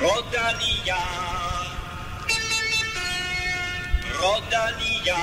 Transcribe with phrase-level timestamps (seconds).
[0.00, 0.96] Rodalia.
[4.18, 5.20] Rodalia.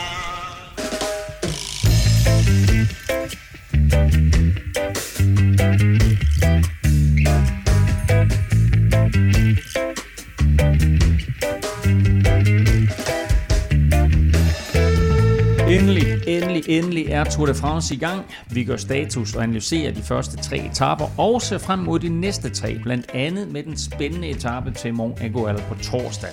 [16.68, 18.26] Endelig, er Tour de France i gang.
[18.52, 22.50] Vi gør status og analyserer de første tre etaper og ser frem mod de næste
[22.50, 26.30] tre, blandt andet med den spændende etape til Mont Aigual på torsdag.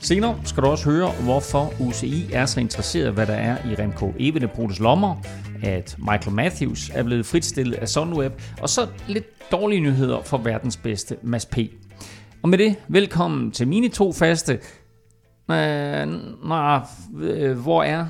[0.00, 4.14] Senere skal du også høre, hvorfor UCI er så interesseret, hvad der er i Remco
[4.18, 5.16] Evenepoels lommer,
[5.62, 10.76] at Michael Matthews er blevet fritstillet af Sunweb, og så lidt dårlige nyheder for verdens
[10.76, 11.58] bedste Mads P.
[12.42, 14.52] Og med det, velkommen til mine to faste.
[15.50, 16.06] Øh,
[16.48, 16.80] nej,
[17.20, 18.06] øh, hvor er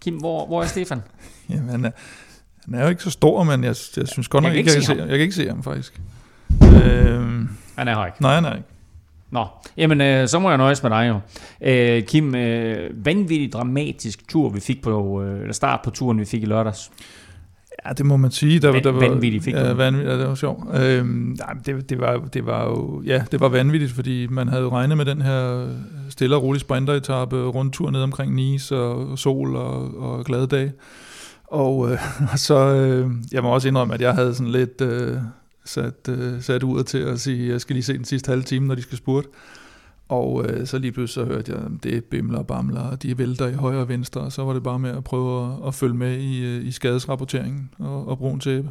[0.00, 1.02] Kim, hvor, hvor er Stefan?
[1.50, 1.90] Jamen, han er,
[2.64, 4.86] han er jo ikke så stor, men jeg, jeg synes godt nok ikke, jeg ikke
[4.86, 5.08] kan se ham.
[5.08, 6.00] Jeg kan ikke se ham, faktisk.
[6.62, 8.22] Øhm, Han er her ikke.
[8.22, 8.68] nej, han er ikke.
[9.30, 11.20] Nå, jamen øh, så må jeg nøjes med dig jo.
[11.68, 16.42] Øh, Kim, øh, vanvittigt dramatisk tur, vi fik på, øh, start på turen, vi fik
[16.42, 16.90] i lørdags.
[17.86, 18.58] Ja, det må man sige.
[18.60, 20.80] Der, Van- der var, vanvittigt fik ja, vanvittigt, ja, det var sjovt.
[20.80, 24.62] Øhm, nej, det, det, var, det var jo, ja, det var vanvittigt, fordi man havde
[24.62, 25.68] jo regnet med den her
[26.08, 30.72] stille og rolig sprinteretappe, rundtur ned omkring Nice og sol og, og glade dage.
[31.46, 31.98] Og, øh,
[32.36, 35.16] så, øh, jeg må også indrømme, at jeg havde sådan lidt øh,
[35.64, 38.66] sat, øh, sat ud til at sige, jeg skal lige se den sidste halve time,
[38.66, 39.28] når de skal spurte.
[40.08, 43.02] Og øh, så lige pludselig så hørte jeg, at det er bimler og bamler, og
[43.02, 45.68] de vælter i højre og venstre, og så var det bare med at prøve at,
[45.68, 48.70] at følge med i, øh, i skadesrapporteringen og, og brugen tæppe.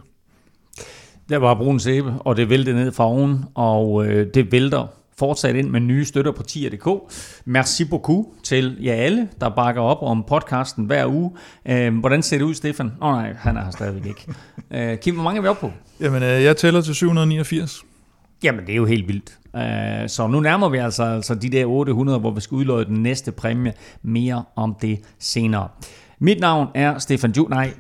[1.30, 4.88] Der var brun sæbe, og det væltede ned fra oven, og øh, det vælter
[5.20, 7.14] fortsat ind med nye støtter på tier.dk.
[7.46, 11.32] Merci beaucoup til jer alle, der bakker op om podcasten hver uge.
[11.66, 12.92] Øh, hvordan ser det ud, Stefan?
[13.02, 14.34] Åh oh, nej, han er her stadigvæk ikke.
[14.72, 15.72] Øh, Kim, hvor mange er vi oppe på?
[16.00, 17.87] Jamen, øh, jeg tæller til 789.
[18.44, 19.38] Jamen, det er jo helt vildt.
[19.54, 23.04] Uh, så nu nærmer vi altså, altså de der 800, hvor vi skal udløje den
[23.04, 23.74] næste præmie.
[24.02, 25.68] Mere om det senere.
[26.20, 27.48] Mit navn er Stefan Ju...
[27.50, 27.74] Nej,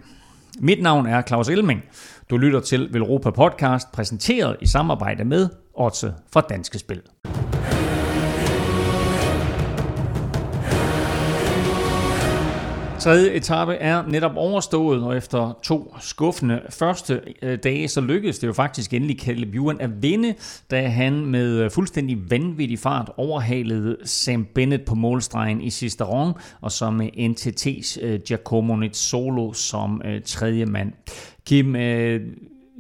[0.59, 1.81] mit navn er Claus Elming.
[2.29, 7.01] Du lytter til Velropa Podcast, præsenteret i samarbejde med Otse fra Danske Spil.
[12.99, 18.47] Tredje etape er netop overstået, og efter to skuffende første øh, dage, så lykkedes det
[18.47, 20.35] jo faktisk endelig Caleb Ewan at vinde,
[20.71, 26.33] da han med øh, fuldstændig vanvittig fart overhalede Sam Bennett på målstregen i sidste rond,
[26.61, 30.93] og så med NTT's øh, Giacomo Nizzolo som tredje mand.
[31.45, 31.75] Kim,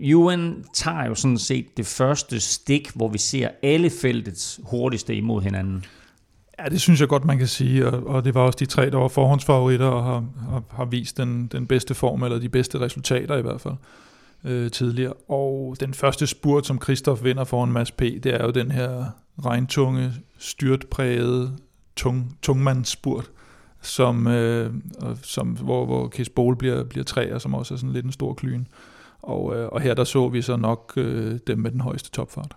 [0.01, 5.41] Ewan tager jo sådan set det første stik, hvor vi ser alle feltets hurtigste imod
[5.41, 5.85] hinanden.
[6.59, 8.89] Ja, det synes jeg godt, man kan sige, og, og det var også de tre,
[8.89, 12.79] der var forhåndsfavoritter og har, har, har vist den, den bedste form, eller de bedste
[12.79, 13.73] resultater i hvert fald
[14.43, 15.13] øh, tidligere.
[15.13, 19.05] Og den første spurt, som Christoph vinder foran Mads P., det er jo den her
[19.45, 21.57] regntunge, styrtprægede,
[21.95, 23.31] tung, tungmandsspurt,
[23.81, 24.73] som, øh,
[25.23, 28.33] som, hvor, hvor Kies Bol bliver, bliver træer, som også er sådan lidt en stor
[28.33, 28.65] klyn.
[29.21, 32.55] Og, øh, og her der så vi så nok øh, dem med den højeste topfart.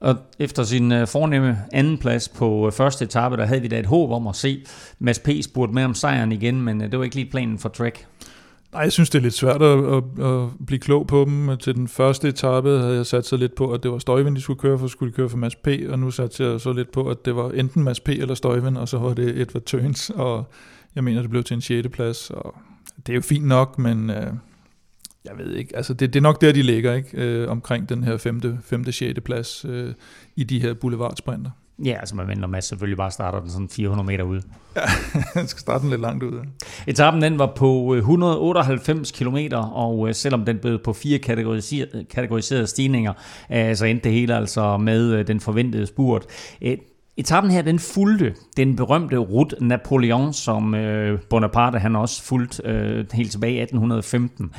[0.00, 3.78] Og efter sin øh, fornemme anden plads på øh, første etape, der havde vi da
[3.78, 4.64] et håb om at se
[4.98, 5.28] Mads P.
[5.42, 8.06] spurgt med om sejren igen, men øh, det var ikke lige planen for Trek.
[8.72, 11.56] Nej, jeg synes, det er lidt svært at, at, at blive klog på dem.
[11.56, 14.40] Til den første etape havde jeg sat så lidt på, at det var Støjvind, de
[14.40, 16.92] skulle køre for, skulle de køre for Mads P., og nu satte jeg så lidt
[16.92, 18.08] på, at det var enten Mads P.
[18.08, 20.44] eller Støjvind, og så var det Edward Tøns, og
[20.94, 21.88] jeg mener, det blev til en 6.
[21.88, 22.54] plads, og
[23.06, 24.26] det er jo fint nok, men øh,
[25.28, 27.08] jeg ved ikke, altså det, det er nok der, de ligger, ikke?
[27.12, 28.40] Øh, omkring den her 5.
[28.62, 28.92] 5.
[28.92, 29.20] 6.
[29.24, 29.94] plads øh,
[30.36, 31.50] i de her boulevardsprinter.
[31.84, 34.42] Ja, altså man venter Mads selvfølgelig bare starter den sådan 400 meter ude.
[35.34, 36.32] Han skal starte den lidt langt ud.
[36.32, 36.42] ja.
[36.86, 42.04] Etappen den var på øh, 198 km, og øh, selvom den blev på fire kategoriserede,
[42.10, 43.12] kategoriserede stigninger,
[43.52, 46.26] øh, så endte det hele altså med øh, den forventede spurt.
[46.62, 46.78] Øh,
[47.16, 53.06] Etappen her, den fulgte den berømte Route Napoleon, som øh, Bonaparte han også fulgte øh,
[53.12, 54.50] helt tilbage i 1815.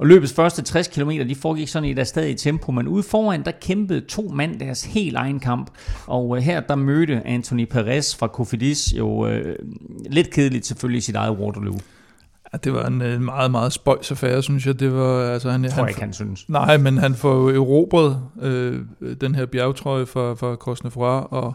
[0.00, 3.44] Og løbets første 60 km, de foregik sådan i der stadig tempo, men ude foran,
[3.44, 5.70] der kæmpede to mand deres helt egen kamp.
[6.06, 9.56] Og øh, her, der mødte Anthony Perez fra Cofidis jo øh,
[10.10, 11.78] lidt kedeligt selvfølgelig sit eget Waterloo.
[12.52, 14.80] Ja, det var en øh, meget, meget spøjs affære, synes jeg.
[14.80, 16.48] Det var, altså, han, Tror han, jeg ikke, han synes.
[16.48, 18.80] Nej, men han får jo erobret øh,
[19.20, 21.54] den her bjergtrøje fra, fra Cosnefroid, og,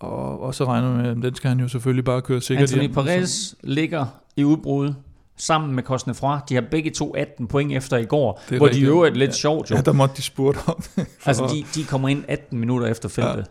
[0.00, 2.62] og, og så regner man med, at den skal han jo selvfølgelig bare køre sikkert
[2.62, 2.92] Anthony hjem.
[2.92, 4.06] Perez ligger
[4.36, 4.92] i udbrud
[5.40, 6.38] sammen med Cosnefroid.
[6.48, 8.84] De har begge to 18 point efter i går, Det hvor rigtigt.
[8.84, 9.34] de øvrigt lidt Ja.
[9.34, 9.76] sjovt jo.
[9.76, 10.82] Ja, der måtte de spurgte om
[11.26, 13.46] Altså, de, de kommer ind 18 minutter efter feltet.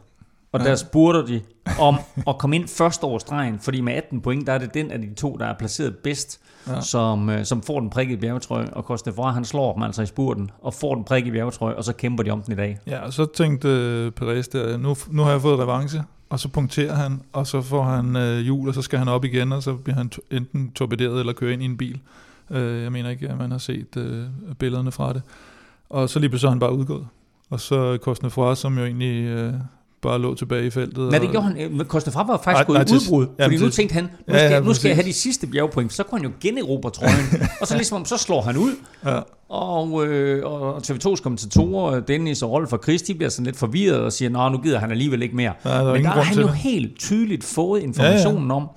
[0.51, 1.41] og der spurgte de
[1.79, 1.95] om
[2.27, 4.99] at komme ind første års stregen, fordi med 18 point, der er det den af
[5.01, 6.81] de to, der er placeret bedst, ja.
[6.81, 10.51] som, øh, som får den prikkede bjergetrøje, og Kostefra, han slår dem altså i spurten,
[10.61, 12.77] og får den prikkede bjergetrøje, og så kæmper de om den i dag.
[12.87, 13.67] Ja, og så tænkte
[14.15, 17.83] Perez der, nu, nu har jeg fået revanche, og så punkterer han, og så får
[17.83, 20.71] han øh, hjul, og så skal han op igen, og så bliver han to- enten
[20.71, 21.99] torpederet eller kører ind i en bil.
[22.51, 24.25] Øh, jeg mener ikke, at man har set øh,
[24.59, 25.21] billederne fra det.
[25.89, 27.07] Og så lige pludselig er han bare udgået.
[27.49, 29.53] Og så Kostnefra, som jo egentlig øh,
[30.01, 31.09] bare lå tilbage i feltet.
[31.09, 31.61] Nej, det gjorde han.
[31.61, 34.03] øh, Men Kostefra var faktisk Nej, gået nej, i udbrud, jamen, fordi nu tænkte han,
[34.03, 36.35] nu Ja, skal, ja, nu skal jeg have de sidste bjergpoint, så kunne han jo
[36.41, 37.25] generobre trøjen.
[37.61, 38.71] og så ligesom, så slår han ud,
[39.05, 39.19] Ja,
[39.49, 44.13] Og, øh, og TV2's kommentatorer, Dennis og Rolf og de bliver sådan lidt forvirret og
[44.13, 45.53] siger, nå, nu gider han alligevel ikke mere.
[45.65, 46.55] Ja, der er Men der har han jo det.
[46.55, 48.67] helt tydeligt fået informationen om,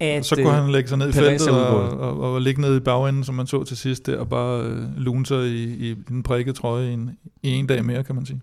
[0.00, 0.26] at...
[0.26, 2.80] så kunne han lægge sig ned i feltet og, og, og, og ligge nede i
[2.80, 6.22] bagenden, som man så til sidst der, og bare øh, lune sig i, i den
[6.22, 7.10] prikkede trøje i en,
[7.42, 8.40] i en dag mere, kan man sige.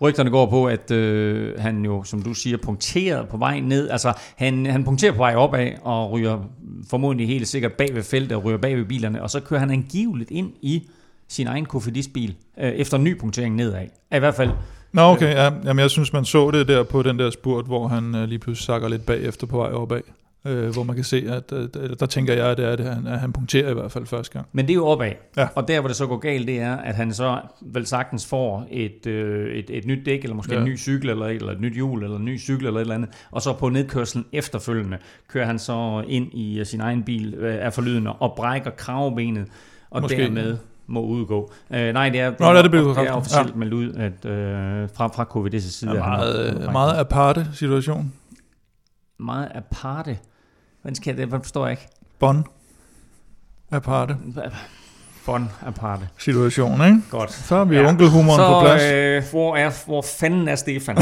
[0.00, 3.90] Rygterne går på, at øh, han jo, som du siger, punkterer på vej ned.
[3.90, 6.38] Altså, han, han punkterer på vej opad og ryger
[6.90, 9.22] formodentlig helt sikkert bag ved feltet og ryger bag ved bilerne.
[9.22, 10.88] Og så kører han angiveligt ind i
[11.28, 13.86] sin egen Cofidis-bil øh, efter en ny punktering nedad.
[14.14, 14.50] I hvert fald
[14.92, 15.52] Nå, okay, ja.
[15.64, 18.38] Jamen, jeg synes, man så det der på den der spurt, hvor han øh, lige
[18.38, 20.00] pludselig sakker lidt bagefter på vej opad.
[20.48, 22.86] Øh, hvor man kan se, at øh, der- der tænker jeg, at, det er, det,
[22.86, 24.46] han, at han punkterer i hvert fald første gang.
[24.52, 25.12] Men det er jo opad.
[25.36, 25.48] Ja.
[25.54, 28.66] Og der, hvor det så går galt, det er, at han så vel sagtens får
[28.70, 30.58] et, øh, et, et nyt dæk, eller måske ja.
[30.58, 30.64] Ja.
[30.64, 32.94] en ny cykel, eller eller et nyt hjul, eller en ny cykel, eller et eller
[32.94, 33.10] andet.
[33.30, 34.98] Og så på nedkørslen efterfølgende
[35.28, 39.46] kører han så ind i øh, sin egen bil øh, af forlydende og brækker kravbenet,
[39.90, 40.16] og Måske.
[40.16, 40.56] dermed
[40.86, 41.52] må udgå.
[41.74, 44.88] Øh, nej, det er, det Nå, det er det er officielt meldt ud, at øh,
[44.94, 45.90] fra, fra COVID's side.
[45.90, 46.18] Er at han
[46.54, 48.12] meget, meget aparte situation.
[49.18, 50.18] meget aparte.
[50.94, 51.28] Skal jeg det?
[51.28, 51.88] Hvad forstår jeg ikke?
[52.18, 52.44] Bon.
[53.70, 54.16] Aparte
[55.28, 56.08] Bon aparte.
[56.18, 57.00] situation, ikke?
[57.10, 57.32] Godt.
[57.32, 57.88] Så har vi Ja.
[57.88, 58.82] onkelhumoren på plads.
[58.92, 60.96] Øh, hvor, er, hvor fanden er Stefan?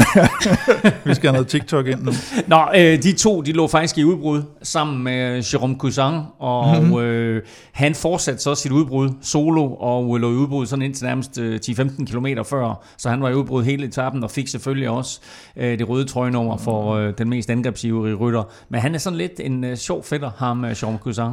[1.05, 2.11] Vi skal have noget TikTok ind nu.
[2.47, 6.83] Nå, øh, de to, de lå faktisk i udbrud sammen med Jérôme Cousin, og Mhm.
[6.85, 6.99] mm-hmm.
[6.99, 7.41] øh,
[7.71, 12.05] han fortsatte så sit udbrud solo, og lå i udbrud sådan indtil nærmest øh, 10-15
[12.05, 15.19] km før, så han var i udbrud hele etappen, og fik selvfølgelig også
[15.57, 18.43] øh, det røde trøjenummer for øh, den mest angrebsivrige rytter.
[18.69, 21.31] Men han er sådan lidt en øh, sjov fætter, ham øh, Jérôme Cousin.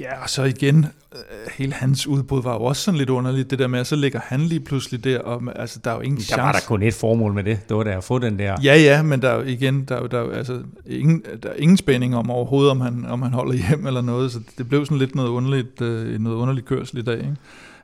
[0.00, 1.20] Ja, og så igen, øh,
[1.58, 4.20] hele hans udbrud var jo også sådan lidt underligt, det der med, at så ligger
[4.24, 6.42] han lige pludselig der, og altså, der er jo ingen Der chance.
[6.42, 8.56] var der kun et formål med det, det var da at få den der...
[8.62, 11.48] Ja, ja, men der er jo igen, der er, jo- der er, altså, ingen, der
[11.48, 14.68] er ingen spænding om overhovedet, om han, om han holder hjem eller noget, så det
[14.68, 17.16] blev sådan lidt noget underligt, øh, noget underligt kørsel i dag.
[17.18, 17.36] Ikke?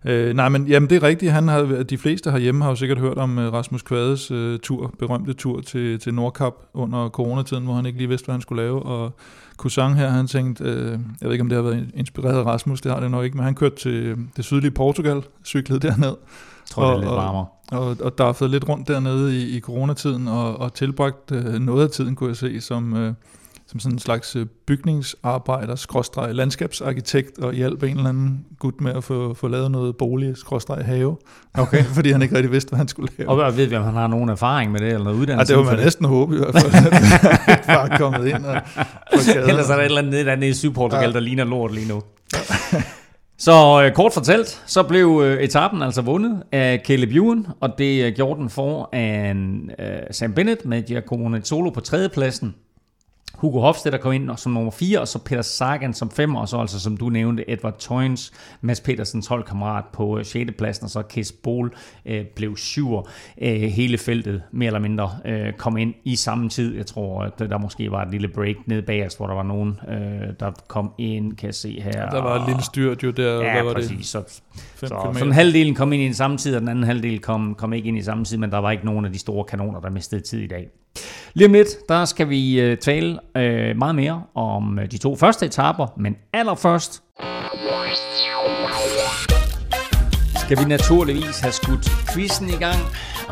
[0.04, 1.32] Øh, nej, men jamen, det er rigtigt.
[1.32, 4.94] Han har, de fleste herhjemme har jo sikkert hørt om øh, Rasmus Kvades øh, tur,
[4.98, 8.62] berømte tur til, til Nordkap under coronatiden, hvor han ikke lige vidste, hvad han skulle
[8.62, 8.82] lave.
[8.82, 9.12] Og
[9.56, 12.80] Cousin her, han tænkte, øh, jeg ved ikke, om det har været inspireret af Rasmus,
[12.80, 16.16] det har det nok ikke, men han kørte til det sydlige Portugal, cyklede derned, Jeg
[16.70, 17.46] tror, det er og- lidt og- varmere.
[17.72, 21.90] og, og daffede lidt rundt dernede i, i coronatiden, og, og tilbragt øh, noget af
[21.90, 23.14] tiden, kunne jeg se, som, øh,
[23.72, 28.92] som sådan en slags øh, bygningsarbejder, skråstreg, landskabsarkitekt, og hjalp en eller anden gut med
[28.92, 31.16] at få, få lavet noget bolig, skråstreg have,
[31.54, 31.84] Okay.
[31.96, 33.30] fordi han ikke rigtig vidste, hvad han skulle lave.
[33.30, 35.52] Og ved vi, om han har nogen erfaring med det, eller noget Ja, uddannelse?
[35.52, 38.54] det var for man næsten håbe i hvert fald, at han er kommet ind og,
[39.48, 41.06] Ellers er der et eller andet nede, nede i Sydportugal, ja.
[41.08, 41.12] Ja.
[41.12, 42.02] der ligner lort lige nu.
[43.38, 48.04] Så øh, kort fortalt, så blev øh, etappen altså vundet af Caleb Ewan, og det
[48.04, 52.54] øh, gjorde den foran øh, Sam Bennett med Giacomo Nizzolo på tredjepladsen.
[53.42, 56.58] Hugo Hofstedt kom ind som nummer 4, og så Peter Sagan som 5, og så
[56.58, 60.50] altså som du nævnte, Edward Toyns, Mads Petersens holdkammerat på øh, 6.
[60.58, 61.74] pladsen, og så Kes Bol
[62.06, 62.88] øh, blev 7.
[63.42, 66.76] Øh, hele feltet mere eller mindre øh, kom ind i samme tid.
[66.76, 69.42] Jeg tror, at der måske var et lille break ned bag os, hvor der var
[69.42, 72.10] nogen, øh, der kom ind, kan jeg se her.
[72.10, 73.96] Der var et lille styrt jo der, Ja, hvad var præcis.
[73.96, 75.18] det, Så, 5 så km.
[75.18, 77.88] sådan halvdelen kom ind i den samme tid, og den anden halvdel kom, kom ikke
[77.88, 80.20] ind i samme tid, men der var ikke nogen af de store kanoner, der mistede
[80.20, 80.68] tid i dag.
[81.34, 85.16] Lige om lidt, der skal vi øh, tale øh, meget mere om øh, de to
[85.16, 87.02] første etaper, men allerførst
[90.36, 92.78] skal vi naturligvis have skudt quizzen i gang.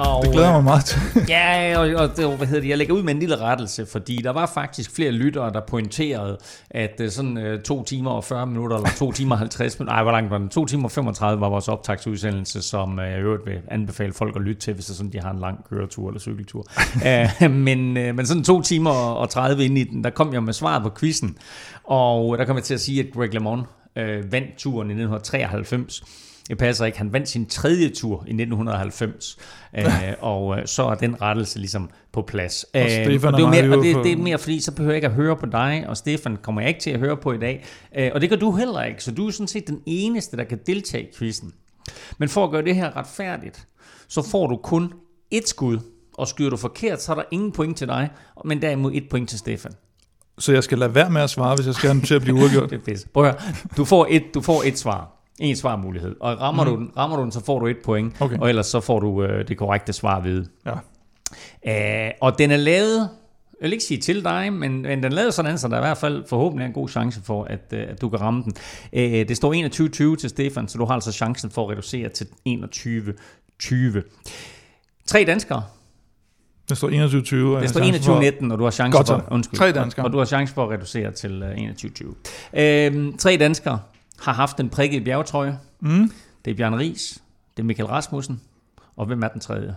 [0.00, 1.00] Og, Det glæder mig meget til.
[1.28, 4.16] Ja, og, og det, hvad hedder det, jeg lægger ud med en lille rettelse, fordi
[4.16, 6.38] der var faktisk flere lyttere, der pointerede,
[6.71, 9.95] at øh, sådan øh, 2 timer og 40 minutter, eller 2 timer og 50 minutter,
[9.95, 10.49] nej, hvor langt var den?
[10.49, 14.37] 2 timer og 35 var vores optagsudsendelse, som øh, jeg i øvrigt vil anbefale folk
[14.37, 16.66] at lytte til, hvis det sådan, de har en lang køretur eller cykeltur.
[17.45, 20.42] uh, men, øh, men sådan 2 timer og 30 ind i den, der kom jeg
[20.42, 21.37] med svaret på quizzen,
[21.85, 23.62] og der kom jeg til at sige, at Greg LeMond
[23.97, 26.02] øh, vandt turen i 1993.
[26.50, 26.99] Det passer ikke.
[26.99, 29.38] Han vandt sin tredje tur i 1990,
[29.78, 29.85] øh,
[30.21, 32.64] og øh, så er den rettelse ligesom på plads.
[32.64, 34.92] Og Øh, Stefan og det, er mere, og det, det er mere, fordi så behøver
[34.92, 37.33] jeg ikke at høre på dig, og Stefan kommer jeg ikke til at høre på
[37.33, 37.64] i dag.
[37.97, 40.45] Øh, og det gør du heller ikke, så du er sådan set den eneste, der
[40.45, 41.52] kan deltage i quizzen.
[42.19, 43.66] Men for at gøre det her retfærdigt,
[44.09, 44.92] så får du kun
[45.30, 45.78] et skud,
[46.14, 48.11] og skyder du forkert, så er der ingen point til dig,
[48.45, 49.73] men derimod et point til Stefan.
[50.38, 52.37] Så jeg skal lade være med at svare, hvis jeg skal have til at blive
[52.40, 52.71] uafgjort?
[52.71, 53.09] det er pisse.
[53.09, 53.54] Prøv at høre.
[53.76, 55.20] Du får et, du får et svar.
[55.40, 56.16] En svarmulighed.
[56.20, 56.70] Og rammer, mm.
[56.70, 58.14] du den, rammer du den, så får du et point.
[58.20, 58.38] Okay.
[58.38, 60.47] Og ellers så får du øh, det korrekte svar vide.
[60.66, 62.06] Ja.
[62.06, 62.99] Øh, og den er lavet,
[63.61, 65.78] jeg vil ikke sige til dig, men, men den er lavet sådan, så der er
[65.78, 68.52] i hvert fald forhåbentlig en god chance for, at, øh, at du kan ramme den.
[68.92, 69.54] Øh, det står
[70.14, 74.02] 21-20 til Stefan, så du har altså chancen for at reducere til 21-20.
[75.06, 75.62] Tre danskere.
[76.68, 76.92] Det står 21-20.
[76.94, 79.59] og Det jeg har står chancen for- 21-19, og du har chance Godt for, undskyld,
[79.59, 80.06] Tre danskere.
[80.06, 81.56] Og du har chance for at reducere til øh,
[82.54, 82.61] 21-20.
[82.61, 83.78] Øh, tre danskere
[84.21, 85.59] har haft den prikkede bjergetrøje.
[85.81, 86.12] Mm.
[86.45, 87.23] Det er Bjørn Ries,
[87.57, 88.41] det er Michael Rasmussen,
[88.97, 89.77] og hvem er den tredje?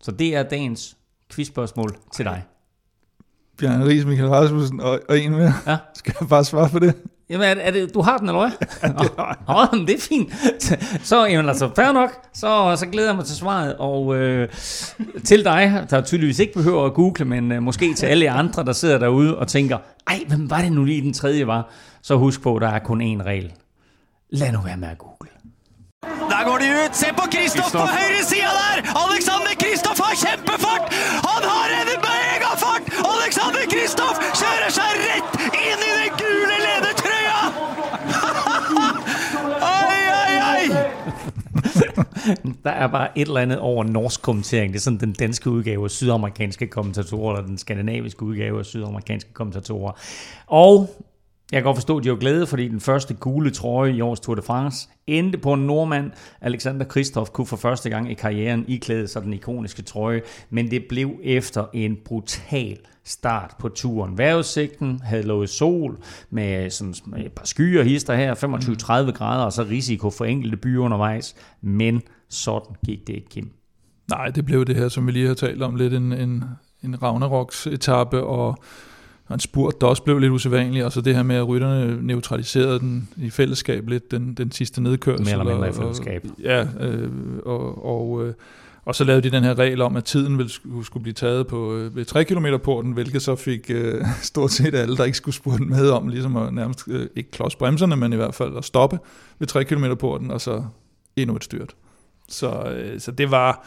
[0.00, 0.96] Så det er dagens
[1.32, 2.44] quizspørgsmål til dig.
[3.58, 5.52] Bjørn Ries, Michael Rasmussen og, og en mere.
[5.66, 5.76] Ja.
[5.94, 6.94] Skal jeg bare svare på det?
[7.30, 8.50] Jamen, er det, er det, du har den, eller hvad?
[9.48, 10.32] Ja, det, det er fint.
[11.06, 12.10] Så, jamen, altså, fair nok.
[12.34, 13.76] Så, så glæder jeg mig til svaret.
[13.78, 14.48] Og øh,
[15.24, 18.72] til dig, der tydeligvis ikke behøver at google, men øh, måske til alle andre, der
[18.72, 21.68] sidder derude og tænker, ej, hvem var det nu lige den tredje var?
[22.02, 23.52] Så husk på, der er kun én regel.
[24.32, 25.30] Lad nu være med at google.
[26.02, 26.96] Der går de ut.
[26.96, 28.76] Se på Kristoff på høyre sida der!
[29.04, 30.84] Alexander Kristoff har kjempefart!
[31.28, 32.82] Han har en megafart!
[33.14, 35.32] Alexander Kristoff kjører seg rett
[35.66, 37.40] inn i den gule ledertrøya!
[39.88, 40.64] Oi, oi, oi!
[42.64, 44.72] Der er bare et eller andet over norsk kommentering.
[44.72, 49.32] Det er sådan den danske udgave af sydamerikanske kommentatorer, eller den skandinaviske udgave af sydamerikanske
[49.32, 49.92] kommentatorer.
[50.46, 50.90] Og
[51.52, 54.20] jeg kan godt forstå, at de var glade, fordi den første gule trøje i års
[54.20, 56.10] Tour de France endte på en nordmand.
[56.40, 60.84] Alexander Kristoff kunne for første gang i karrieren iklæde sig den ikoniske trøje, men det
[60.88, 64.18] blev efter en brutal start på turen.
[64.18, 65.98] Vejrudsigten havde lovet sol
[66.30, 68.34] med sådan et par skyer hister her,
[69.08, 71.36] 25-30 grader, og så risiko for enkelte byer undervejs.
[71.60, 73.50] Men sådan gik det ikke, Kim.
[74.10, 76.44] Nej, det blev det her, som vi lige har talt om, lidt en, en,
[76.84, 78.58] en Ragnaroks etape og
[79.30, 82.06] og en spurt, der også blev lidt usædvanlig, og så det her med, at rytterne
[82.06, 85.24] neutraliserede den i fællesskab lidt, den, den sidste nedkørsel.
[85.24, 86.24] Mere eller mindre i og- fællesskab.
[86.24, 87.10] Og, ja, øh,
[87.46, 88.34] og, og, øh,
[88.84, 91.46] og så lavede de den her regel om, at tiden ville skulle, skulle blive taget
[91.46, 95.16] på øh, ved 3 km porten, hvilket så fik øh, stort set alle, der ikke
[95.16, 98.56] skulle spurte med om, ligesom at nærmest øh, ikke klods bremserne, men i hvert fald
[98.56, 98.98] at stoppe
[99.38, 100.64] ved 3 km porten, og så
[101.16, 101.74] endnu et styrt.
[102.28, 103.66] Så, øh, så det var...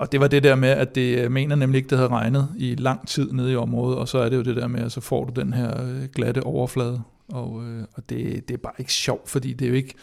[0.00, 2.48] Og det var det der med, at det øh, mener nemlig ikke, det havde regnet
[2.58, 4.92] i lang tid nede i området, og så er det jo det der med, at
[4.92, 8.72] så får du den her øh, glatte overflade, og, øh, og det, det er bare
[8.78, 9.94] ikke sjovt, fordi det er jo ikke,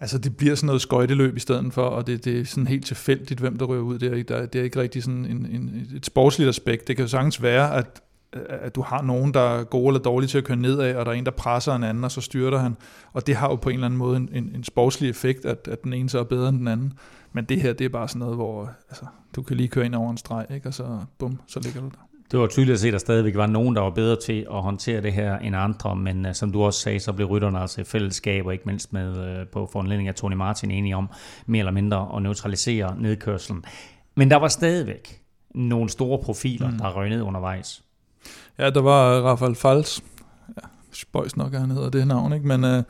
[0.00, 2.86] altså det bliver sådan noget skøjteløb i stedet for, og det, det er sådan helt
[2.86, 3.98] tilfældigt, hvem der rører ud.
[3.98, 6.88] Det er, der, det er ikke rigtig sådan en, en, et sportsligt aspekt.
[6.88, 10.28] Det kan jo sagtens være, at at du har nogen, der er gode eller dårlige
[10.28, 12.58] til at køre nedad, og der er en, der presser en anden, og så styrter
[12.58, 12.76] han.
[13.12, 15.68] Og det har jo på en eller anden måde en, en, en sportslig effekt, at,
[15.68, 16.92] at den ene så er bedre end den anden.
[17.32, 19.04] Men det her, det er bare sådan noget, hvor altså,
[19.36, 20.68] du kan lige køre ind over en streg, ikke?
[20.68, 22.06] og så bum, så ligger du der.
[22.30, 24.62] Det var tydeligt at se, at der stadigvæk var nogen, der var bedre til at
[24.62, 27.80] håndtere det her end andre, men uh, som du også sagde, så blev rytterne altså
[27.80, 31.08] i fællesskab, og ikke mindst med uh, på foranledning af Tony Martin enige om
[31.46, 33.64] mere eller mindre at neutralisere nedkørselen.
[34.14, 35.20] Men der var stadigvæk
[35.54, 36.78] nogle store profiler, mm.
[36.78, 37.84] der røg ned undervejs.
[38.58, 40.02] Ja, der var Rafael Fals.
[40.48, 42.46] Ja, spøjs nok, han hedder det navn, ikke?
[42.46, 42.82] Men øh,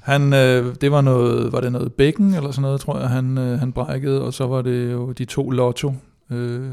[0.00, 3.38] han, øh, det var noget, var det noget bækken eller sådan noget, tror jeg, han,
[3.38, 5.92] øh, han brækkede, og så var det jo de to Lotto.
[6.30, 6.70] Øh,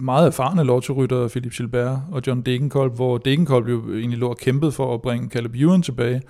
[0.00, 4.72] meget erfarne Lotto-rytter, Philip Gilbert og John Degenkolb, hvor Degenkolb jo egentlig lå og kæmpede
[4.72, 6.22] for at bringe Caleb Ewan tilbage,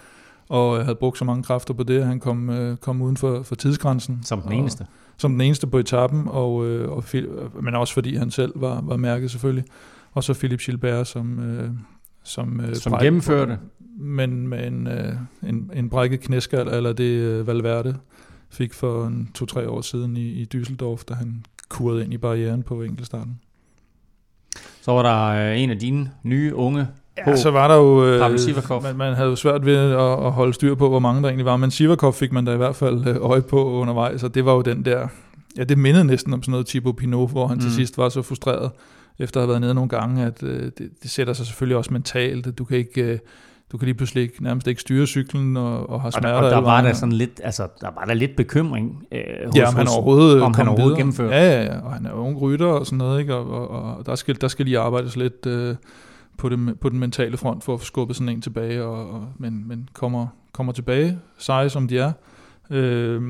[0.48, 3.42] og havde brugt så mange kræfter på det, at han kom, øh, kom uden for,
[3.42, 4.18] for tidsgrænsen.
[4.22, 4.86] Som den Og- eneste.
[5.18, 7.04] som den eneste på etappen, og, øh, og,
[7.62, 9.64] men også fordi han selv var, var mærket selvfølgelig.
[10.16, 11.70] Og så Philip Gilbert, som, øh,
[12.24, 13.58] som, øh, Som bræk- gennemførte.
[13.98, 17.96] Men med en, øh, en, en brækket knæskal, eller det øh, Valverde
[18.50, 22.62] fik for en to-tre år siden i, i Düsseldorf, da han kurede ind i barrieren
[22.62, 23.40] på enkeltstarten.
[24.82, 26.86] Så var der øh, en af dine nye unge
[27.26, 28.06] Ja, så var der jo...
[28.06, 28.20] Øh,
[28.82, 31.46] man, man havde jo svært ved at, at holde styr på, hvor mange der egentlig
[31.46, 34.44] var, men Sivakov fik man da i hvert fald øh, øje på undervejs, og det
[34.44, 35.08] var jo den der...
[35.56, 37.60] Ja, det mindede næsten om sådan noget Thibaut Pinot, hvor han mm.
[37.62, 38.70] til sidst var så frustreret,
[39.18, 41.92] efter at have været nede nogle gange, at øh, det, det sætter sig selvfølgelig også
[41.92, 43.02] mentalt, at du kan ikke...
[43.02, 43.18] Øh,
[43.72, 46.36] du kan lige pludselig ikke, nærmest ikke styre cyklen og, og har Og der, smerter.
[46.38, 49.68] og der var der sådan lidt, altså, der var der lidt bekymring øh, hos, Ja,
[49.68, 50.98] om han overhovedet, om han overhovedet videre.
[50.98, 51.34] gennemførte.
[51.34, 53.34] Ja, ja, ja, og han er jo ung rytter og sådan noget, ikke?
[53.34, 55.74] Og, og, og der, skal, der skal lige arbejdes lidt øh,
[56.38, 59.28] på, det, på den mentale front for at få skubbet sådan en tilbage, og, og,
[59.38, 62.12] men, men kommer, kommer tilbage, seje som de er.
[62.70, 63.22] Øh,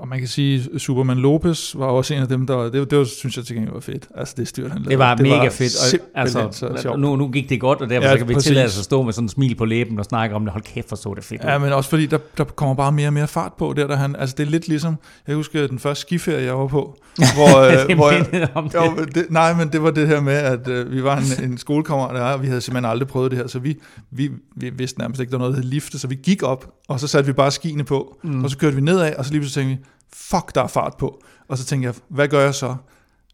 [0.00, 3.04] og man kan sige, Superman Lopez var også en af dem, der, det, det var,
[3.04, 4.08] synes jeg til gengæld var fedt.
[4.16, 4.90] Altså det styrt, han lavede.
[4.90, 6.02] Det var det mega var fedt.
[6.14, 7.00] Og, altså, så sjovt.
[7.00, 8.46] nu, nu gik det godt, og derfor Ja, så kan vi præcis.
[8.46, 10.52] tillade os at stå med sådan en smil på læben og snakke om det.
[10.52, 11.44] Hold kæft, for så det fedt.
[11.44, 13.96] Ja, men også fordi, der, der kommer bare mere og mere fart på der, der
[13.96, 17.60] han, altså det er lidt ligesom, jeg husker den første skiferie, jeg var på, hvor,
[17.60, 18.74] øh, det hvor jeg, om det.
[18.74, 21.58] Jo, det, nej, men det var det her med, at øh, vi var en, en
[21.58, 23.76] skolekammerat, der, og vi havde simpelthen aldrig prøvet det her, så vi,
[24.10, 26.66] vi, vi vidste nærmest ikke, der var noget, der hed lifte, så vi gik op,
[26.88, 28.44] og så satte vi bare skiene på, mm.
[28.44, 30.96] og så kørte vi nedad, og så lige pludselig tænkte jeg, fuck, der er fart
[30.96, 31.22] på.
[31.48, 32.76] Og så tænkte jeg, hvad gør jeg så?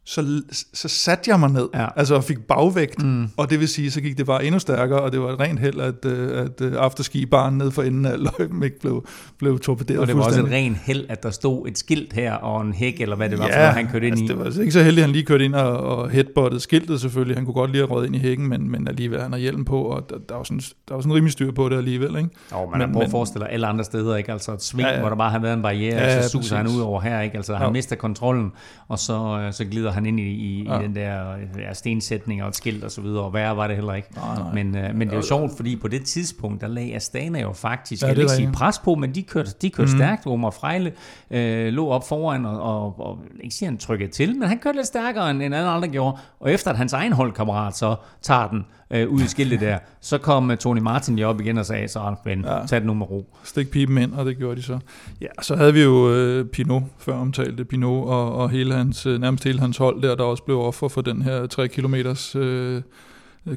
[0.09, 0.43] Så,
[0.75, 1.87] så satte jeg mig ned, Ja.
[1.97, 3.29] altså og fik bagvægt, mm.
[3.37, 5.61] og det vil sige, så gik det bare endnu stærkere, og det var et rent
[5.61, 9.07] held, at, øh, at øh, afterski-baren ned for enden af løben ikke blev,
[9.39, 10.67] blev torpederet Og det var også et fuldstændig.
[10.71, 13.47] ren held, at der stod et skilt her og en hæk, eller hvad det var,
[13.47, 14.29] Ja, for han kørte ind altså, i.
[14.29, 17.01] det var altså ikke så heldigt, at han lige kørte ind og, og headbuttede skiltet
[17.01, 17.37] selvfølgelig.
[17.37, 19.65] Han kunne godt lige have røget ind i hækken, men, men alligevel han har hjelm
[19.65, 22.17] på, og der, der, var sådan, der var sådan rimelig styr på det alligevel.
[22.17, 22.29] Ikke?
[22.51, 24.33] Og man Men- prøver at forestille dig alle andre steder, ikke?
[24.33, 24.97] Altså et sving, Ja, ja, ja.
[24.97, 25.01] ja.
[25.03, 27.01] hvor der bare har været en barriere, Ja, ja, ja, så suser han ud over
[27.01, 27.37] her, ikke?
[27.37, 27.73] Altså han Jo.
[27.73, 28.53] mister kontrollen,
[28.89, 30.81] og så, øh, så glider han ind i, i, Ja.
[30.81, 33.77] i den der ja, stensætning og et skilt og så videre, og værre var det
[33.77, 34.09] heller ikke.
[34.17, 34.53] Nej, nej.
[34.55, 37.53] Men, øh, men det er jo sjovt, fordi på det tidspunkt, der lagde Astana jo
[37.53, 39.99] faktisk, Ja, jeg vil ikke sige pres på, men de kørte, de kørte mm.
[39.99, 40.27] stærkt.
[40.27, 40.93] Omar Frejle
[41.31, 44.77] øh, lå op foran, og, og, og ikke siger han trykkede til, men han kørte
[44.79, 46.17] lidt stærkere, end, end alle andre gjorde.
[46.41, 50.19] Og efter at hans egen holdkammerat så tager den øh, ud i skiltet der, så
[50.19, 52.67] kom øh, Tony Martin lige op igen og sagde, så ven, Ja.
[52.67, 53.37] tag det nu med ro.
[53.45, 54.79] Stik pipen ind, og det gjorde de så.
[55.21, 59.21] Ja, så havde vi jo øh, Pinot, før omtalte Pinot, og, og hele hans, øh,
[59.21, 62.83] nærmest hele hans hold der, der også blev offer for den her 3 kilometers øh,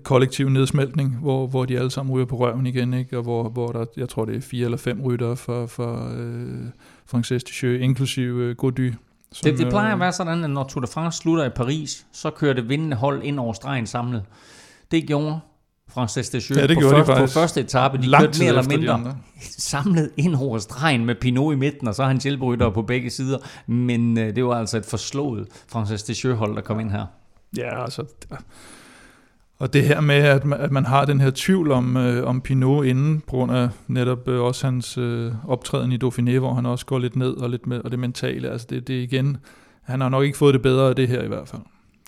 [0.04, 3.18] kollektiv nedsmeltning, hvor, hvor de alle sammen ryger på røven igen, ikke?
[3.18, 6.66] og hvor, hvor der, jeg tror det er fire eller fem ryttere for, for øh,
[7.06, 8.94] Frances de Jeux, inklusive øh, Gody.
[9.32, 11.50] som, Det, det plejer øh, at være sådan, at når Tour de France slutter i
[11.50, 14.24] Paris, så kører det vindende hold ind over stregen samlet.
[14.92, 15.40] Det gjorde
[15.90, 17.98] Frances Deschamps Ja, det på, gjorde de første, på første etape.
[17.98, 21.88] De lang kørte mere eller de mindre samlet ind over stregen med Pinot i midten,
[21.88, 23.38] og så hans hjælperyttere på begge sider.
[23.68, 27.06] Men øh, det var altså et forslået Frances Deschamps hold, der kom ind her.
[27.58, 28.06] Ja, altså...
[29.60, 32.42] Og det her med, at man, at man har den her tvivl om, øh, om
[32.42, 36.66] Pinot inden, på grund af netop øh, også hans øh, optræden i Dauphiné, hvor han
[36.66, 39.38] også går lidt ned og lidt med, og det mentale, altså det, det igen,
[39.84, 41.62] han har nok ikke fået det bedre af det her i hvert fald.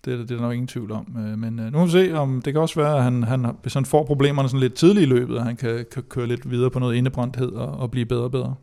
[0.05, 1.15] Det, er- det er der nok ingen tvivl om.
[1.20, 3.46] Øh, Men øh, nu må vi se, om det kan også være, at han, han,
[3.62, 6.51] hvis han får problemerne sådan lidt tidligt i løbet, at han kan, kan køre lidt
[6.51, 8.55] videre på noget indebrændthed og, og blive bedre og bedre.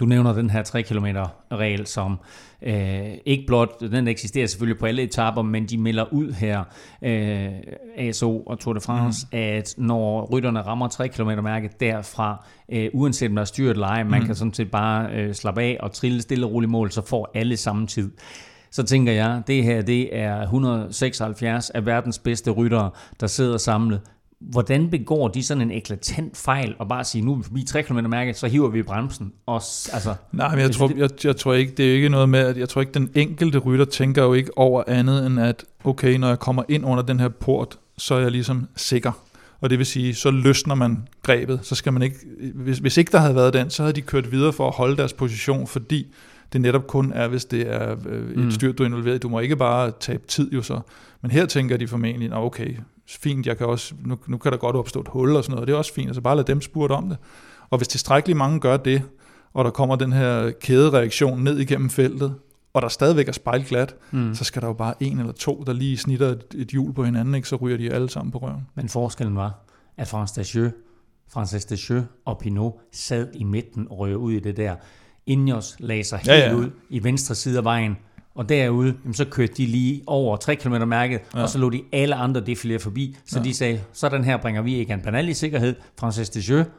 [0.00, 1.06] Du nævner den her 3 km
[1.52, 2.18] regel, som
[2.62, 6.64] øh, ikke blot, den eksisterer selvfølgelig på alle etaper, men de melder ud her,
[7.02, 7.48] øh,
[7.96, 9.38] ASO og Tour de France, mm.
[9.38, 13.86] at når rytterne rammer 3 km mærket derfra, øh, uanset om der er styret eller
[13.86, 14.26] ej, man Mm.
[14.26, 17.30] kan sådan set bare øh, slappe af og trille stille og roligt mål, så får
[17.34, 18.10] alle samme tid.
[18.72, 24.00] Så tænker jeg, det her det er 176 af verdens bedste ryttere, der sidder samlet.
[24.40, 27.82] Hvordan begår de sådan en eklatant fejl og bare sige, nu er vi forbi 3
[27.82, 29.32] km mærket, så hiver vi i bremsen?
[29.46, 29.54] Og,
[29.92, 32.40] altså, Nej, men jeg tror, det- jeg, jeg tror ikke, det er ikke noget med,
[32.40, 36.16] at jeg tror ikke, den enkelte rytter tænker jo ikke over andet end at, okay,
[36.16, 39.12] når jeg kommer ind under den her port, så er jeg ligesom sikker.
[39.60, 41.60] Og det vil sige, så løsner man grebet.
[41.62, 42.16] Så skal man ikke,
[42.54, 44.96] hvis, hvis ikke der havde været den, så havde de kørt videre for at holde
[44.96, 46.06] deres position, fordi
[46.52, 48.50] det netop kun er, hvis det er øh, et Mm.
[48.50, 49.18] styrt, du er involveret i.
[49.18, 50.80] Du må ikke bare tabe tid jo så.
[51.22, 52.76] Men her tænker de formentlig, "Nå, okay,
[53.08, 55.60] fint, jeg kan også, nu, nu kan der godt opstå et hul og sådan noget,
[55.60, 57.16] og det er også fint, altså bare lad dem spurte om det.
[57.70, 59.02] Og hvis tilstrækkeligt mange gør det,
[59.54, 62.34] og der kommer den her kædereaktion ned igennem feltet,
[62.74, 64.34] og der stadigvæk er spejlglat, mm.
[64.34, 67.04] så skal der jo bare en eller to, der lige snitter et, et hjul på
[67.04, 67.48] hinanden, ikke?
[67.48, 68.66] så ryger de alle sammen på røven.
[68.74, 69.64] Men forskellen var,
[69.96, 70.74] at Francis Deschamps,
[71.32, 74.74] Francis Deschamps og Pinot sad i midten og røg ud i det der.
[75.26, 77.96] Ineos lagde sig helt Ja, ja, ud i venstre side af vejen,
[78.34, 81.42] og derude, jamen, så kørte de lige over 3 km mærket, Ja.
[81.42, 83.16] og så lå de alle andre defilere forbi.
[83.26, 83.44] Så Ja.
[83.44, 85.74] de sagde, sådan her bringer vi ikke en banal i sikkerhed.
[86.00, 86.70] Francis Deschamps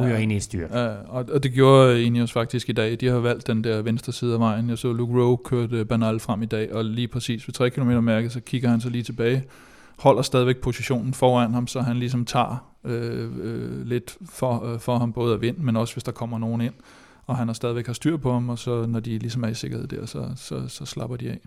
[0.00, 0.18] ryger Ja.
[0.18, 0.68] ind i et styr.
[0.72, 2.96] Ja, og, og det gjorde Ineos faktisk i dag.
[3.00, 4.68] De har valgt den der venstre side af vejen.
[4.70, 7.90] Jeg så Luke Rowe kørte Bernal frem i dag, og lige præcis ved 3 km
[7.90, 9.44] mærket, så kigger han så lige tilbage,
[9.98, 14.98] holder stadigvæk positionen foran ham, så han ligesom tager øh, øh, lidt for, øh, for
[14.98, 16.74] ham både af vind, men også hvis der kommer nogen ind.
[17.26, 19.54] Og han har stadigvæk har styr på ham, og så når de ligesom er i
[19.54, 21.38] sikkerhed der, så, så, så slapper de af.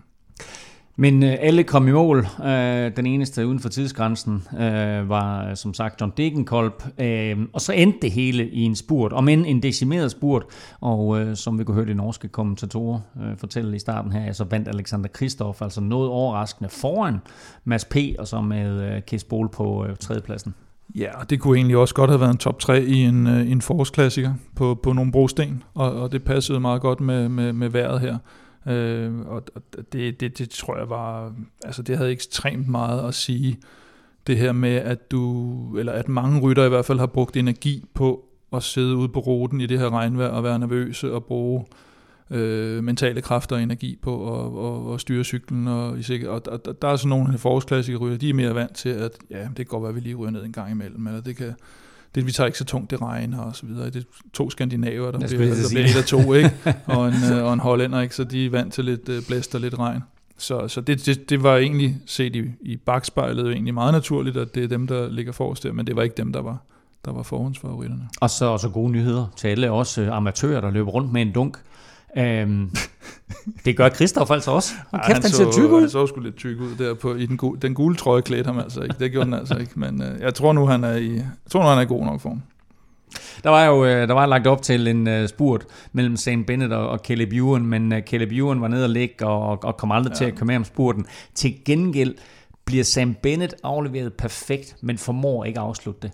[0.98, 2.26] Men øh, alle kom i mål.
[2.44, 6.82] Øh, den eneste uden for tidsgrænsen øh, var øh, som sagt John Degenkolb.
[6.98, 10.44] Øh, og så endte det hele i en spurt, om end en decimeret spurt.
[10.80, 14.44] Og øh, som vi kunne høre de norske kommentatorer øh, fortælle i starten her, så
[14.44, 17.18] vandt Alexander Kristoff altså noget overraskende foran
[17.64, 17.96] Mads P.
[18.18, 20.54] og så med øh, Bol på øh, tredjepladsen.
[20.94, 23.50] Ja, og det kunne egentlig også godt have været en top 3 i en, øh,
[23.50, 27.68] en forårsklassiker på, på nogle brosten, og, og det passede meget godt med, med, med
[27.68, 28.18] vejret her.
[28.66, 33.14] Øh, og og det, det, det tror jeg var, altså det havde ekstremt meget at
[33.14, 33.58] sige,
[34.26, 37.84] det her med, at du, eller at mange rytter i hvert fald har brugt energi
[37.94, 41.60] på at sidde ude på ruten i det her regnvejr og være nervøse og bruge
[41.60, 41.85] øh,
[42.30, 45.68] mentale kræfter og energi på at, at, at styre cyklen.
[45.68, 45.88] Og,
[46.28, 49.12] og, og, og der er sådan nogle forårsklassikere ryger, de er mere vant til, at
[49.30, 51.36] ja, det kan godt være, at vi lige ryger ned en gang imellem, eller det
[51.36, 51.54] kan,
[52.14, 53.86] det, vi tager ikke så tungt, det regner og så videre.
[53.86, 56.52] Det er to skandinaver, der, bliver, der bliver et af to, ikke?
[56.86, 58.14] og, en, øh, og en hollænder, ikke?
[58.14, 60.02] så de er vant til lidt øh, blæst og lidt regn.
[60.38, 64.54] Så, så det, det, det var egentlig set i, i bagspejlet egentlig meget naturligt, at
[64.54, 66.58] det er dem, der ligger forrest der, men det var ikke dem, der var,
[67.04, 68.08] der var forhåndsfavoritterne.
[68.20, 71.22] Og så, og så gode nyheder til alle også øh, amatører, der løber rundt med
[71.22, 71.56] en dunk.
[72.16, 72.70] Øhm,
[73.64, 74.72] det gør Christoph altså også.
[74.92, 75.80] Ej, kæft, han, han ser tyk ud.
[75.80, 78.46] Han så sgu lidt tyk ud der på, i den, gule, den gule trøje klædte
[78.46, 78.94] ham altså ikke.
[78.98, 81.62] Det gjorde den altså ikke, men øh, jeg tror nu, han er i, jeg tror
[81.62, 82.42] nu, han er i god nok form.
[83.44, 86.72] Der var jo øh, der var lagt op til en uh, spurt mellem Sam Bennett
[86.72, 89.92] og, og Caleb Ewan, men uh, Caleb Ewan var nede og ligge og, og kom
[89.92, 90.16] aldrig ja.
[90.16, 91.06] til at komme med om spurten.
[91.34, 92.14] Til gengæld
[92.64, 96.10] bliver Sam Bennett afleveret perfekt, men formår ikke at afslutte det.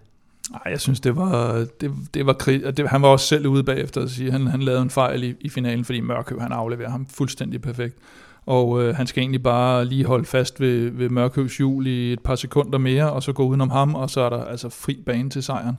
[0.50, 2.76] Nej, jeg synes, det var, det, det var krig.
[2.76, 5.34] Det, han var også selv ude bagefter at sige, han, han lavede en fejl i,
[5.40, 7.98] i finalen, fordi Mørkøv, han afleverer ham fuldstændig perfekt.
[8.46, 12.20] Og øh, han skal egentlig bare lige holde fast ved, ved Mørkøvs hjul i et
[12.20, 15.30] par sekunder mere, og så gå udenom ham, og så er der altså fri bane
[15.30, 15.76] til sejren.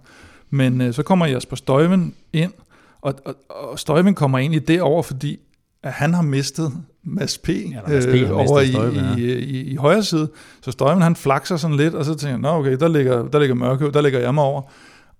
[0.49, 2.53] Men øh, så kommer Jasper Støjven ind,
[3.01, 5.39] og, og, og Støjven kommer egentlig derover, fordi
[5.83, 6.73] at han har mistet
[7.03, 7.49] Mads P.
[7.49, 9.15] Ja, Mads P øh, over i, Støjven, ja.
[9.15, 10.29] i, i, i højre side.
[10.61, 13.55] Så Støjven han flakser sådan lidt, og så tænker jeg, okay, der ligger, der ligger
[13.55, 14.61] Mørkøv, der ligger jeg mig over.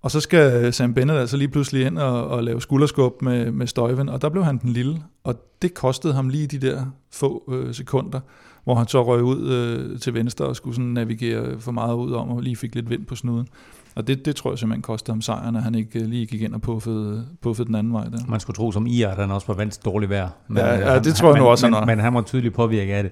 [0.02, 3.67] Og så skal Sam Bennett altså lige pludselig ind og, og lave skulderskub med, med
[3.67, 5.04] Støjven, og der blev han den lille.
[5.24, 8.19] Og det kostede ham lige de der få øh, sekunder,
[8.63, 12.12] hvor han så røg ud øh, til venstre og skulle sådan navigere for meget ud
[12.12, 13.48] om, og lige fik lidt vind på snuden.
[13.95, 16.41] Og det, det tror jeg simpelthen kostede ham sejren, at han ikke øh, lige gik
[16.41, 18.03] ind og puffede, puffede den anden vej.
[18.03, 18.17] Der.
[18.27, 20.29] Man skulle tro som I, at han også var vant dårligt vejr.
[20.47, 22.53] Men, ja, ja, det tror jeg nu også, men, han Men, men han var tydeligt
[22.53, 23.12] påvirket af det.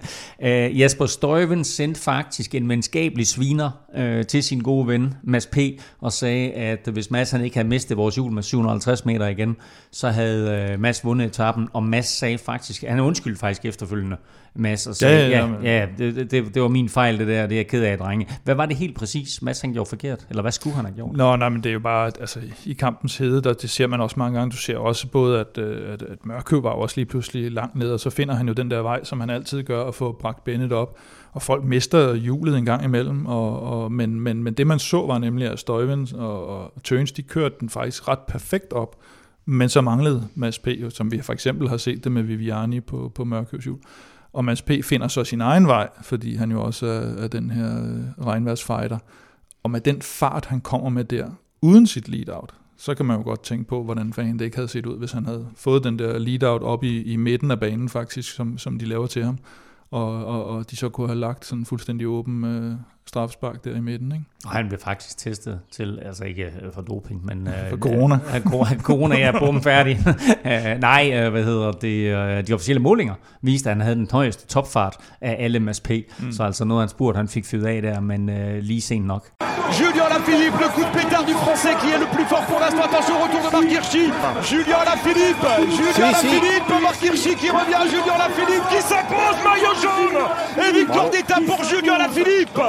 [0.71, 5.57] Uh, Jasper Støjven sendte faktisk en venskabelig sviner uh, til sin gode ven, Mads P.,
[6.01, 9.57] og sagde, at hvis Mads han ikke havde mistet vores hjul med 750 meter igen,
[9.91, 14.17] så havde uh, Mads vundet etappen, og Mads sagde faktisk, han er undskyld faktisk efterfølgende,
[14.55, 17.47] Mads, og sagde, ja, ja, ja, ja det, det, det var min fejl det der,
[17.47, 18.27] det er jeg ked af, drenge.
[18.43, 21.15] Hvad var det helt præcis, Mads han gjorde forkert, eller hvad skulle han have gjort?
[21.15, 24.01] Nå, nej, men det er jo bare, altså i kampens hede, der, det ser man
[24.01, 27.05] også mange gange, du ser også både, at, øh, at, at Mørkø var også lige
[27.05, 29.83] pludselig langt ned, og så finder han jo den der vej, som han altid gør,
[29.83, 30.97] at få bragt Bennett op,
[31.31, 35.05] og folk mister hjulet en gang imellem, og, og, men, men, men det man så
[35.05, 38.95] var nemlig, at Støjven og, og Tøns, de kørte den faktisk ret perfekt op,
[39.45, 43.11] men så manglede Mads P., som vi for eksempel har set det med Viviani på,
[43.15, 43.79] på Mørkøs hjul.
[44.33, 44.71] Og Mads P.
[44.83, 48.97] finder så sin egen vej, fordi han jo også er, er den her øh, regnværsfighter.
[49.63, 51.29] Og med den fart, han kommer med der,
[51.61, 54.67] uden sit lead-out, så kan man jo godt tænke på, hvordan fanden det ikke havde
[54.67, 57.89] set ud, hvis han havde fået den der lead-out op i, i midten af banen
[57.89, 59.37] faktisk, som, som de laver til ham
[59.91, 62.75] og, og, og de så kunne have lagt sådan en fuldstændig åben øh,
[63.07, 64.11] strafspark der i midten.
[64.11, 64.25] Ikke?
[64.45, 67.47] Og han blev faktisk testet til, altså ikke øh, for doping, men...
[67.47, 68.19] Øh, for corona.
[68.35, 68.41] Øh,
[68.81, 69.99] corona er bum færdig.
[70.45, 74.97] uh, nej, hvad hedder det, de officielle målinger viste, at han havde den højeste topfart
[75.21, 76.31] af alle MSP, mm.
[76.31, 79.31] så altså noget, han spurgte, han fik fyret af der, men uh, lige sent nok.
[79.79, 82.83] Julien Lafilippe, le coup de pétard du français qui est le plus fort pour l'instant.
[82.89, 84.03] Attention, retour de Marc Hirschi.
[84.51, 86.81] Julien Lafilippe, Julien si, Lafilippe, si.
[86.83, 90.19] Marc Hirschi qui revient, Julien Lafilippe qui s'impose, maillot jaune.
[90.63, 91.63] Et victoire d'étape pour
[92.11, 92.61] Lafilippe.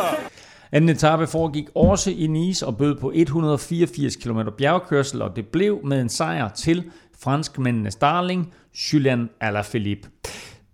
[0.72, 5.80] Anden etape foregik også i Nice og bød på 184 km bjergkørsel, og det blev
[5.84, 6.84] med en sejr til
[7.20, 8.52] franskmændenes darling,
[8.92, 10.08] Julian Alaphilippe.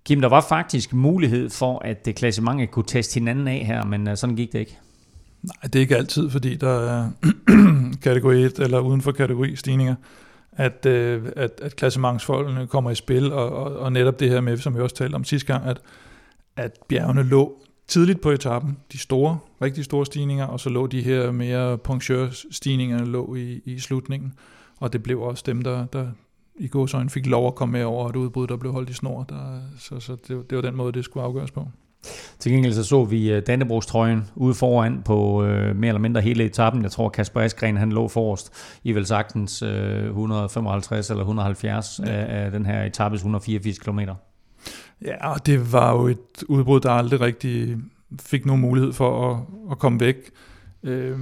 [0.04, 4.08] Kim, der var faktisk mulighed for, at det klassementet kunne teste hinanden af her, men
[4.08, 4.78] øh, sådan gik det ikke.
[5.42, 7.10] Nej, det er ikke altid, fordi der er
[8.06, 9.94] kategori 1 eller uden for kategori stigninger,
[10.52, 14.56] at, øh, at, at klassementsfolkene kommer i spil, og, og, og netop det her med,
[14.56, 15.80] som vi også talte om sidste gang, at,
[16.56, 21.02] at bjergene lå tidligt på etappen, de store, rigtig store stigninger, og så lå de
[21.02, 21.78] her mere
[22.50, 24.32] stigninger lå i, i slutningen,
[24.80, 26.08] og det blev også dem, der, der
[26.56, 29.22] i gåsøjne fik lov at komme med over et udbrud, der blev holdt i snor,
[29.22, 31.68] der, så, så det, det var den måde, det skulle afgøres på.
[32.38, 36.44] Til gengæld så så vi uh, Dannebrogstrøjen ude foran på uh, mere eller mindre hele
[36.44, 36.82] etappen.
[36.82, 38.52] Jeg tror, Kasper Askren han lå forrest
[38.84, 42.10] i vel sagtens uh, 155 eller 170 ja.
[42.10, 44.00] af, af den her etappes 184 km.
[45.04, 47.76] Ja, og det var jo et udbrud, der aldrig rigtig
[48.20, 50.16] fik nogen mulighed for at, at komme væk.
[50.82, 51.18] Øh,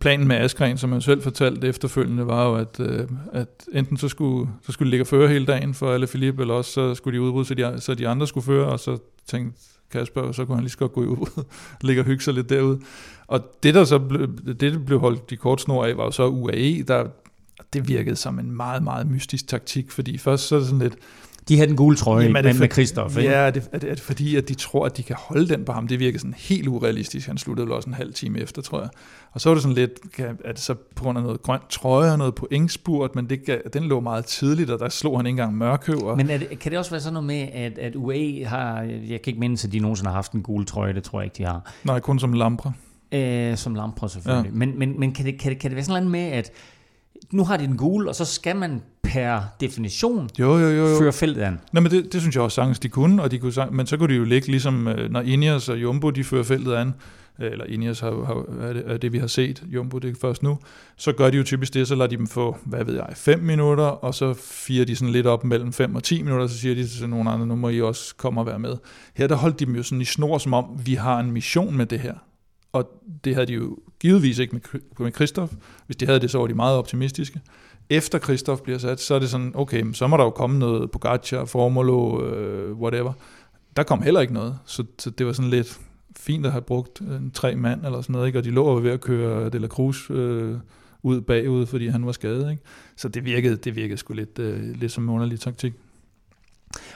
[0.00, 4.08] planen med Askren, som han selv fortalte efterfølgende, var jo, at, øh, at enten så
[4.08, 6.94] skulle, så skulle de ligge og føre hele dagen for alle Philippe, eller også så
[6.94, 10.44] skulle de udbryde, så de, så de andre skulle føre, og så tænkte Kasper, så
[10.44, 11.44] kunne han lige så godt gå ud
[11.86, 12.80] ligge og hygge sig lidt derude.
[13.26, 16.10] Og det, der så blev, det, der blev holdt de kort snor af, var jo
[16.10, 17.06] så UAE, der
[17.72, 20.96] det virkede som en meget, meget mystisk taktik, fordi først så er det sådan lidt,
[21.48, 23.30] de havde den gule trøje Jamen, med, for, med Christoph, ikke?
[23.30, 25.48] Ja, er det, er, det, er det fordi, at de tror, at de kan holde
[25.48, 25.88] den på ham?
[25.88, 27.26] Det virker sådan helt urealistisk.
[27.26, 28.88] Han sluttede vel også en halv time efter, tror jeg.
[29.32, 29.90] Og så var det sådan lidt,
[30.44, 33.62] at det så på grund af noget grønt trøje og noget på ingspurt, men det,
[33.72, 35.98] den lå meget tidligt, og der slog han ikke engang mørkøv.
[35.98, 36.16] Og...
[36.16, 39.22] Men er det, kan det også være sådan noget med, at, at UAE har, jeg
[39.22, 41.38] kan ikke minde at de nogensinde har haft en gul trøje, det tror jeg ikke,
[41.38, 41.72] de har.
[41.84, 42.72] Nej, kun som lampre.
[43.12, 44.50] Øh, som lampre selvfølgelig.
[44.50, 44.56] Ja.
[44.56, 46.50] Men, men, men kan, det, kan, det, kan det være sådan noget med, at
[47.32, 50.98] nu har de den gule, og så skal man per definition jo, jo, jo, jo.
[50.98, 51.60] føre feltet an.
[51.72, 53.96] Nej, men det, det synes jeg også sagtens, de kunne, og de kunne, men så
[53.96, 56.94] kunne de jo ligge ligesom, øh, når Ineos og Jumbo, de fører feltet an,
[57.40, 60.14] øh, eller Ineos har, har, er, det, er det, vi har set, Jumbo det er
[60.20, 60.58] først nu,
[60.96, 63.38] så gør de jo typisk det, så lader de dem få, hvad ved jeg, 5
[63.38, 66.74] minutter, og så firer de sådan lidt op mellem 5 og 10 minutter, så siger
[66.74, 68.76] de til nogle andre, nu må I også komme og være med.
[69.14, 71.76] Her der holdt de dem jo sådan i snor, som om vi har en mission
[71.76, 72.14] med det her.
[72.72, 72.90] Og
[73.24, 75.52] det havde de jo givetvis ikke med, med Christoph.
[75.86, 77.40] Hvis de havde det, så var de meget optimistiske.
[77.90, 80.90] Efter Christoph bliver sat, så er det sådan, okay, så må der jo komme noget
[80.90, 83.12] Pogacar, Formolo, øh, whatever.
[83.76, 85.80] Der kom heller ikke noget, så, så det var sådan lidt
[86.16, 88.38] fint at have brugt en tre mand eller sådan noget, ikke?
[88.38, 90.56] og de lå ved at køre De La Cruz øh,
[91.02, 92.50] ud bagud, fordi han var skadet.
[92.50, 92.62] Ikke?
[92.96, 95.72] Så det virkede, det virkede sgu lidt, øh, lidt som en underlig taktik.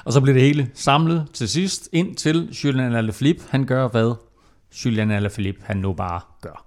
[0.05, 3.42] Og så blev det hele samlet til sidst ind til Julian Alaphilippe.
[3.49, 4.14] Han gør hvad?
[4.85, 6.66] Julian Alaphilippe, han nu bare gør.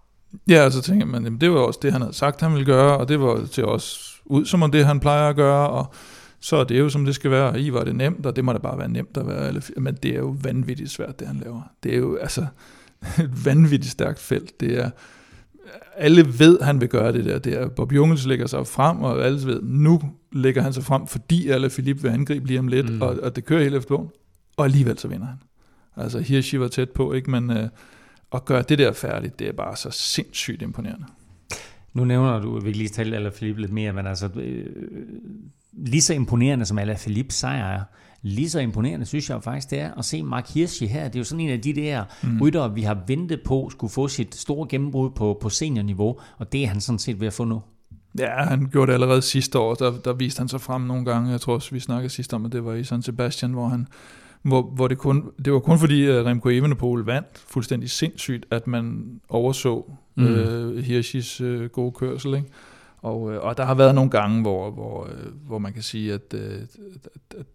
[0.49, 2.65] Ja, og så tænker man, jamen, det var også det, han havde sagt, han ville
[2.65, 5.93] gøre, og det var til os ud som om det, han plejer at gøre, og
[6.39, 8.45] så er det jo, som det skal være, og I var det nemt, og det
[8.45, 9.81] må da bare være nemt at være Alaphilippe.
[9.81, 11.61] Men det er jo vanvittigt svært, det han laver.
[11.83, 12.45] Det er jo altså
[13.23, 14.59] et vanvittigt stærkt felt.
[14.59, 14.89] Det er,
[15.95, 17.39] alle ved, han vil gøre det der.
[17.39, 21.07] Det er, Bob Jungels lægger sig frem, og alle ved, nu lægger han sig frem,
[21.07, 23.01] fordi alle Philippe vil angribe lige om lidt, mm.
[23.01, 24.09] og, og det kører helt efter bogen.
[24.57, 25.37] Og alligevel så vinder han.
[25.97, 27.31] Altså Hirschi var tæt på, ikke?
[27.31, 27.69] men øh,
[28.33, 31.05] at gøre det der færdigt, det er bare så sindssygt imponerende.
[31.93, 34.65] Nu nævner du, vi lige tale Alain Philippe lidt mere, men altså, øh,
[35.71, 37.83] lige så imponerende som Alain Philippe sejr er,
[38.21, 41.03] lige så imponerende synes jeg faktisk, det er at se Mark Hirschi her.
[41.03, 42.41] Det er jo sådan en af de der mm.
[42.41, 46.63] ryttere, vi har ventet på, skulle få sit store gennembrud på, på seniorniveau, og det
[46.63, 47.61] er han sådan set ved at få nu.
[48.19, 51.31] Ja, han gjorde det allerede sidste år, der, der viste han sig frem nogle gange.
[51.31, 53.87] Jeg tror også, vi snakkede sidst om, at det var i San Sebastian, hvor han
[54.41, 58.67] hvor, hvor det, kun, det var kun fordi, at Remco Evenepoel vandt fuldstændig sindssygt, at
[58.67, 60.25] man overså mm.
[60.25, 62.33] øh, Hirschis øh, gode kørsel.
[62.35, 62.47] Ikke?
[63.01, 66.13] Og, øh, og der har været nogle gange, hvor, hvor, øh, hvor man kan sige,
[66.13, 66.59] at øh,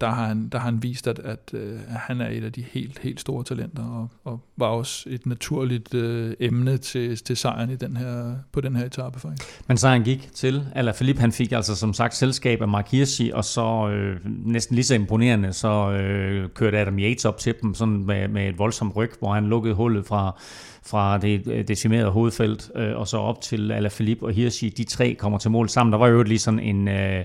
[0.01, 2.61] der, har han, der har han vist, at, at, at han er et af de
[2.61, 7.69] helt, helt store talenter, og, og var også et naturligt øh, emne til, til sejren
[7.69, 9.61] i den her, på den her etape faktisk.
[9.67, 13.31] Men sejren gik til, eller Philip han fik altså som sagt selskab af Mark Hirschi,
[13.31, 17.73] og så øh, næsten lige så imponerende, så øh, kørte Adam Yates op til dem
[17.73, 20.41] sådan med, med et voldsomt ryg, hvor han lukkede hullet fra
[20.85, 24.69] fra det øh, decimerede hovedfelt øh, og så op til Alaphilippe og Hirschi.
[24.69, 25.91] De tre kommer til mål sammen.
[25.91, 27.23] Der var jo lige sådan en øh,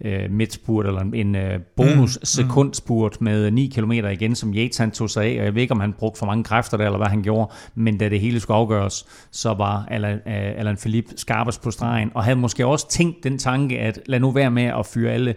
[0.00, 3.24] øh, midtspurt eller en øh, bonus sekundspurt mm.
[3.24, 5.80] med 9 km igen, som Yates han tog sig af, og jeg ved ikke, om
[5.80, 8.56] han brugte for mange kræfter der, eller hvad han gjorde, men da det hele skulle
[8.56, 13.24] afgøres, så var Alan, øh, Alan Philippe skarpest på stregen, og havde måske også tænkt
[13.24, 15.30] den tanke, at lad nu være med at fyre alle,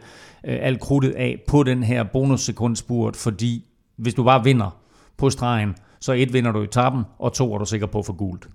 [0.43, 3.65] øh, alt krudtet af på den her bonussekundspurt, fordi
[3.97, 4.77] hvis du bare vinder
[5.17, 8.13] på stregen, så et vinder du i tappen, og to er du sikker på for
[8.13, 8.47] gult.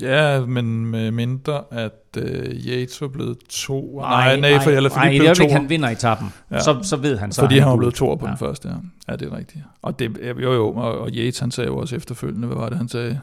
[0.00, 2.24] Ja, men med mindre, at uh,
[2.66, 4.00] Yates var blevet to.
[4.00, 5.48] Nej, nej, nej for eller fordi nej, blev to.
[5.52, 6.60] han vinder i tappen, ja.
[6.60, 7.40] så, så ved han så.
[7.40, 8.30] Fordi han, han var blevet to på ja.
[8.30, 8.74] den første, ja.
[9.08, 9.64] Ja, det er rigtigt.
[9.82, 12.78] Og det, jo, jo, og, og Yates han sagde jo også efterfølgende, hvad var det,
[12.78, 13.20] han sagde?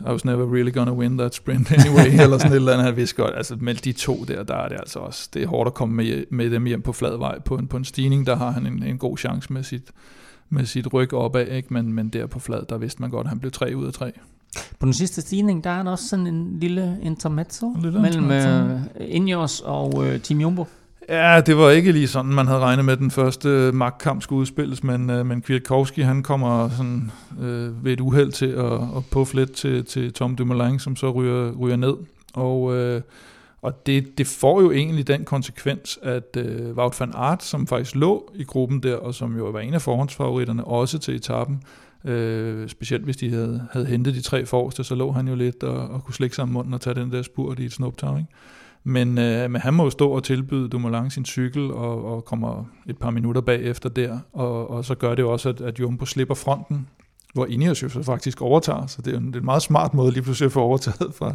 [0.00, 2.96] I was never really gonna win that sprint anyway, eller sådan et eller andet, han
[2.96, 3.34] vidste godt.
[3.36, 5.94] Altså, med de to der, der er det altså også, det er hårdt at komme
[5.94, 7.38] med, med dem hjem på flad vej.
[7.40, 9.90] På en, på en stigning, der har han en, en god chance med sit,
[10.48, 11.74] med sit ryg opad, ikke?
[11.74, 13.92] Men, men der på flad, der vidste man godt, at han blev tre ud af
[13.92, 14.12] tre.
[14.78, 18.24] På den sidste stigning, der er der også sådan en lille intermezzo en lille mellem
[18.24, 18.74] intermezzo.
[18.74, 20.66] Uh, Ineos og uh, Team Jumbo.
[21.08, 24.84] Ja, det var ikke lige sådan, man havde regnet med, den første magtkamp skulle udspilles,
[24.84, 29.52] men, men Kwiatkowski, han kommer sådan, uh, ved et uheld til at, at puffe lidt
[29.52, 31.94] til, til Tom Dumoulin, som så ryger, ryger ned.
[32.34, 33.00] Og uh,
[33.62, 37.94] og det, det får jo egentlig den konsekvens, at øh, Wout van Aert, som faktisk
[37.94, 41.62] lå i gruppen der, og som jo var en af forhåndsfavoritterne, også til etappen,
[42.04, 45.62] øh, specielt hvis de havde, havde hentet de tre forreste, så lå han jo lidt
[45.62, 48.30] og, og kunne slikke sammen munden og tage den der spurt i et snuptag, ikke?
[48.84, 52.64] Men, øh, men han må jo stå og tilbyde Dumoulin sin cykel, og, og kommer
[52.86, 56.04] et par minutter bagefter der, og, og så gør det jo også, at, at Jumbo
[56.04, 56.86] slipper fronten
[57.32, 60.22] hvor Ineos jo så faktisk overtager, så det er en, en meget smart måde lige
[60.22, 61.34] pludselig at få overtaget fra,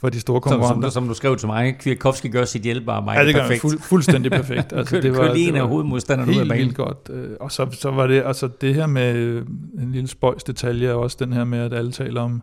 [0.00, 0.88] fra de store konkurrenter.
[0.88, 3.60] Som, som, som du skrev til mig, Kwiatkowski gør sit hjælparbejde ja, det gør perfekt.
[3.60, 4.72] Fuld, fuldstændig perfekt.
[4.76, 6.64] Altså, det var, lige en af hovedmodstanderne ud af banen.
[6.64, 7.10] Helt godt.
[7.10, 9.42] Øh, og så, så var det, altså det her med
[9.78, 12.42] en lille spøjs detalje, også den her med, at alle taler om,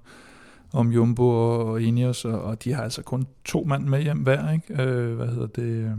[0.74, 4.18] om Jumbo og, og Ineos, og, og de har altså kun to mand med hjem
[4.18, 4.84] hver, ikke?
[4.84, 5.96] Øh, hvad hedder det?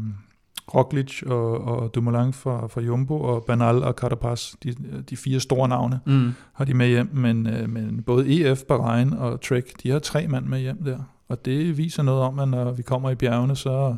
[0.74, 4.74] Roglic og, og Dumoulin fra, fra Jumbo, og Banal og Carapaz, de,
[5.10, 6.30] de fire store navne, Mm.
[6.52, 10.28] har de med hjem, men, øh, men både EF, Bahrain og Trek, de har tre
[10.28, 10.98] mand med hjem der,
[11.28, 13.94] og det viser noget om, at når vi kommer i bjergene, så,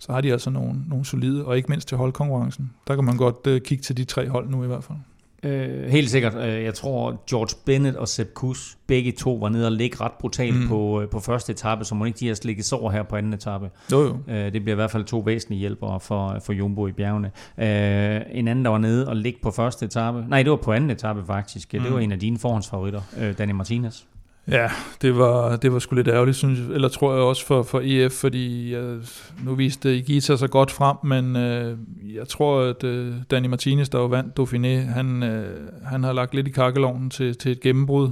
[0.00, 2.70] så har de altså nogle, nogle solide, og ikke mindst til holdkonkurrencen.
[2.88, 4.98] Der kan man godt øh, kigge til de tre hold nu i hvert fald.
[5.44, 6.34] Øh, helt sikkert.
[6.34, 10.12] Øh, Jeg tror, George Bennett og Sepp Kuss, begge to var nede og ligge ret
[10.20, 10.68] brutalt Mm.
[10.68, 13.32] på, øh, på første etape, så må ikke de har slikket sår her på anden
[13.32, 13.70] etape.
[13.92, 14.18] Jo jo.
[14.28, 17.30] Øh, Det bliver i hvert fald to væsentlige hjælpere for, for Jumbo i bjergene.
[17.58, 20.24] Øh, En anden, der var nede og ligge på første etape.
[20.28, 21.72] Nej, det var på anden etape faktisk.
[21.72, 21.92] Det Mm.
[21.92, 24.04] var en af dine forhåndsfavoritter, øh, Danny Martinez.
[24.48, 24.70] Ja,
[25.02, 26.68] det var, det var sgu lidt ærgerligt, synes jeg.
[26.74, 29.02] Eller tror jeg også for, for EF, fordi øh,
[29.44, 31.78] nu viste Igita sig godt frem, men øh,
[32.14, 36.34] jeg tror, at øh, Danny Martinez, der jo vandt Dauphiné, han, øh, han har lagt
[36.34, 38.10] lidt i kakkelovnen til, til et gennembrud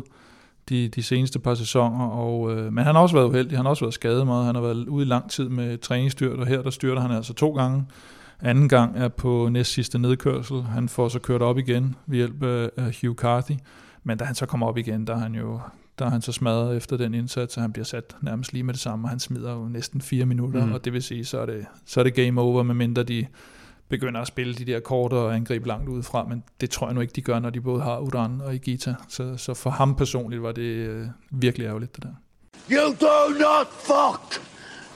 [0.69, 2.07] de, de seneste par sæsoner.
[2.07, 4.55] Og, øh, men han har også været uheldig, han har også været skadet meget, han
[4.55, 7.53] har været ude i lang tid med træningsstyrt, og her der styrter han altså to
[7.53, 7.87] gange.
[8.41, 10.63] Anden gang er på næst sidste nedkørsel.
[10.63, 12.43] Han får så kørt op igen ved hjælp
[12.77, 13.53] af Hugh Carthy.
[14.05, 15.61] Men da han så kommer op igen, der er han jo
[16.03, 18.75] der er han så smadret efter den indsats, at han bliver sat nærmest lige med
[18.75, 20.73] det samme, og han smider jo næsten fire minutter, mm.
[20.73, 23.27] og det vil sige, så er det, så er det game over, medmindre de
[23.89, 27.01] begynder at spille de der korte og angribe langt udefra, men det tror jeg nu
[27.01, 28.95] ikke, de gør, når de både har Udan og Igita.
[29.09, 32.15] Så, så for ham personligt var det øh, virkelig ærgerligt, det der.
[32.71, 34.43] You do not fuck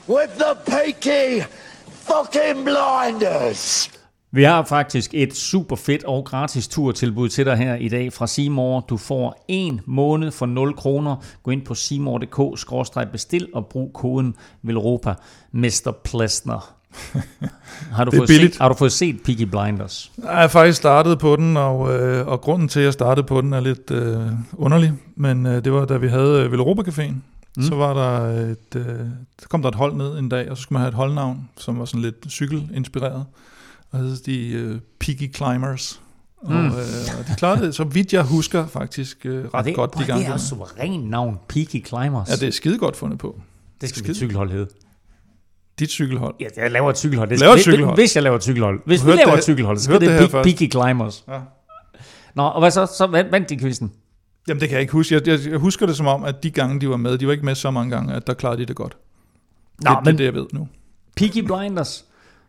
[0.09, 1.43] with the peaky
[1.87, 3.96] fucking blinders.
[4.37, 8.27] Vi har faktisk et super fedt og gratis turtilbud til dig her i dag fra
[8.27, 8.79] Seymour.
[8.79, 11.15] Du får en måned for 0 kroner.
[11.43, 15.13] Gå ind på seymour.dk-bestil og brug koden VELROPA.
[15.51, 15.91] Mr.
[16.03, 16.73] Plesner.
[17.97, 18.53] Har du, fået billigt.
[18.53, 20.11] set, har du fået set Peaky Blinders?
[20.23, 23.41] Jeg har faktisk startet på den, og, øh, og grunden til, at jeg startede på
[23.41, 24.21] den, er lidt øh,
[24.53, 24.93] underlig.
[25.15, 27.13] Men øh, det var, da vi havde øh, Velropa Caféen.
[27.57, 27.63] Mm.
[27.63, 28.99] Så var der et, øh,
[29.49, 31.79] kom der et hold ned en dag, og så skulle man have et holdnavn, som
[31.79, 33.25] var sådan lidt cykelinspireret.
[33.97, 36.01] Og hed de øh, Peaky Climbers.
[36.37, 36.65] Og, Mm.
[36.65, 36.71] øh,
[37.19, 39.99] og de klarede det, så vidt jeg husker faktisk øh, ret Og det, godt de
[39.99, 40.25] det gange.
[40.25, 41.37] er jo suveræn navn.
[41.47, 42.29] Peaky Climbers.
[42.29, 43.39] Ja, det er skide godt fundet på.
[43.81, 44.67] det skal skide- mit cykelhold hedde.
[45.79, 46.35] Dit cykelhold.
[46.39, 47.29] Ja, jeg laver et cykelhold.
[47.29, 47.95] Det Laver et hvis- cykelhold.
[47.97, 48.79] Hvis jeg laver et cykelhold.
[48.85, 51.23] Hvis vi laver det et cykelhold, så skal det, det det Peaky, Climbers.
[51.27, 51.39] Ja.
[52.35, 52.85] Nå, og hvad så?
[52.97, 53.91] Så vandt, de quizzen.
[54.47, 55.15] Jamen det kan jeg ikke huske.
[55.15, 57.31] Jeg, jeg, jeg husker det som om, at de gange, de var med, de var
[57.33, 58.97] ikke med så mange gange, at der klarede de det godt.
[59.81, 60.67] Nå, det, det men er det, jeg ved nu.
[61.15, 62.05] Peaky Blinders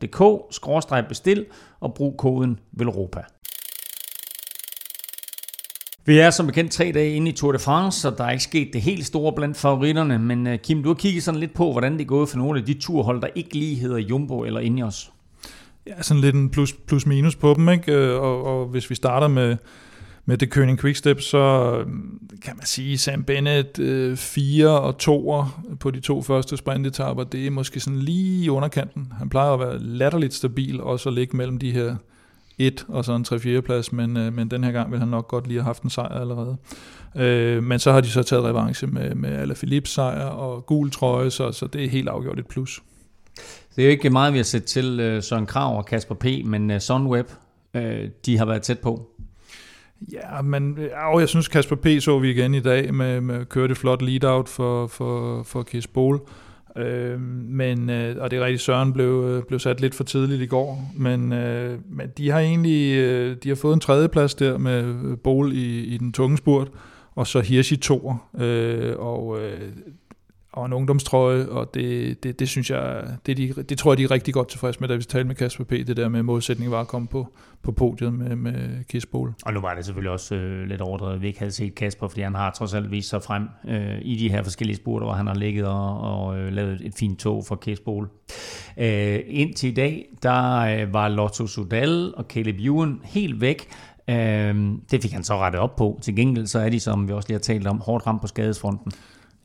[1.07, 1.45] bestil
[1.79, 3.21] og brug koden VELROPA.
[6.07, 8.43] Vi er som bekendt tre dage inde i Tour de France, så der er ikke
[8.43, 10.19] sket det helt store blandt favoritterne.
[10.19, 12.59] Men øh, Kim, du har kigget sådan lidt på, hvordan det er gået for nogle
[12.59, 15.11] af de turhold, der ikke lige hedder Jumbo eller Ineos.
[15.87, 17.91] Ja, sådan lidt en plus, plus minus på dem, ikke?
[17.91, 19.57] Øh, og, og hvis vi starter med,
[20.25, 21.37] med det König Quickstep, så
[21.79, 21.85] øh,
[22.41, 24.17] kan man sige, Sam Bennett øh,
[24.65, 25.43] og 2
[25.79, 29.13] på de to første sprintetapper, det er måske sådan lige i underkanten.
[29.17, 31.95] Han plejer at være latterligt stabil, og så ligge mellem de her
[32.57, 33.25] 1 og så en
[33.57, 35.83] 3-4 plads, men, øh, men den her gang vil han nok godt lige have haft
[35.83, 36.57] en sejr allerede.
[37.15, 41.31] Øh, men så har de så taget revanche med, med Alaphilippe sejr og gul trøje,
[41.31, 42.83] så, så det er helt afgjort et plus.
[43.75, 46.25] Det er jo ikke meget, vi har set til øh, Søren Krav og Kasper P.,
[46.45, 47.27] men øh, Sunweb,
[47.73, 49.09] øh, de har været tæt på.
[50.11, 51.87] Ja, men øh, jeg synes Kasper P.
[51.99, 55.87] så vi igen i dag med, med kørte et flot lead-out for, for, for Kies
[55.87, 56.19] Bol.
[56.77, 60.41] Øh, men, øh, og det er rigtigt, Søren blev, øh, blev sat lidt for tidligt
[60.41, 64.57] i går, men, øh, men de har egentlig øh, de har fået en tredjeplads der
[64.57, 66.67] med øh, Bol i, i den tunge spurt,
[67.15, 69.61] og så Hirsch i toer, øh, og, øh,
[70.55, 74.03] og en ungdomstrøje, og det, det, det synes jeg, det, de, det tror jeg, de
[74.03, 75.69] er rigtig godt tilfreds med, da vi talte med Kasper P.
[75.69, 77.27] Det der med målsætningen var at komme på,
[77.63, 79.33] på podiet med, med Kisbol.
[79.45, 82.07] Og nu var det selvfølgelig også øh, lidt overdrevet, at vi ikke havde set Kasper,
[82.07, 85.13] fordi han har trods alt vist sig frem øh, i de her forskellige spurter, hvor
[85.13, 88.09] han har ligget og, og øh, lavet et fint tog for Kisbol.
[88.77, 93.67] øh, Indtil i dag, der øh, var Lotto Sudal og Caleb Ewan helt væk.
[94.09, 94.15] Øh,
[94.91, 95.99] det fik han så rettet op på.
[96.01, 98.27] Til gengæld så er de, som vi også lige har talt om, hårdt ramt på
[98.27, 98.91] skadesfronten.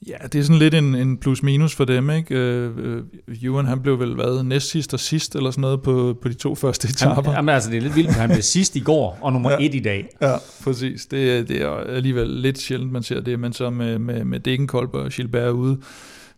[0.07, 2.35] Ja, det er sådan lidt en, en plus-minus for dem, ikke?
[2.35, 3.03] Øh, øh,
[3.43, 6.35] Ewan, han blev vel hvad, næst sidst og sidst, eller sådan noget, på, på de
[6.35, 7.33] to første etaper.
[7.33, 9.57] Jamen altså, det er lidt vildt, han blev sidst i går, og nummer ja.
[9.61, 10.09] et i dag.
[10.23, 11.07] Ja, præcis.
[11.07, 14.95] Det, det er alligevel lidt sjældent, man ser det, men så med, med, med Degenkolb
[14.95, 15.79] og Gilbert ude,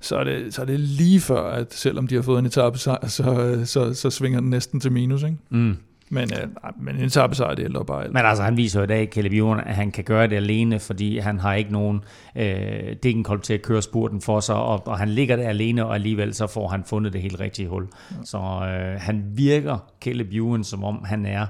[0.01, 2.79] så er, det, så er det lige før, at selvom de har fået en etape,
[2.79, 5.37] så, så, så, så svinger den næsten til minus, ikke?
[5.51, 5.77] Mm.
[6.13, 6.49] Men, øh,
[6.81, 8.09] men en sejr, det ældre bare.
[8.09, 10.79] Men altså, han viser jo i dag, Caleb Ewan, at han kan gøre det alene,
[10.79, 12.05] fordi han har ikke nogen
[12.37, 15.95] øh, Degenkolb til at køre spurten for sig, og, og han ligger der alene, og
[15.95, 17.89] alligevel så får han fundet det helt rigtige hul.
[18.11, 18.17] Ja.
[18.25, 21.47] Så øh, han virker, Caleb Ewan, som om han er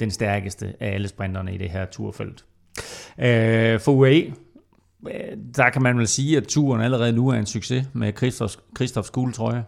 [0.00, 2.44] den stærkeste af alle sprinterne i det her turfelt.
[3.18, 4.32] Øh, for UAE,
[5.08, 8.58] øh, der kan man vel sige, at turen allerede nu er en succes med Christophs,
[8.76, 9.64] Christophs guldtrøje.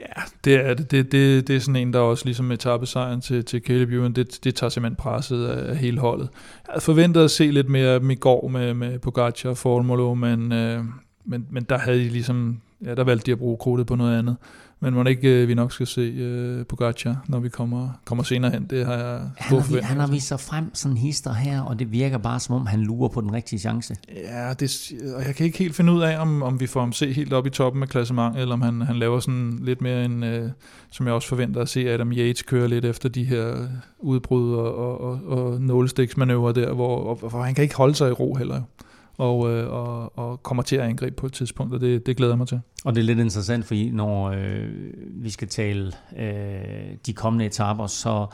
[0.00, 0.90] Ja, det er det.
[0.90, 4.44] Det, det, det er sådan en, der også ligesom etappesejren til, til Caleb Ewan, det,
[4.44, 6.28] det tager simpelthen presset af, hele holdet.
[6.32, 9.56] Jeg havde forventet at se lidt mere af dem i går med, med Pogacar og
[9.56, 10.84] Formolo, men, øh,
[11.24, 14.18] men, men der havde de ligesom, ja, der valgte de at bruge krudtet på noget
[14.18, 14.36] andet.
[14.84, 18.50] Men må ikke, øh, vi nok skal se uh, Pogacar, når vi kommer, kommer senere
[18.50, 18.66] hen.
[18.70, 21.92] Det har jeg han har, han har vist sig frem sådan hister her, og det
[21.92, 23.96] virker bare som om, han lurer på den rigtige chance.
[24.14, 26.92] Ja, det, og jeg kan ikke helt finde ud af, om, om vi får ham
[26.92, 30.04] se helt op i toppen af klassementet, eller om han, han laver sådan lidt mere
[30.04, 30.50] en, uh,
[30.90, 33.68] som jeg også forventer at se Adam Yates køre lidt efter de her
[33.98, 38.08] udbrud og, og, og, og nålestiksmanøvrer der, hvor, og, hvor han kan ikke holde sig
[38.08, 38.62] i ro heller
[39.18, 42.32] og, øh, og, og kommer til at angribe på et tidspunkt, og det, det glæder
[42.32, 42.60] jeg mig til.
[42.84, 47.86] Og det er lidt interessant, fordi når øh, vi skal tale øh, de kommende etaper,
[47.86, 48.26] så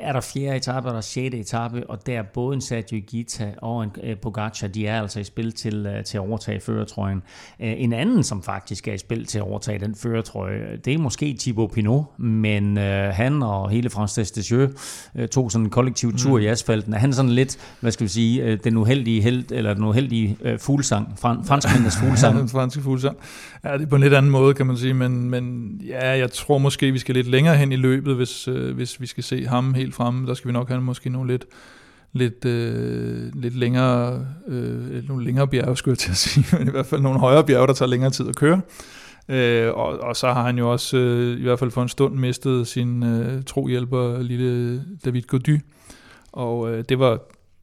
[0.00, 3.00] er der fjerde etape, og der er sjette etape, og der er både en Sergio
[3.06, 6.60] Gita og en uh, Pogacar, de er altså i spil til, uh, til at overtage
[6.60, 7.22] føretrøjen.
[7.58, 10.98] Uh, en anden, som faktisk er i spil til at overtage den føretrøje, det er
[10.98, 12.82] måske Thibaut Pinot, men uh,
[13.12, 14.72] han og hele France Desticieux
[15.14, 16.42] uh, tog sådan en kollektiv tur mm.
[16.42, 16.94] i asfalten.
[16.94, 20.58] Er han sådan lidt, hvad skal vi sige, den uheldige held, eller den uheldige uh,
[20.58, 22.34] fuglsang, fran- franskmændenes fuglsang?
[22.34, 23.16] ja, den franske fuglsang.
[23.64, 26.32] Ja, det er på en lidt anden måde, kan man sige, men, men ja, jeg
[26.32, 29.74] tror måske, vi skal lidt længere hen i løbet, hvis, hvis vi skal se ham
[29.74, 30.26] helt helt fremme.
[30.26, 31.44] Der skal vi nok have måske nogle lidt,
[32.12, 36.70] lidt, øh, lidt længere, øh, nogle længere bjerge, skulle jeg til at sige, men i
[36.70, 38.60] hvert fald nogle højere bjerge, der tager længere tid at køre.
[39.28, 42.14] Øh, og, og så har han jo også, øh, i hvert fald for en stund,
[42.14, 45.60] mistet sin øh, trohjælper, lille David Gody.
[46.32, 47.18] Og øh, det var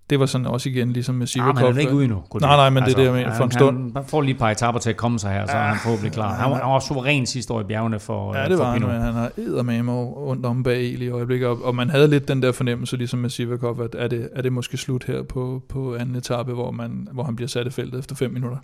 [0.09, 1.59] det var sådan også igen, ligesom med Sivakov.
[1.59, 2.23] Ja, han er ikke ude endnu.
[2.41, 3.91] Nej, nej, men altså, det er det, jeg mener, for en stund.
[3.95, 5.77] Han får lige et par etaper til at komme sig her, så ja, er han
[5.83, 6.33] forhåbentlig klar.
[6.33, 9.01] Han var, han var suveræn sidste år i bjergene for Ja, det var han, men
[9.01, 12.41] han har eddermame rundt om bag El i øjeblikket, og, og man havde lidt den
[12.41, 15.95] der fornemmelse, ligesom med Sivakov, at er det, er det måske slut her på, på
[15.95, 18.57] anden etape, hvor, man, hvor han bliver sat i feltet efter fem minutter.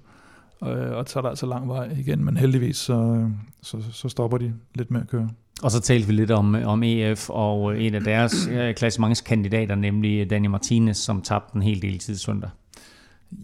[0.62, 3.30] Og, og så er der altså lang vej igen, men heldigvis så,
[3.62, 5.30] så, så stopper de lidt med at køre.
[5.62, 10.51] Og så talte vi lidt om, om EF og en af deres klassementskandidater, nemlig Daniel
[10.51, 12.49] Martinez, som tabte en hel del tid søndag.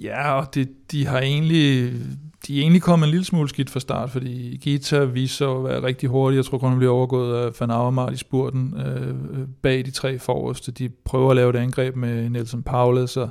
[0.01, 1.93] Ja, og det, de har egentlig,
[2.47, 5.83] de er egentlig kommet en lille smule skidt fra start, fordi Gita viser at være
[5.83, 6.37] rigtig hurtig.
[6.37, 9.15] Jeg tror kun, han bliver overgået af Van Avermaet i spurten øh,
[9.61, 10.71] bag de tre forreste.
[10.71, 13.29] De prøver at lave et angreb med Nelson Paulus, og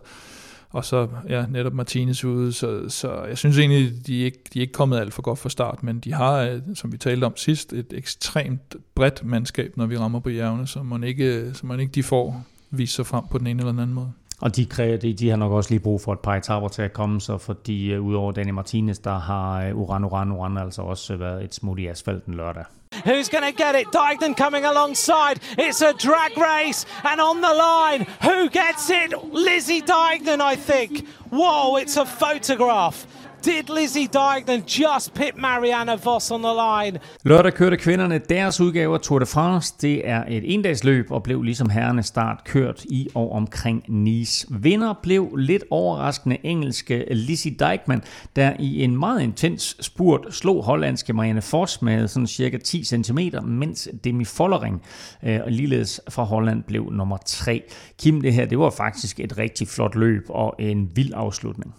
[0.77, 4.59] og så ja, netop Martinez ude, så, så jeg synes egentlig, de er ikke, de
[4.59, 7.25] er ikke kommet alt for godt fra start, men de har, øh, som vi talte
[7.25, 11.55] om sidst, et ekstremt bredt mandskab, når vi rammer på jævne, så man ikke, øh,
[11.55, 14.13] så man ikke de får vise sig frem på den ene eller den anden måde.
[14.41, 14.65] Og de,
[15.03, 17.39] de, de har nok også lige brug for et par etaper til at komme så,
[17.39, 21.55] fordi uh, udover Danny Martinez, der har uh, Uran Uran Uran altså også været et
[21.55, 22.65] smut i asfalten lørdag.
[23.05, 23.89] Who's going to get it?
[23.89, 25.41] Dignan coming alongside.
[25.59, 28.07] It's a drag race and on the line.
[28.23, 29.13] Who gets it?
[29.33, 31.07] Lizzie Dignan, I think.
[31.31, 33.07] Whoa, it's a photograph.
[33.45, 36.99] Did Lizzie Deignan just pit Marianne Voss on the line?
[37.25, 39.75] Lørdag kørte kvinderne deres udgave af Tour de France.
[39.81, 44.47] Det er et endagsløb og blev ligesom herrene start kørt i og omkring Nice.
[44.51, 48.03] Vinder blev lidt overraskende engelske Lizzie Deignan,
[48.37, 53.19] der i en meget intens spurt slog hollandske Marianne Voss med sådan cirka 10 cm,
[53.45, 54.83] mens Demi Follering
[55.23, 57.63] øh, og ligeledes fra Holland blev nummer 3.
[57.99, 61.75] Kim, det her det var faktisk et rigtig flot løb og en vild afslutning.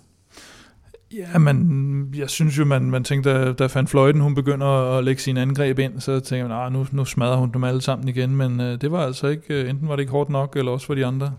[1.17, 5.03] Ja, men jeg synes jo, man, man tænkte, da, da Van Fløjten, hun begynder at
[5.03, 8.07] lægge sine angreb ind, så tænker man, ah, nu, nu smadrer hun dem alle sammen
[8.07, 10.71] igen, men øh, det var altså ikke, øh, enten var det ikke hårdt nok, eller
[10.71, 11.31] også var de andre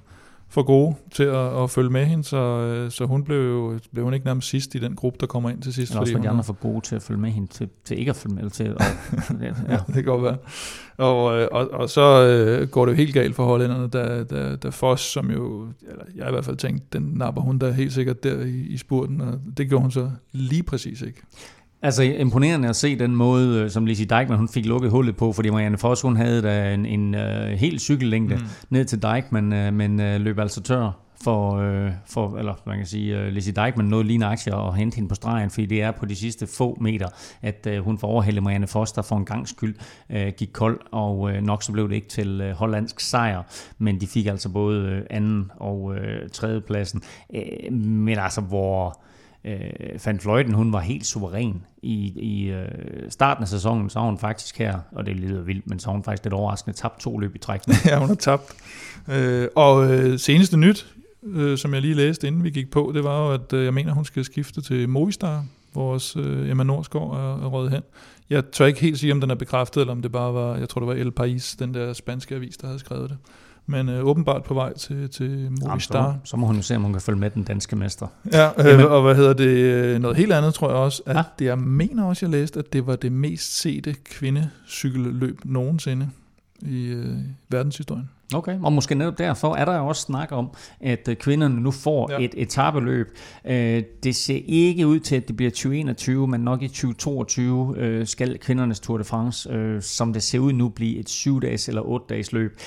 [0.51, 4.15] for gode til at, at følge med hende, så, øh, så hun blev, blev hun
[4.15, 5.93] ikke nærmest sidst i den gruppe, der kommer ind til sidst.
[5.93, 8.11] Eller også var de andre for gode til at følge med hende, til, til ikke
[8.11, 8.51] at følge med.
[8.51, 8.81] Til, og,
[9.41, 9.53] ja.
[9.69, 10.37] ja, det kan godt være.
[10.97, 14.57] Og, øh, og, og så øh, går det jo helt galt for hollænderne, da, da,
[14.57, 17.93] da Foss, som jo, eller jeg i hvert fald tænkte, den napper hun da helt
[17.93, 21.23] sikkert der i, i spurten, og det gjorde hun så lige præcis ikke.
[21.83, 25.33] Altså imponerende at se den måde, øh, som Lizzie Dijkman hun fik lukket hullet på,
[25.33, 27.20] fordi Marianne Foss hun havde da en, en uh,
[27.59, 28.43] hel cykellængde mm.
[28.70, 30.91] ned til Dijkman, uh, men uh, løb altså tør
[31.22, 34.95] for, øh, for eller man kan sige, uh, Lizzie Dijkman noget lignende aktier og hente
[34.95, 37.09] hende på stregen, fordi det er på de sidste få meter,
[37.43, 39.74] at uh, hun får overhældet Marianne Foster for en gang skyld
[40.11, 43.43] uh, gik kold, og uh, nok så blev det ikke til uh, hollandsk sejr,
[43.79, 45.97] men de fik altså både uh, anden og uh,
[46.33, 47.03] tredje pladsen.
[47.29, 49.01] Uh, men altså, hvor
[49.49, 52.69] øh, Van Fløjten, hun var helt suveræn i, i øh,
[53.09, 55.93] starten af sæsonen, så har hun faktisk her, og det lyder vildt, men så har
[55.93, 57.61] hun faktisk lidt overraskende tabt to løb i træk.
[57.87, 58.55] ja, hun har tabt.
[59.09, 60.87] Øh, og øh, seneste nyt,
[61.23, 63.75] øh, som jeg lige læste, inden vi gik på, det var jo, at øh, jeg
[63.75, 65.45] mener, hun skal skifte til Movistar,
[65.75, 67.83] vores øh, Emma Norsgaard er, er røget hen.
[68.31, 70.69] Jeg tør ikke helt sige, om den er bekræftet, eller om det bare var, jeg
[70.69, 73.19] tror det var El País, den der spanske avis, der havde skrevet det
[73.71, 76.07] men øh, åbenbart på vej til, til Movistar.
[76.07, 78.07] Jamen, så, så må hun jo se, om hun kan følge med den danske mester.
[78.33, 79.49] Ja, øh, og hvad hedder det?
[79.49, 81.23] Øh, noget helt andet tror jeg også, at ja?
[81.39, 86.09] det, jeg mener også, jeg læste, at det var det mest sete kvindecykelløb nogensinde
[86.61, 87.16] i øh,
[87.49, 88.11] verdenshistorien.
[88.35, 90.51] Okay, og måske netop derfor er der jo også snak om,
[90.81, 92.24] at øh, kvinderne nu får ja.
[92.24, 93.18] et etabeløb.
[93.45, 98.07] Øh, det ser ikke ud til, at det bliver 2021, men nok i 2022 øh,
[98.07, 102.33] skal kvindernes Tour de France, som det ser ud nu, blive et 7-dages eller 8-dages
[102.33, 102.61] løb.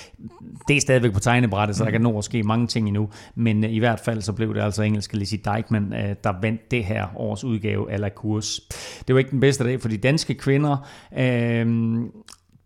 [0.68, 3.64] Det er stadigvæk på tegnebrættet, så der kan nå at ske mange ting endnu, men
[3.64, 5.91] i hvert fald så blev det altså engelske Lizzie Dijkman,
[6.24, 8.62] der vandt det her års udgave af La Course.
[9.07, 10.88] Det var ikke den bedste dag for de danske kvinder.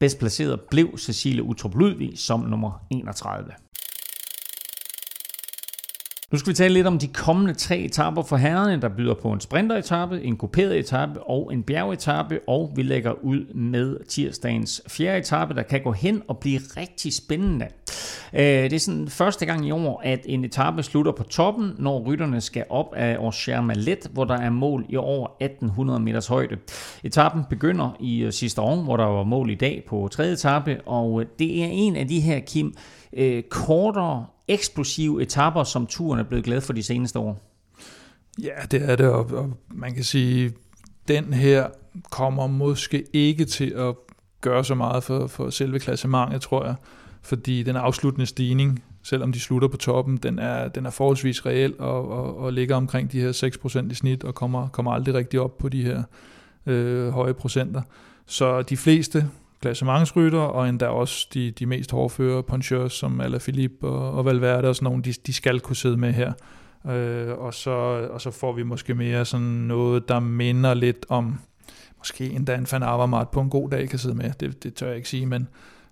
[0.06, 3.52] Bedst placeret blev Cecilie Utrup Ludvig som nummer 31.
[6.36, 9.32] Nu skal vi tale lidt om de kommende tre etapper for herrerne, der byder på
[9.32, 15.18] en sprinteretappe, en kuperet etape og en bjergetappe, og vi lægger ud med tirsdagens fjerde
[15.18, 17.68] etape, der kan gå hen og blive rigtig spændende.
[18.34, 22.04] Øh, det er sådan første gang i år, at en etape slutter på toppen, når
[22.08, 26.58] rytterne skal op af Orcher Malet, hvor der er mål i over 1800 meters højde.
[27.04, 30.82] Etappen begynder i øh, sidste år, hvor der var mål i dag på tredje etape,
[30.86, 32.74] og øh, det er en af de her, Kim,
[33.50, 37.42] kortere eksplosive etapper, som turen er blevet glad for de seneste år?
[38.42, 40.54] Ja, det er det, og, og man kan sige,
[41.08, 41.68] den her
[42.12, 43.96] kommer måske ikke til at
[44.42, 46.76] gøre så meget for, for selve klassementet, tror jeg,
[47.22, 51.74] fordi den afsluttende stigning, selvom de slutter på toppen, den er, den er forholdsvis reel
[51.80, 53.32] og, og, og ligger omkring de her
[53.88, 56.04] 6% i snit og kommer, kommer aldrig rigtig op på de her
[56.66, 57.82] øh, høje procenter.
[58.26, 59.30] Så de fleste
[59.66, 64.76] klassementsrytter, og endda også de, de mest hårdføre punchers som Alaphilippe og, og Valverde og
[64.76, 66.34] sådan nogle, de, de skal kunne sidde med her.
[66.90, 67.72] Øh, og, så,
[68.12, 71.40] og så får vi måske mere sådan noget, der minder lidt om,
[71.98, 74.32] måske endda en Van Avermaet på en god dag kan sidde med.
[74.40, 75.48] Det, det tør jeg ikke sige, men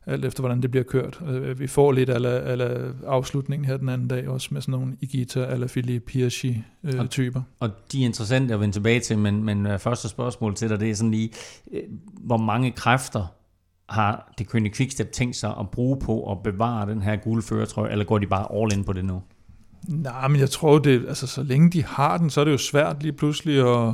[0.06, 1.20] alt efter hvordan det bliver kørt.
[1.28, 5.44] Øh, vi får lidt af afslutningen her den anden dag, også med sådan nogle Igita,
[5.46, 7.40] Alaphilippe, Hirschi-typer.
[7.40, 10.56] Øh, og, og de er interessante at vende tilbage til, men, men øh, første spørgsmål
[10.56, 11.30] til dig, det er sådan lige,
[11.72, 11.82] øh,
[12.14, 13.26] hvor mange kræfter
[13.90, 17.92] har det Kønne Quickstep tænkt sig at bruge på at bevare den her gule føretrøje,
[17.92, 19.22] eller går de bare all in på det nu?
[19.88, 22.58] Nej, men jeg tror, det, altså, så længe de har den, så er det jo
[22.58, 23.94] svært lige pludselig at,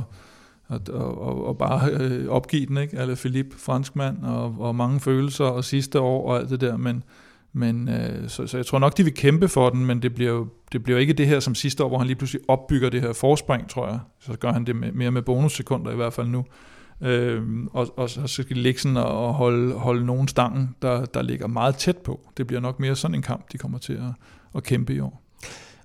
[0.68, 2.96] at, at, at, at bare øh, opgive den, ikke?
[2.96, 7.02] Eller Philippe, franskmand, og, og mange følelser, og sidste år og alt det der, men,
[7.52, 10.30] men øh, så, så jeg tror nok, de vil kæmpe for den, men det bliver
[10.30, 13.00] jo det bliver ikke det her som sidste år, hvor han lige pludselig opbygger det
[13.00, 13.98] her forspring, tror jeg.
[14.20, 16.44] Så gør han det med, mere med bonussekunder i hvert fald nu.
[17.02, 17.42] Øh,
[17.72, 21.46] og, og så skal de ligge sådan og holde, holde nogen stangen, der, der ligger
[21.46, 22.20] meget tæt på.
[22.36, 24.12] Det bliver nok mere sådan en kamp, de kommer til at,
[24.54, 25.22] at kæmpe i år.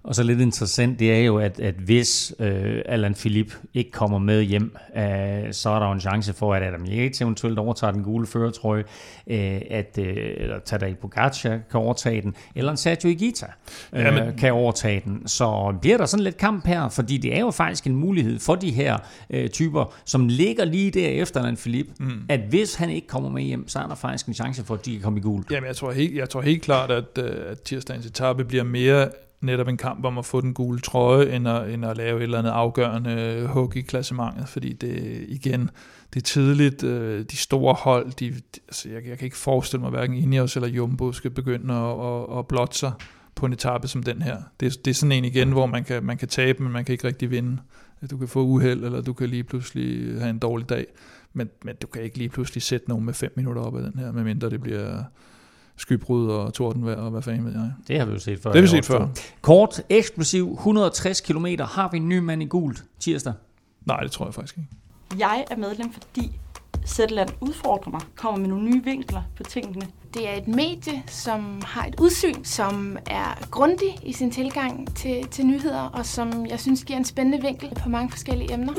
[0.05, 4.19] Og så lidt interessant, det er jo, at, at hvis øh, Alan Philip ikke kommer
[4.19, 5.03] med hjem, øh,
[5.51, 8.83] så er der jo en chance for, at Adam Yates eventuelt overtager den gule føretrøje,
[9.27, 13.45] øh, at øh, eller Tadej Pogacar kan overtage den, eller en Sergio Higuita
[13.93, 14.37] øh, ja, men...
[14.37, 15.27] kan overtage den.
[15.27, 18.55] Så bliver der sådan lidt kamp her, fordi det er jo faktisk en mulighed for
[18.55, 18.97] de her
[19.29, 22.25] øh, typer, som ligger lige der efter Alan Philip, mm.
[22.29, 24.85] at hvis han ikke kommer med hjem, så er der faktisk en chance for, at
[24.85, 25.43] de kan komme i gul.
[25.51, 29.07] Jamen, jeg tror helt, jeg tror helt klart, at, øh, at tirsdagens etape bliver mere
[29.45, 32.23] netop en kamp om at få den gule trøje, end at, end at lave et
[32.23, 35.69] eller andet afgørende øh, hug i klassementet, fordi det igen,
[36.13, 38.33] det er tidligt, øh, de store hold, de,
[38.67, 42.39] altså jeg, jeg kan ikke forestille mig, hverken Ineos eller Jumbo skal begynde at, at,
[42.39, 42.91] at blotte sig
[43.35, 44.37] på en etape som den her.
[44.59, 46.93] Det, det er sådan en igen, hvor man kan, man kan tabe, men man kan
[46.93, 47.57] ikke rigtig vinde.
[48.01, 50.85] Altså, du kan få uheld, eller du kan lige pludselig have en dårlig dag,
[51.33, 53.99] men, men du kan ikke lige pludselig sætte nogen med fem minutter op af den
[53.99, 55.03] her, medmindre det bliver
[55.77, 57.71] skybrud og tordenvejr og hvad fanden ved jeg.
[57.87, 58.51] Det har vi jo set før.
[58.51, 59.07] Det har vi set før.
[59.41, 61.45] Kort, eksplosiv, 160 km.
[61.59, 63.33] Har vi en ny mand i gult tirsdag?
[63.85, 64.69] Nej, det tror jeg faktisk ikke.
[65.19, 66.39] Jeg er medlem, fordi
[66.85, 69.87] Zetland udfordrer mig, kommer med nogle nye vinkler på tingene.
[70.13, 75.27] Det er et medie, som har et udsyn, som er grundig i sin tilgang til,
[75.27, 78.73] til nyheder, og som jeg synes giver en spændende vinkel på mange forskellige emner.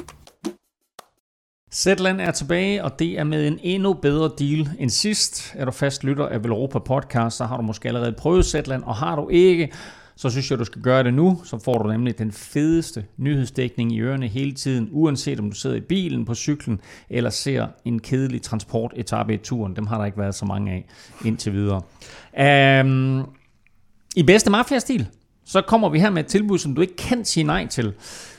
[1.76, 5.54] Zetland er tilbage, og det er med en endnu bedre deal end sidst.
[5.54, 8.96] Er du fast lytter af Velropa Podcast, så har du måske allerede prøvet Zetland, og
[8.96, 9.72] har du ikke,
[10.16, 11.40] så synes jeg, du skal gøre det nu.
[11.44, 15.76] Så får du nemlig den fedeste nyhedsdækning i ørerne hele tiden, uanset om du sidder
[15.76, 19.76] i bilen, på cyklen, eller ser en kedelig transportetappe i turen.
[19.76, 20.86] Dem har der ikke været så mange af
[21.24, 21.82] indtil videre.
[22.84, 23.28] Um,
[24.16, 25.06] I bedste mafia-stil,
[25.44, 27.94] så kommer vi her med et tilbud, som du ikke kan sige nej til.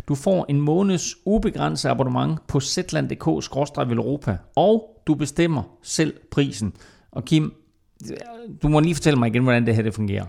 [0.07, 6.73] Du får en måneds ubegrænset abonnement på zland.dk-europa, og du bestemmer selv prisen.
[7.11, 7.53] Og Kim,
[8.63, 10.25] du må lige fortælle mig igen, hvordan det her det fungerer.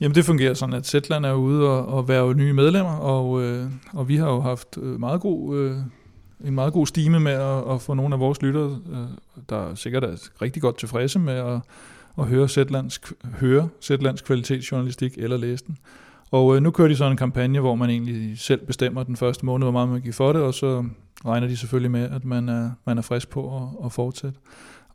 [0.00, 3.66] Jamen det fungerer sådan, at Zetland er ude og, og være nye medlemmer, og, øh,
[3.92, 5.76] og vi har jo haft øh, meget god, øh,
[6.44, 8.98] en meget god stime med at, at få nogle af vores lyttere, øh,
[9.48, 11.60] der sikkert er rigtig godt tilfredse med at,
[12.18, 13.00] at høre Zetlands,
[13.40, 15.78] høre Zetlands kvalitetsjournalistik eller læse den.
[16.34, 19.46] Og øh, nu kører de så en kampagne, hvor man egentlig selv bestemmer den første
[19.46, 20.84] måned, hvor meget man giver for det, og så
[21.26, 24.38] regner de selvfølgelig med, at man er, man er frisk på at, at fortsætte.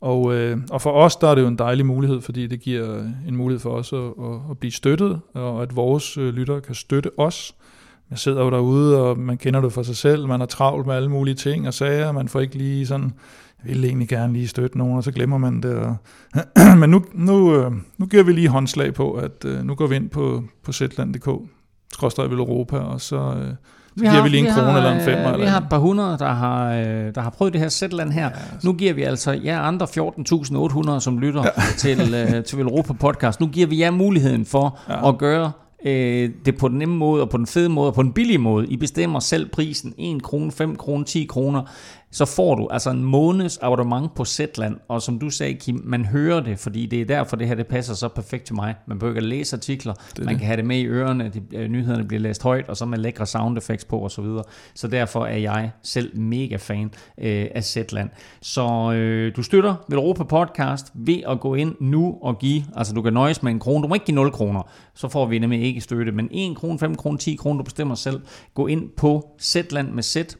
[0.00, 3.04] Og, øh, og for os der er det jo en dejlig mulighed, fordi det giver
[3.28, 6.74] en mulighed for os at, at, at blive støttet, og at vores øh, lyttere kan
[6.74, 7.54] støtte os.
[8.08, 10.94] Man sidder jo derude, og man kender det for sig selv, man er travlt med
[10.94, 13.12] alle mulige ting og sager, man får ikke lige sådan,
[13.66, 15.74] jeg vil egentlig gerne lige støtte nogen, og så glemmer man det.
[15.74, 15.96] Og
[16.80, 19.96] Men nu, nu, øh, nu giver vi lige håndslag på, at øh, nu går vi
[19.96, 21.28] ind på, på Zetland.dk,
[21.92, 23.54] skråstrej Europa, og så, øh, så
[23.94, 25.28] vi giver vi lige en vi krone har, eller en femmer.
[25.28, 26.72] Vi eller har et par hundrede, der har,
[27.14, 28.22] der har prøvet det her Zetland her.
[28.22, 28.66] Ja, altså.
[28.66, 29.86] Nu giver vi altså jer andre
[30.94, 31.62] 14.800, som lytter ja.
[31.78, 33.40] til, til Europa podcast.
[33.40, 35.08] Nu giver vi jer muligheden for ja.
[35.08, 35.52] at gøre
[35.84, 38.38] øh, det på den nemme måde, og på den fede måde, og på den billige
[38.38, 38.66] måde.
[38.66, 41.62] I bestemmer selv prisen, 1 krone, 5 kroner, 10 kroner
[42.12, 46.04] så får du altså en måneds abonnement på Zetland, og som du sagde, Kim, man
[46.04, 48.74] hører det, fordi det er derfor, det her det passer så perfekt til mig.
[48.86, 50.38] Man behøver ikke læse artikler, det man det.
[50.38, 52.98] kan have det med i ørerne, de, øh, nyhederne bliver læst højt, og så med
[52.98, 54.10] lækre sound effects på osv.
[54.10, 54.42] Så, videre.
[54.74, 58.10] så derfor er jeg selv mega fan øh, af Zetland.
[58.40, 63.02] Så øh, du støtter Europa Podcast ved at gå ind nu og give, altså du
[63.02, 64.62] kan nøjes med en krone, du må ikke give 0 kroner,
[64.94, 67.94] så får vi nemlig ikke støtte, men 1 krone, 5 kr, 10 kr, du bestemmer
[67.94, 68.20] selv.
[68.54, 70.36] Gå ind på zetland med z.dk-europa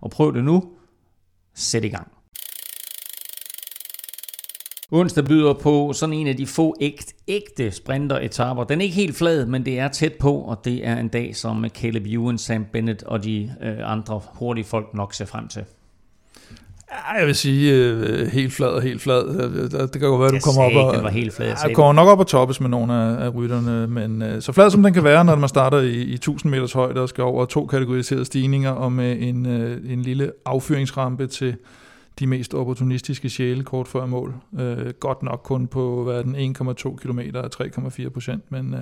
[0.00, 0.64] og prøv det nu.
[1.54, 2.08] Sæt i gang.
[4.92, 8.64] Onsdag byder på sådan en af de få ægte, ægte sprinteretapper.
[8.64, 11.36] Den er ikke helt flad, men det er tæt på, og det er en dag,
[11.36, 15.64] som Caleb Ewan, Sam Bennett og de øh, andre hurtige folk nok ser frem til.
[17.18, 19.26] Jeg vil sige øh, helt flad og helt flad.
[19.60, 20.94] Det, det kan jo være, at du kommer op og...
[20.94, 21.54] Den var helt flad.
[21.66, 24.70] Ja, kommer nok op og toppes med nogle af, af rytterne, men øh, så flad
[24.70, 27.44] som den kan være, når man starter i, i 1000 meters højde og skal over
[27.44, 31.56] to kategoriserede stigninger og med en, øh, en lille affyringsrampe til
[32.18, 34.34] de mest opportunistiske sjæle kort før mål.
[34.60, 38.80] Øh, godt nok kun på hvad den 1,2 km og 3,4 procent, men øh,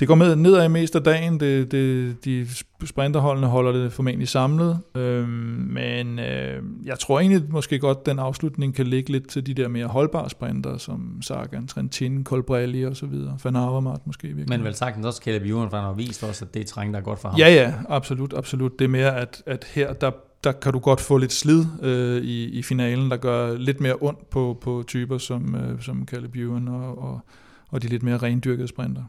[0.00, 1.40] det går med nedad mest af dagen.
[1.40, 2.46] Det, det, de
[2.84, 4.78] sprinterholdene holder det formentlig samlet.
[4.94, 5.28] Øhm,
[5.70, 9.68] men øh, jeg tror egentlig måske godt, den afslutning kan ligge lidt til de der
[9.68, 13.38] mere holdbare sprinter, som Sagan, Trentin, Colbrelli og så videre.
[13.44, 14.28] Van Avermaet måske.
[14.28, 14.48] Virkelig.
[14.48, 16.92] Men vel sagtens også Caleb Ewan, for han har vist også, at det er terræn,
[16.92, 17.38] der er godt for ham.
[17.38, 18.78] Ja, ja, absolut, absolut.
[18.78, 20.10] Det er mere, at, at her, der,
[20.44, 23.96] der kan du godt få lidt slid øh, i, i finalen, der gør lidt mere
[24.00, 27.20] ondt på, på typer som, øh, som Caleb Ewan og, og,
[27.68, 29.02] og de lidt mere rendyrkede sprinter.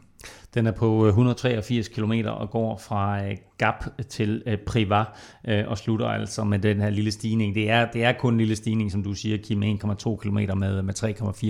[0.54, 5.04] Den er på 183 øh, km og går fra øh, Gap til øh, Priva
[5.66, 7.54] og slutter altså med den her lille stigning.
[7.54, 10.82] Det er, det er kun en lille stigning, som du siger, Kim, 1,2 km med,
[10.82, 10.94] med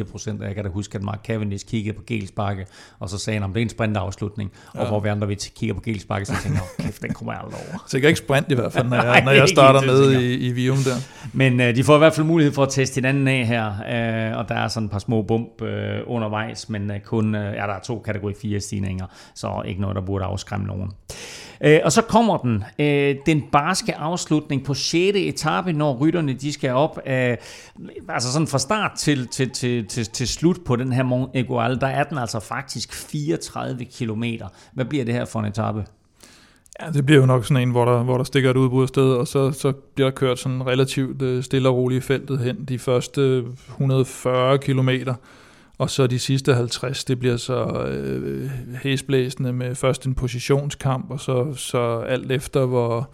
[0.04, 0.42] 3,4 procent.
[0.42, 2.66] Jeg kan da huske, at Mark Cavendish kiggede på Gelsbakke,
[2.98, 4.52] og så sagde han, om det er en sprintafslutning.
[4.74, 4.80] Ja.
[4.80, 7.42] Og hvor vi andre vi kigger på Gelsbakke, så tænker jeg, kæft, den kommer jeg
[7.42, 7.84] aldrig over.
[7.88, 10.34] Så jeg kan ikke sprint i hvert fald, når jeg, når jeg starter med i,
[10.34, 10.96] i Vium der.
[11.32, 13.66] Men uh, de får i hvert fald mulighed for at teste hinanden af her,
[14.32, 15.68] uh, og der er sådan et par små bump uh,
[16.06, 19.80] undervejs, men uh, kun, uh, ja, der er to kategori 4 stigninger stigninger, så ikke
[19.80, 20.90] noget, der burde afskræmme nogen.
[21.60, 25.16] Øh, og så kommer den, øh, den barske afslutning på 6.
[25.16, 27.36] etape, når rytterne de skal op, øh,
[28.08, 31.80] altså sådan fra start til, til, til, til, til slut på den her Mont Egual,
[31.80, 34.24] der er den altså faktisk 34 km.
[34.72, 35.84] Hvad bliver det her for en etape?
[36.80, 39.12] Ja, det bliver jo nok sådan en, hvor der, hvor der stikker et udbrud sted,
[39.12, 42.64] og så, så bliver der kørt sådan relativt øh, stille og roligt i feltet hen
[42.68, 45.14] de første 140 kilometer.
[45.82, 48.50] Og så de sidste 50, det bliver så øh,
[48.82, 53.10] hæsblæsende med først en positionskamp, og så, så alt efter, hvor,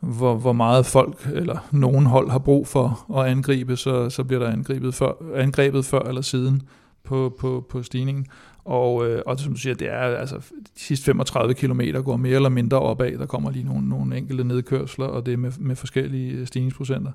[0.00, 4.42] hvor, hvor meget folk eller nogen hold har brug for at angribe, så, så bliver
[4.42, 6.62] der angrebet før, angrebet før eller siden
[7.04, 8.26] på, på, på stigningen.
[8.64, 12.34] Og, øh, og som du siger, det er altså de sidste 35 km går mere
[12.34, 13.18] eller mindre opad.
[13.18, 17.12] Der kommer lige nogle, nogle enkelte nedkørsler, og det er med, med forskellige øh, stigningsprocenter.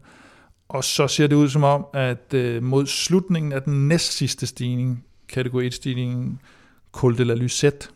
[0.72, 4.48] Og så ser det ud som om, at øh, mod slutningen af den næst sidste
[4.48, 6.40] stigning, kategori 1-stigningen,
[6.92, 7.88] Col de la Lucette,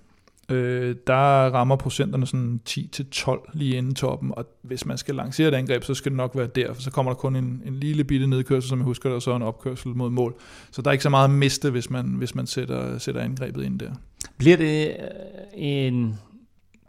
[0.49, 5.53] Øh, der rammer procenterne sådan 10-12 lige inden toppen, og hvis man skal lancere et
[5.53, 8.03] angreb, så skal det nok være der, for så kommer der kun en, en lille
[8.03, 10.35] bitte nedkørsel, som jeg husker det, og så en opkørsel mod mål.
[10.71, 13.63] Så der er ikke så meget at miste, hvis man, hvis man sætter, sætter angrebet
[13.63, 13.91] ind der.
[14.37, 14.95] Bliver det øh,
[15.53, 16.19] en,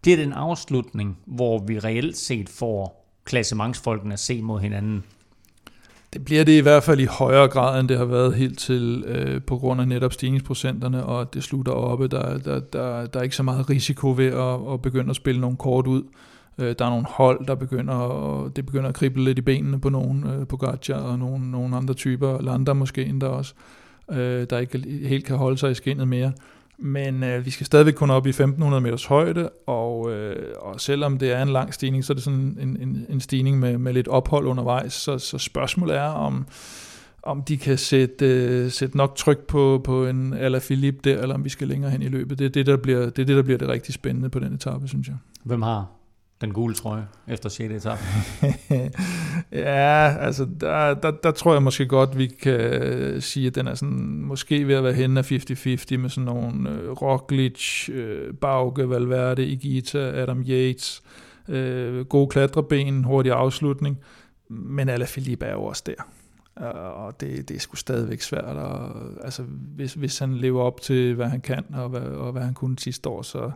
[0.02, 5.04] bliver det en afslutning, hvor vi reelt set får klassementsfolkene at se mod hinanden
[6.16, 9.04] det bliver det i hvert fald i højere grad, end det har været helt til,
[9.06, 12.08] øh, på grund af netop stigningsprocenterne, og det slutter oppe.
[12.08, 15.40] Der, der, der, der er ikke så meget risiko ved at, at begynde at spille
[15.40, 16.02] nogle kort ud.
[16.58, 19.80] Øh, der er nogle hold, der begynder, og det begynder at krible lidt i benene
[19.80, 23.54] på nogen, øh, på Gacha og nogle, nogle andre typer, Landa måske endda også,
[24.10, 26.32] øh, der ikke helt kan holde sig i skinnet mere.
[26.78, 31.18] Men øh, vi skal stadigvæk kun op i 1500 meters højde, og, øh, og selvom
[31.18, 33.92] det er en lang stigning, så er det sådan en, en, en stigning med, med
[33.92, 34.92] lidt ophold undervejs.
[34.92, 36.46] Så, så spørgsmålet er, om,
[37.22, 41.34] om de kan sætte, øh, sætte nok tryk på, på en Ala Philippe der, eller
[41.34, 42.38] om vi skal længere hen i løbet.
[42.38, 44.54] Det er det, der bliver det, er det, der bliver det rigtig spændende på den
[44.54, 45.16] etape, synes jeg.
[45.44, 45.86] Hvem har
[46.40, 47.74] den gule trøje efter 6.
[47.74, 48.02] etape?
[49.52, 53.74] ja, altså der, der, der tror jeg måske godt, vi kan sige, at den er
[53.74, 58.90] sådan, måske ved at være henne af 50-50 med sådan nogle øh, Roglic, øh, Bauke,
[58.90, 61.02] Valverde, Igita, Adam Yates,
[61.48, 63.98] Øh, gode klatreben, hurtig afslutning,
[64.48, 66.08] men Alaphilippe er jo også der.
[66.60, 68.44] Øh, og det, det er sgu stadigvæk svært.
[68.44, 68.92] Og,
[69.24, 69.42] altså,
[69.76, 72.78] hvis, hvis han lever op til, hvad han kan, og hvad, og hvad han kunne
[72.78, 73.50] sidste år, så,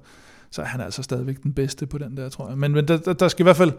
[0.51, 2.59] så er han altså stadigvæk den bedste på den der, tror jeg.
[2.59, 3.72] Men, men der, der, der skal i hvert fald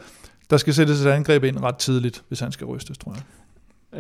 [0.50, 3.24] der skal sættes et angreb ind ret tidligt, hvis han skal rystes, tror jeg.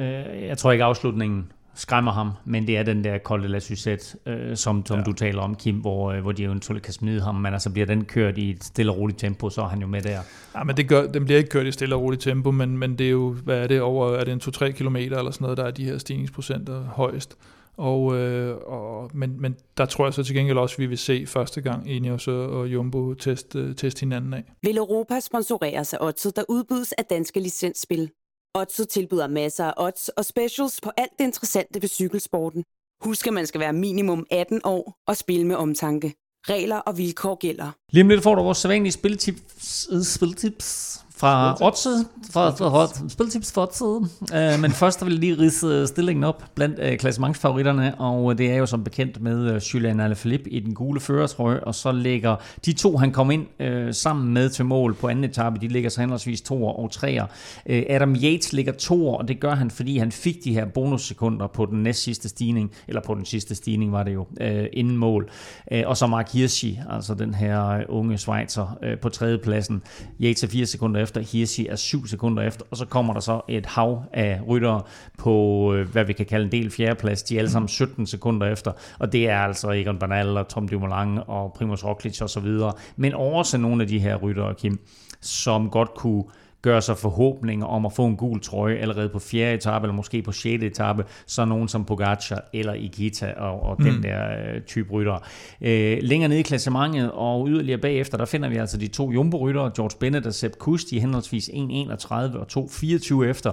[0.01, 4.17] Øh, jeg tror ikke afslutningen skræmmer ham, men det er den der kolde la Suzette,
[4.25, 5.03] øh, som, som ja.
[5.03, 7.85] du taler om, Kim, hvor, øh, hvor de eventuelt kan smide ham, men altså bliver
[7.85, 10.19] den kørt i et stille og roligt tempo, så er han jo med der.
[10.55, 12.97] Ja, men det gør, den bliver ikke kørt i stille og roligt tempo, men, men
[12.97, 15.57] det er jo, hvad er det, over, er det en 2-3 km eller sådan noget,
[15.57, 17.37] der er de her stigningsprocenter højst.
[17.77, 20.97] Og, øh, og, men, men der tror jeg så til gengæld også, at vi vil
[20.97, 24.43] se første gang Ineos og Jumbo teste øh, test hinanden af.
[24.63, 28.11] Vil Europa sponsorere sig Odset, der udbydes af danske licensspil?
[28.53, 32.63] Odset tilbyder masser af odds og specials på alt det interessante ved cykelsporten.
[33.03, 36.13] Husk, at man skal være minimum 18 år og spille med omtanke.
[36.49, 37.71] Regler og vilkår gælder.
[37.91, 41.89] Lige om lidt får du vores sædvanlige spiltips, spiltips fra Otze,
[42.31, 43.85] fra, fra Spiltips for Otze.
[43.85, 48.55] Uh, men først vil jeg lige rise stillingen op blandt uh, klassementsfavoritterne, og det er
[48.55, 52.73] jo som bekendt med uh, Julian Alaphilippe i den gule førertrøje, og så ligger de
[52.73, 56.01] to, han kom ind uh, sammen med til mål på anden etape, de ligger så
[56.01, 57.23] henholdsvis to og treer.
[57.69, 61.47] Uh, Adam Yates ligger to og det gør han, fordi han fik de her bonussekunder
[61.47, 64.97] på den næst sidste stigning, eller på den sidste stigning var det jo, uh, inden
[64.97, 65.29] mål.
[65.71, 69.81] Uh, og så Mark Hirschi, altså den her unge Schweizer, uh, på tredjepladsen.
[70.21, 73.19] Yates er fire sekunder efter efter, Hirsi er 7 sekunder efter, og så kommer der
[73.19, 74.81] så et hav af ryttere
[75.17, 77.23] på, øh, hvad vi kan kalde en del fjerdeplads.
[77.23, 80.67] De er alle sammen 17 sekunder efter, og det er altså Egon Bernal og Tom
[80.67, 82.73] Dumoulin og Primoz Roglic og så videre.
[82.95, 84.79] Men også nogle af de her ryttere, Kim,
[85.21, 86.23] som godt kunne
[86.61, 90.21] gøre sig forhåbninger om at få en gul trøje allerede på fjerde etape, eller måske
[90.21, 93.85] på sjette etape, så nogen som Pogacar eller Igita og, og mm.
[93.85, 95.17] den der øh, type rytter.
[95.61, 99.71] Øh, længere nede i klassementet og yderligere bagefter, der finder vi altså de to jumbo-ryttere,
[99.75, 103.51] George Bennett og Sepp Kuss, de er henholdsvis 1.31 og 2.24 efter.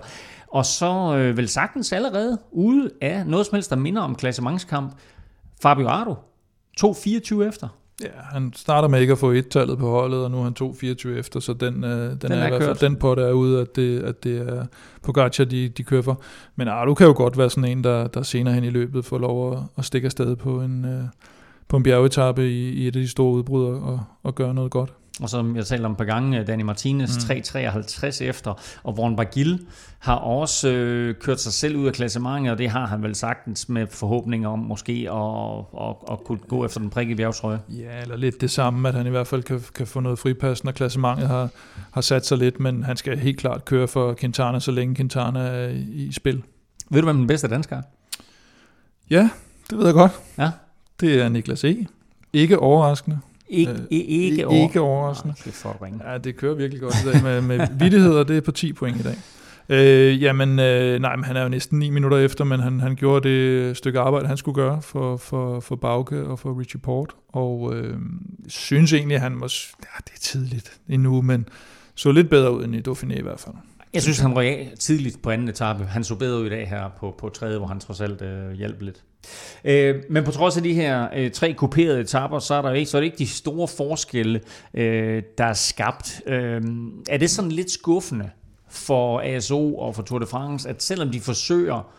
[0.48, 4.92] Og så øh, vel sagtens allerede ude af noget som helst, der minder om klassementskamp,
[5.62, 6.14] Fabio Ardo,
[6.80, 7.68] 2.24 efter.
[8.02, 11.18] Ja, han starter med ikke at få et-tallet på holdet, og nu er han 2-24
[11.18, 13.32] efter, så den, øh, den, den er, er i hvert fald den på, der er
[13.32, 14.66] ude, at det, at det er
[15.02, 16.22] Pogacar, de, de kører for.
[16.56, 19.18] Men Ardu kan jo godt være sådan en, der, der senere hen i løbet får
[19.18, 21.04] lov at, at stikke afsted på en, øh,
[21.68, 24.92] på en bjergetappe i, i et af de store udbrud og, og gøre noget godt.
[25.20, 27.34] Og som jeg talte om et par gange, Danny Martinez mm.
[27.34, 29.66] 3.53 efter, og Warren Bagil
[29.98, 33.68] har også øh, kørt sig selv ud af klassementet, og det har han vel sagtens
[33.68, 37.60] med forhåbninger om måske at, at, at kunne gå efter den prikke bjergtrøje.
[37.68, 40.64] Ja, eller lidt det samme, at han i hvert fald kan, kan få noget fripas,
[40.64, 41.48] når klassementet har,
[41.90, 45.40] har sat sig lidt, men han skal helt klart køre for Quintana, så længe Quintana
[45.40, 46.42] er i spil.
[46.90, 47.82] Ved du, hvem den bedste dansker er?
[49.10, 49.30] Ja,
[49.70, 50.12] det ved jeg godt.
[50.38, 50.50] Ja.
[51.00, 51.86] Det er Niklas E.
[52.32, 53.18] Ikke overraskende.
[53.50, 54.62] Ikke, øh, ikke, over.
[54.62, 55.34] ikke overraskende.
[55.38, 58.24] Ah, det for Ja, det kører virkelig godt i dag med, med vittigheder.
[58.24, 59.16] Det er på 10 point i dag.
[59.68, 62.96] Øh, jamen, øh, nej, men han er jo næsten 9 minutter efter, men han, han
[62.96, 67.14] gjorde det stykke arbejde, han skulle gøre for, for, for Bauke og for Richie Port,
[67.28, 67.96] og øh,
[68.48, 69.48] synes egentlig, at han må...
[69.82, 71.48] Ja, det er tidligt endnu, men
[71.94, 73.54] så lidt bedre ud end i Dauphiné i hvert fald.
[73.94, 75.84] Jeg synes, han røg af tidligt på anden etape.
[75.84, 78.52] Han så bedre ud i dag her på, på tredje, hvor han trods alt øh,
[78.52, 79.02] hjalp lidt.
[79.64, 82.90] Øh, men på trods af de her øh, tre kuperede etapper, så er der ikke,
[82.90, 84.40] så er det ikke de store forskelle,
[84.74, 86.22] øh, der er skabt.
[86.26, 86.62] Øh,
[87.08, 88.30] er det sådan lidt skuffende
[88.68, 91.92] for ASO og for Tour de France, at selvom de forsøger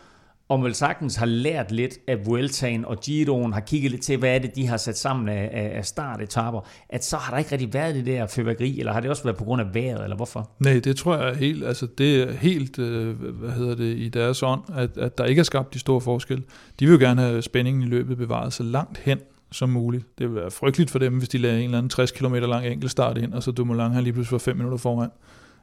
[0.50, 4.34] og vel sagtens har lært lidt af Vueltaen og Giroen, har kigget lidt til, hvad
[4.34, 7.74] er det, de har sat sammen af, af, startetapper, at så har der ikke rigtig
[7.74, 10.50] været det der fyrværkeri, eller har det også været på grund af vejret, eller hvorfor?
[10.58, 14.42] Nej, det tror jeg helt, altså det er helt, øh, hvad hedder det, i deres
[14.42, 16.44] ånd, at, at der ikke er skabt de store forskelle.
[16.80, 19.18] De vil jo gerne have spændingen i løbet bevaret så langt hen
[19.52, 20.18] som muligt.
[20.18, 22.66] Det vil være frygteligt for dem, hvis de lader en eller anden 60 km lang
[22.66, 25.10] enkeltstart ind, og så Dumoulin han lige pludselig var 5 minutter foran.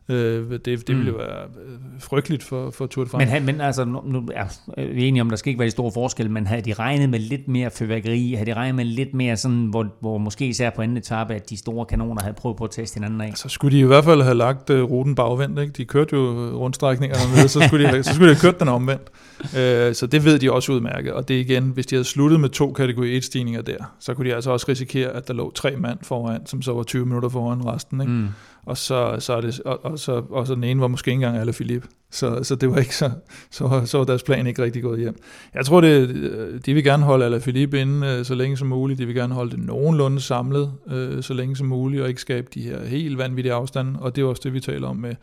[0.09, 1.17] Øh, det, det ville Mm.
[1.17, 3.25] være øh, frygteligt for, for Tour de France.
[3.25, 5.71] Men, han, men altså, nu, nu er vi enige om, der skal ikke være de
[5.71, 9.13] store forskelle, men havde de regnet med lidt mere fyrværkeri, havde de regnet med lidt
[9.13, 12.57] mere sådan, hvor, hvor måske især på anden etape, at de store kanoner havde prøvet
[12.57, 13.31] på at teste hinanden af?
[13.35, 15.59] Så skulle de i hvert fald have lagt uh, ruten bagvendt.
[15.59, 15.73] Ikke?
[15.73, 16.21] De kørte jo
[16.53, 19.09] rundstrækninger dernede, så skulle de, have- så skulle de have kørt den omvendt.
[19.41, 21.13] Uh, så det ved de også udmærket.
[21.13, 24.35] Og det igen, hvis de havde sluttet med to kategori 1-stigninger der, så kunne de
[24.35, 27.65] altså også risikere, at der lå tre mand foran, som så var 20 minutter foran
[27.65, 28.01] resten.
[28.01, 28.13] Ikke?
[28.13, 28.27] Mm.
[28.67, 31.15] Og, så, så er det, og, og, så, og så den ene var måske ikke
[31.15, 31.87] engang alle Philippe.
[32.11, 33.11] Så, så det var ikke så,
[33.51, 35.15] så, så var deres plan ikke rigtig gået hjem.
[35.53, 38.67] Jeg tror, det, øh, de vil gerne holde alle Philippe inde øh, så længe som
[38.67, 38.99] muligt.
[38.99, 42.47] De vil gerne holde det nogenlunde samlet øh, så længe som muligt, og ikke skabe
[42.53, 43.99] de her helt vanvittige afstande.
[43.99, 45.15] Og det er også det, vi taler om med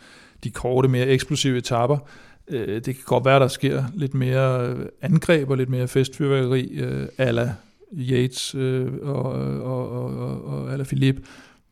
[0.45, 1.99] de korte, mere eksplosive etapper.
[2.49, 6.63] Øh, det kan godt være, der sker lidt mere øh, angreb og lidt mere festfyrværkeri,
[6.63, 7.55] øh, ala
[7.97, 9.25] Yates øh, og,
[9.63, 11.23] og, og, og, og ala Philippe.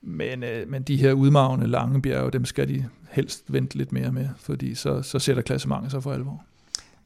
[0.02, 4.12] Men, øh, men de her udmavne lange bjerge, dem skal de helst vente lidt mere
[4.12, 6.42] med, fordi så, så sætter klassementet sig for alvor.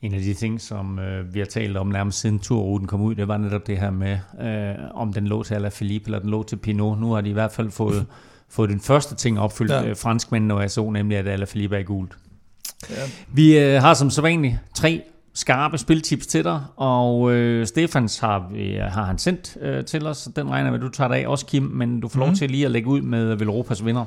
[0.02, 3.14] En af de ting, som øh, vi har talt om nærmest siden turruten kom ud,
[3.14, 6.42] det var netop det her med, øh, om den lå til Alaphilippe eller den lå
[6.42, 6.98] til Pinot.
[7.00, 8.06] Nu har de i hvert fald fået,
[8.48, 9.88] fået den første ting opfyldt, Ja.
[9.88, 12.16] øh, franskmændene og jeg så, nemlig at Alaphilippe er gult.
[12.90, 12.94] Ja.
[13.32, 15.02] Vi øh, har som sædvanligt tre
[15.36, 20.28] skarpe spiltips til dig, og øh, Stefans har, vi, har han sendt øh, til os.
[20.36, 22.36] Den regner med, du tager dig af, også Kim, men du får lov Mhm.
[22.36, 24.04] til lige at lægge ud med Velropas vinder.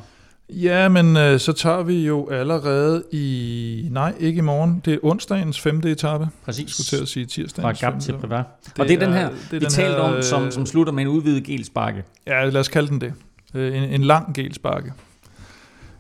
[0.50, 3.88] Ja, men øh, så tager vi jo allerede i...
[3.92, 4.82] Nej, ikke i morgen.
[4.86, 6.28] Det er onsdagens femte etape.
[6.46, 6.64] Præcis.
[6.66, 8.06] Jeg skulle til at sige Fra tirsdagens Gap femte.
[8.06, 8.46] til Privat.
[8.80, 10.66] Og det er den her, det er vi den talte her, om, som, øh, som
[10.66, 12.04] slutter med en udvidet gelsbakke.
[12.28, 13.14] Ja, lad os kalde den det.
[13.54, 14.94] Øh, En, en lang gelsbakke.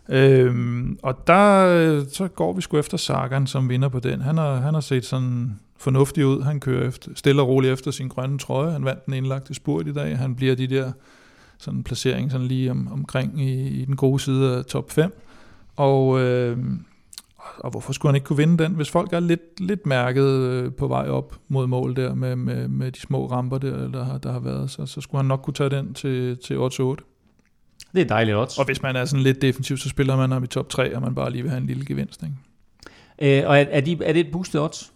[0.09, 4.21] Øhm, og der så går vi sgu efter Sagan, som vinder på den.
[4.21, 6.41] Han har, han har set sådan fornuftig ud.
[6.41, 8.71] Han kører efter, stille og roligt efter sin grønne trøje.
[8.71, 10.17] Han vandt den indlagte spurt i dag.
[10.17, 10.91] Han bliver de der
[11.57, 15.21] sådan placering sådan lige om, omkring i, i den gode side af top 5.
[15.75, 16.57] Og, øh,
[17.57, 20.73] og hvorfor skulle han ikke kunne vinde den, hvis folk er lidt, lidt mærket øh,
[20.73, 24.17] på vej op mod mål der med, med, med de små ramper der, der, har,
[24.17, 27.18] der har været, så, så skulle han nok kunne tage den til, til 8-8.
[27.93, 28.57] Det er dejligt odds.
[28.57, 31.01] Og hvis man er sådan lidt defensiv, så spiller man ham i top 3, og
[31.01, 32.23] man bare lige vil have en lille gevinst.
[32.23, 33.41] Ikke?
[33.41, 34.93] Øh, og er, er, de, er det et boosted odds?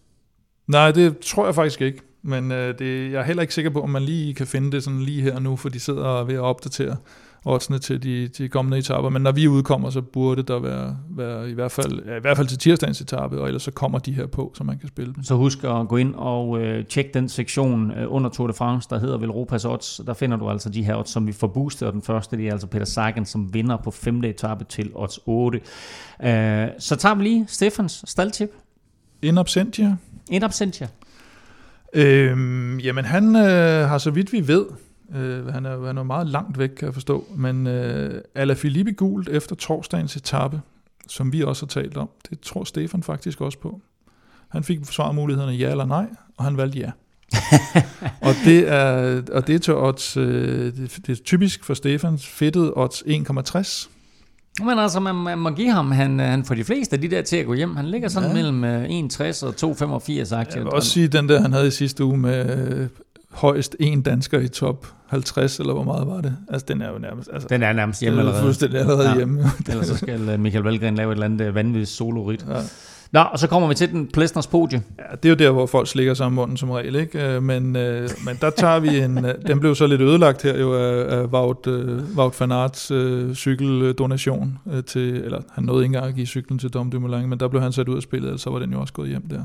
[0.68, 2.02] Nej, det tror jeg faktisk ikke.
[2.22, 4.84] Men øh, det, jeg er heller ikke sikker på, om man lige kan finde det
[4.84, 6.98] sådan lige her og nu, for de sidder ved at opdatere
[7.46, 9.10] oddsene til de, de kommende etaper.
[9.10, 12.38] Men når vi udkommer, så burde der være, være i, hvert fald, ja, i hvert
[12.38, 15.14] fald til tirsdagens etape, og ellers så kommer de her på, så man kan spille
[15.14, 15.24] dem.
[15.24, 18.90] Så husk at gå ind og øh, tjekke den sektion øh, under Tour de France,
[18.90, 20.02] der hedder Velropas odds.
[20.06, 22.48] Der finder du altså de her odds, som vi får boostet, og den første det
[22.48, 25.62] er altså Peter Sagan, som vinder på femte etape til odds 8.
[26.24, 28.50] Øh, så tager vi lige Stefans staldtip.
[29.22, 29.96] In absentia.
[30.32, 30.88] In absentia.
[31.94, 34.66] Øhm, jamen han øh, har så vidt vi ved,
[35.16, 39.30] øh, han, er, han er meget langt væk, kan jeg forstå, men øh, Alaphilippe gult
[39.30, 40.62] efter torsdagens etape,
[41.08, 43.82] som vi også har talt om, det tror Stefan faktisk også på.
[44.50, 46.06] Han fik svarmulighederne ja eller nej,
[46.38, 46.92] og han valgte ja.
[48.28, 52.28] og, det er, og det er til odds, øh, det, det er typisk for Stefans,
[52.28, 53.90] fedtet odds 1,60.
[54.66, 57.08] Men altså, man, man må give ham, han, øh, han får de fleste af de
[57.08, 57.76] der til at gå hjem.
[57.76, 58.34] Han ligger sådan Ja.
[58.36, 60.56] mellem øh, 1,60 og 2,85 aktier.
[60.56, 62.88] Jeg vil også sige, den der, han havde i sidste uge med øh,
[63.34, 66.36] højst en dansker i top 50, eller hvor meget var det?
[66.48, 67.30] Altså, den er jo nærmest...
[67.34, 68.46] Altså, Den er nærmest hjemme den er allerede.
[68.46, 69.16] fuldstændig allerede Ja.
[69.16, 69.44] hjemme.
[69.70, 72.46] Ellers så skal øh, Michael Valgren lave et eller andet øh, vanvittigt solorit.
[72.50, 72.60] Ja.
[73.12, 74.82] Nå, og så kommer vi til den Plesners podie.
[75.00, 77.36] Ja, det er jo der, hvor folk slikker sig om munden som regel, ikke?
[77.36, 79.26] Øh, Men, øh, men der tager vi en...
[79.48, 83.36] Den blev så lidt ødelagt her jo af, af Wout, øh, Wout van Aerts øh,
[83.36, 85.16] cykeldonation øh, til...
[85.16, 87.72] Eller han nåede ikke engang at give cyklen til Dom Dumoulin, men der blev han
[87.72, 89.44] sat ud af spillet, så var den jo også gået hjem der.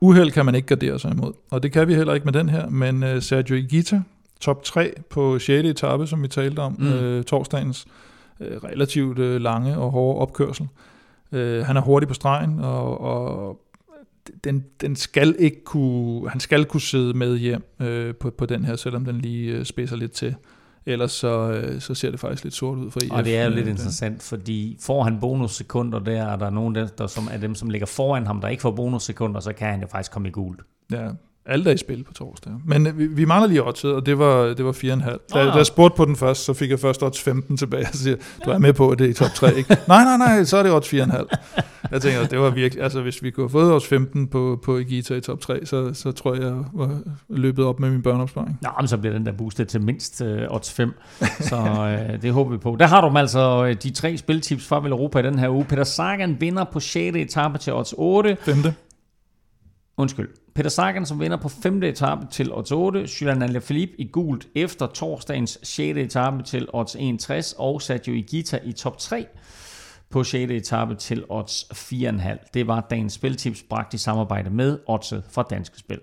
[0.00, 2.48] Uheld kan man ikke gardere sig imod, og det kan vi heller ikke med den
[2.48, 4.02] her, men øh, Sergio Igita,
[4.40, 5.48] top 3 på 6.
[5.68, 6.86] etape, som vi talte om, Mm.
[6.86, 7.86] øh, torsdagens
[8.40, 10.68] øh, relativt øh, lange og hårde opkørsel.
[11.32, 13.60] Øh, han er hurtig på stregen, og, og
[14.44, 18.64] den, den skal ikke kunne, han skal kunne sidde med hjem øh, på, på den
[18.64, 20.34] her, selvom den lige øh, spidser lidt til.
[20.86, 23.10] Ellers så, øh, så ser det faktisk lidt sort ud for IF.
[23.10, 23.74] Og det er jo øh, lidt den.
[23.74, 27.70] interessant, fordi får han bonussekunder der, er der nogen der, der som er dem, som
[27.70, 30.60] ligger foran ham, der ikke får bonussekunder, så kan han jo faktisk komme i gult.
[30.92, 31.08] Ja,
[31.48, 32.52] alt er i spil på torsdag.
[32.64, 34.84] Men vi, vi mangler lige oddset, og det var, det var 4,5.
[35.34, 35.46] Da, Ah.
[35.46, 38.02] da jeg spurgte på den først, så fik jeg først odds 15 tilbage, og så
[38.02, 39.76] siger jeg, du er med på, at det er i top 3, ikke?
[39.88, 41.26] nej, nej, nej, så er det odds 4,5.
[41.90, 44.76] Jeg tænker, det var virkelig, altså hvis vi kunne have fået odds 15 på, på
[44.78, 48.58] Igita i top 3, så, så tror jeg, jeg var løbet op med min børneopsparing.
[48.62, 50.92] Nå, men så bliver den der boostet til mindst øh, odds 5.
[51.40, 52.76] Så øh, det håber vi på.
[52.78, 55.48] Der har du dem altså øh, de tre spiltips fra Vel Europa i den her
[55.48, 55.64] uge.
[55.64, 57.16] Peter Sagan vinder på 6.
[57.16, 58.36] etape til odds 8.
[58.40, 58.74] Femte.
[59.96, 60.28] Undskyld.
[60.56, 61.82] Peter Sagan, som vinder på 5.
[61.82, 63.00] etape til odds 8.
[63.20, 65.98] Julian Alaphilippe i gult efter torsdagens 6.
[65.98, 67.54] etape til odds 61.
[67.58, 69.26] Og Sergio Igita i top 3
[70.10, 70.52] på 6.
[70.52, 72.50] etape til odds 4,5.
[72.54, 76.00] Det var dagens spiltips bragt i samarbejde med Oddset fra Danske Spil.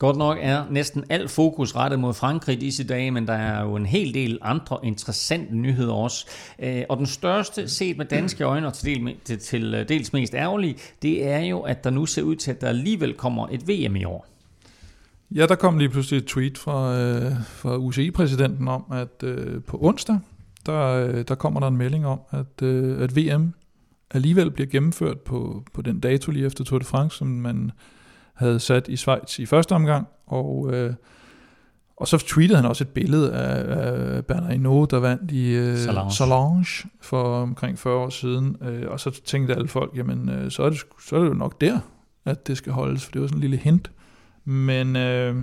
[0.00, 3.62] Godt nok er næsten al fokus rettet mod Frankrig i disse dage, men der er
[3.62, 6.26] jo en hel del andre interessante nyheder også.
[6.58, 10.12] Øh, og den største, set med danske øjne og til, del, til, til øh, dels
[10.12, 13.48] mest ærgerlige, det er jo, at der nu ser ud til, at der alligevel kommer
[13.50, 14.26] et VM i år.
[15.30, 19.78] Ja, der kom lige pludselig et tweet fra, øh, fra UCI-præsidenten om, at øh, på
[19.80, 20.18] onsdag,
[20.66, 23.52] der, øh, der kommer der en melding om, at, øh, at VM
[24.10, 27.70] alligevel bliver gennemført på, på den dato lige efter Tour de France, som man
[28.40, 30.94] havde sat i Schweiz i første omgang, og, øh,
[31.96, 35.76] og så tweetede han også et billede af, af Bernard Hinault, der vandt i øh,
[35.76, 36.12] Solange.
[36.12, 40.62] Solange for omkring 40 år siden, øh, og så tænkte alle folk, jamen øh, så,
[40.62, 41.78] er det, så er det jo nok der,
[42.24, 43.90] at det skal holdes, for det var sådan en lille hint.
[44.44, 45.36] Men øh,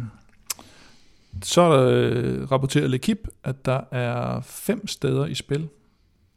[1.44, 5.68] så øh, rapporteret L'Equipe, at der er fem steder i spil,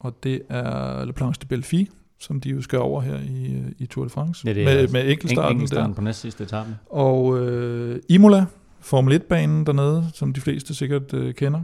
[0.01, 1.91] og det er Le Planche de Belfi,
[2.21, 4.65] som de jo skal over her i, øh, i Tour de France, Ja, det er
[4.65, 5.95] med, altså med enkeltstarten Enkeltstarten der.
[5.95, 6.77] på næst sidste etape.
[6.91, 8.47] Og øh, Imola,
[8.81, 11.63] Formel 1-banen dernede, som de fleste sikkert øh, kender.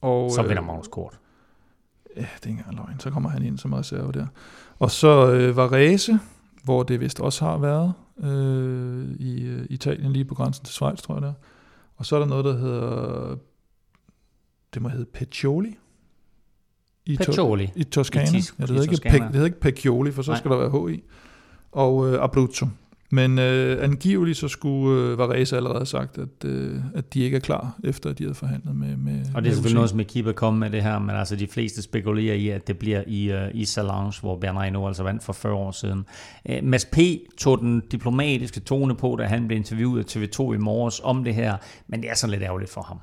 [0.00, 1.18] Og, Så øh, vinder Magnus Kort.
[2.16, 3.00] Ja, det er ikke engang løgn.
[3.00, 4.26] Så kommer han ind som reserve der.
[4.78, 6.18] Og så øh, Varese,
[6.64, 7.92] hvor det vist også har været
[8.22, 11.34] øh, i øh, Italien, lige på grænsen til Schweiz, tror jeg det er.
[11.96, 13.36] Og så er der noget, der hedder,
[14.74, 15.76] det må hedde Peccioli.
[17.06, 17.70] I To- Peccioli.
[17.76, 18.24] I Toskana.
[18.24, 19.18] I Tis- ja, det, hedder ikke, Toscana.
[19.18, 20.38] Pe- det hedder ikke Peccioli, for så Nej.
[20.38, 21.02] skal der være H i.
[21.72, 22.66] Og øh, Abruzzo.
[23.14, 27.40] Men øh, angiveligt så skulle øh, Varese allerede sagt, at, øh, at de ikke er
[27.40, 29.74] klar, efter at de havde forhandlet med, med Og det er selvfølgelig UCI.
[29.74, 32.78] noget, som Equipe kommer med det her, men altså de fleste spekulerer i, at det
[32.78, 36.04] bliver i, uh, i Salange, hvor Bernard Hinault altså vandt for 40 år siden.
[36.48, 36.98] Uh, Mads P.
[37.38, 41.34] tog den diplomatiske tone på, da han blev interviewet af TV2 i morges om det
[41.34, 41.56] her,
[41.88, 42.98] men det er sådan lidt ærgerligt for ham.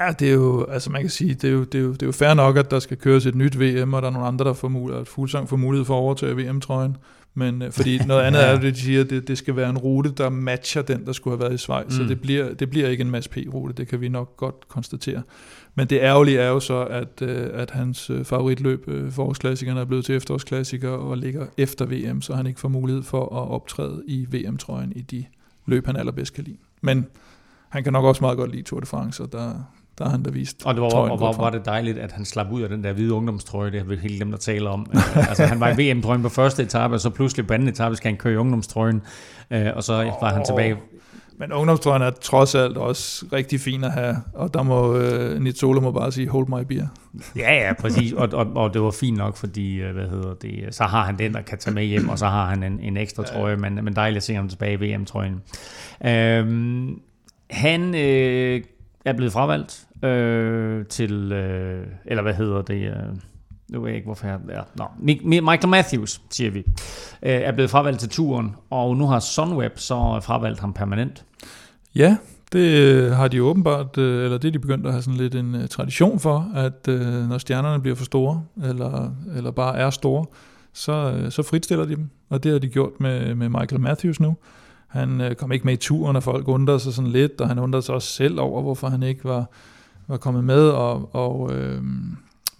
[0.00, 2.02] Ja, det er jo, altså man kan sige, det er jo, det er jo, det
[2.02, 4.28] er jo fair nok, at der skal køres et nyt VM, og der er nogle
[4.28, 6.96] andre, der får mulighed, at Fuglsang får mulighed for at overtage VM-trøjen.
[7.34, 9.78] Men øh, fordi noget andet er, det de siger, at det, det skal være en
[9.78, 11.84] rute, der matcher den, der skulle have været i Schweiz.
[11.84, 11.90] Mm.
[11.90, 15.22] Så det bliver, det bliver ikke en Mads P-rute, det kan vi nok godt konstatere.
[15.74, 19.84] Men det ærgerlige er jo så, at, øh, at hans øh, favoritløb, øh, forårsklassikerne, er
[19.84, 24.02] blevet til efterårsklassiker og ligger efter VM, så han ikke får mulighed for at optræde
[24.06, 25.24] i VM-trøjen i de
[25.66, 26.56] løb, han allerbedst kan lide.
[26.80, 27.06] Men
[27.76, 29.52] han kan nok også meget godt lide Tour de France, og der,
[29.98, 32.12] der har han da vist Og det var, trøjen og godt var, det dejligt, at
[32.12, 34.70] han slap ud af den der hvide ungdomstrøje, det har vi helt dem, der taler
[34.70, 34.86] om.
[34.94, 37.96] Øh, altså han var i VM-trøjen på første etape, og så pludselig på anden etape
[37.96, 39.02] skal han køre i ungdomstrøjen,
[39.50, 40.76] øh, og så var han tilbage.
[41.38, 45.80] Men ungdomstrøjen er trods alt også rigtig fin at have, og der må øh, Nizzolo
[45.80, 46.86] må bare sige, hold my beer.
[47.36, 48.12] Ja, ja, præcis.
[48.12, 51.18] Og, og, og det var fint nok, fordi, øh, hvad hedder det, så har han
[51.18, 53.84] den, der kan tage med hjem, og så har han en, en ekstra trøje, men,
[53.84, 55.42] men dejligt at se ham tilbage i VM-trøjen.
[56.06, 57.00] Øhm,
[57.50, 58.62] han øh,
[59.04, 63.16] er blevet fravalgt øh, til, øh, eller hvad hedder det, øh,
[63.68, 64.62] nu ved jeg ikke, hvorfor jeg er.
[64.74, 64.84] Nå,
[65.40, 66.64] Michael Matthews, siger vi, øh,
[67.22, 71.24] er blevet fravalgt til turen, og nu har Sunweb så fravalgt ham permanent.
[71.94, 72.16] Ja,
[72.52, 75.34] det øh, har de åbenbart, øh, eller det er de begyndt at have sådan lidt
[75.34, 76.86] en øh, tradition for, at
[77.28, 80.26] når stjernerne bliver for store, eller, eller bare er store,
[80.72, 84.36] så, så fritstiller de dem, og det har de gjort med, med Michael Matthews nu.
[84.86, 87.58] Han øh, kom ikke med i turen, og folk undrede sig sådan lidt, og han
[87.58, 89.50] undrede sig også selv over, hvorfor han ikke var,
[90.06, 91.82] var kommet med, og, og øh,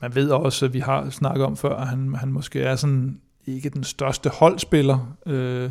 [0.01, 3.21] man ved også, at vi har snakket om før, at han, han måske er sådan
[3.47, 5.71] ikke den største holdspiller, øh,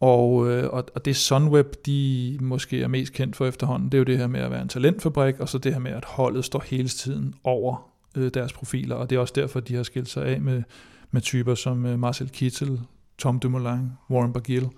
[0.00, 3.98] og, øh, og, og det Sunweb, de måske er mest kendt for efterhånden, det er
[3.98, 6.44] jo det her med at være en talentfabrik, og så det her med, at holdet
[6.44, 10.08] står hele tiden over øh, deres profiler, og det er også derfor, de har skilt
[10.08, 10.62] sig af med,
[11.10, 12.80] med typer som øh, Marcel Kittel,
[13.18, 14.68] Tom Dumoulin, Warren Barguil,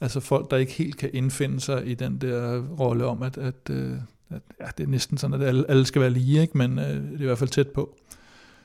[0.00, 3.70] altså folk, der ikke helt kan indfinde sig i den der rolle om, at, at,
[3.70, 3.92] øh,
[4.30, 6.58] at ja, det er næsten sådan, at alle, alle skal være lige, ikke?
[6.58, 7.96] men øh, det er i hvert fald tæt på.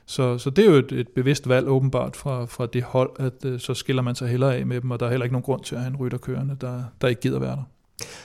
[0.06, 3.44] Så, så det er jo et, et bevidst valg åbenbart fra, fra det hold, at
[3.44, 5.42] øh, så skiller man sig hellere af med dem, og der er heller ikke nogen
[5.42, 7.68] grund til at have en rytter kørende, der, der ikke gider være der.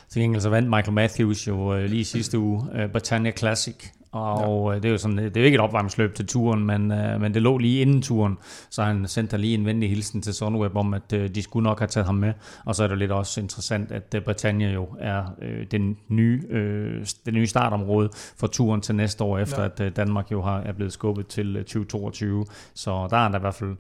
[0.10, 3.76] Til gengæld så vandt Michael Matthews jo øh, lige sidste uge øh, Britannia Classic,
[4.18, 4.80] og ja.
[4.80, 7.34] det er jo sådan, det er jo ikke et opvarmningsløb til turen, men, uh, men
[7.34, 8.38] det lå lige inden turen,
[8.70, 11.80] så han sendte lige en venlig hilsen til Sunweb om, at uh, de skulle nok
[11.80, 12.34] have taget ham med.
[12.66, 16.42] Og så er det lidt også interessant, at uh, Britannia jo er uh, den nye,
[16.50, 18.10] uh, det nye startområde
[18.40, 19.86] for turen til næste år, efter ja.
[19.88, 22.46] at Danmark jo har, er blevet skubbet til uh, 2022.
[22.74, 23.76] Så der er der i hvert fald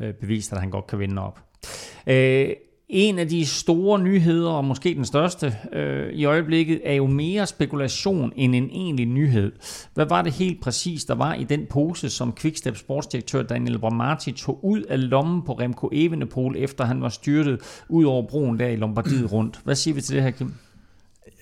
[0.00, 1.40] uh, bevist, at han godt kan vinde op.
[2.06, 7.06] Uh, en af de store nyheder, og måske den største øh, i øjeblikket, er jo
[7.06, 9.52] mere spekulation end en egentlig nyhed.
[9.94, 14.32] Hvad var det helt præcis, der var i den pose, som Quickstep sportsdirektør Daniel Bramati
[14.32, 18.68] tog ud af lommen på Remco Evenepoel, efter han var styrtet ud over broen der
[18.68, 19.60] i Lombardiet rundt?
[19.64, 20.54] Hvad siger vi til det her, Kim?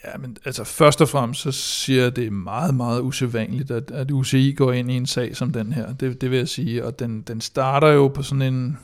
[0.05, 3.71] Ja, men altså først og fremmest så siger jeg, at det er meget, meget usædvanligt,
[3.71, 5.93] at, at UCI går ind i en sag som den her.
[5.93, 8.79] Det, det vil jeg sige, og den, den starter jo på sådan en,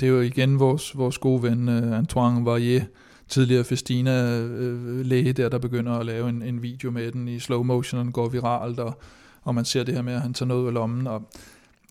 [0.00, 2.84] det er jo igen vores, vores gode ven uh, Antoine Varier,
[3.28, 7.38] tidligere Festina-læge øh, uh, der, der begynder at lave en, en video med den i
[7.38, 8.98] slow motion, og den går viralt, og,
[9.42, 11.28] og man ser det her med, at han tager noget ud af lommen, og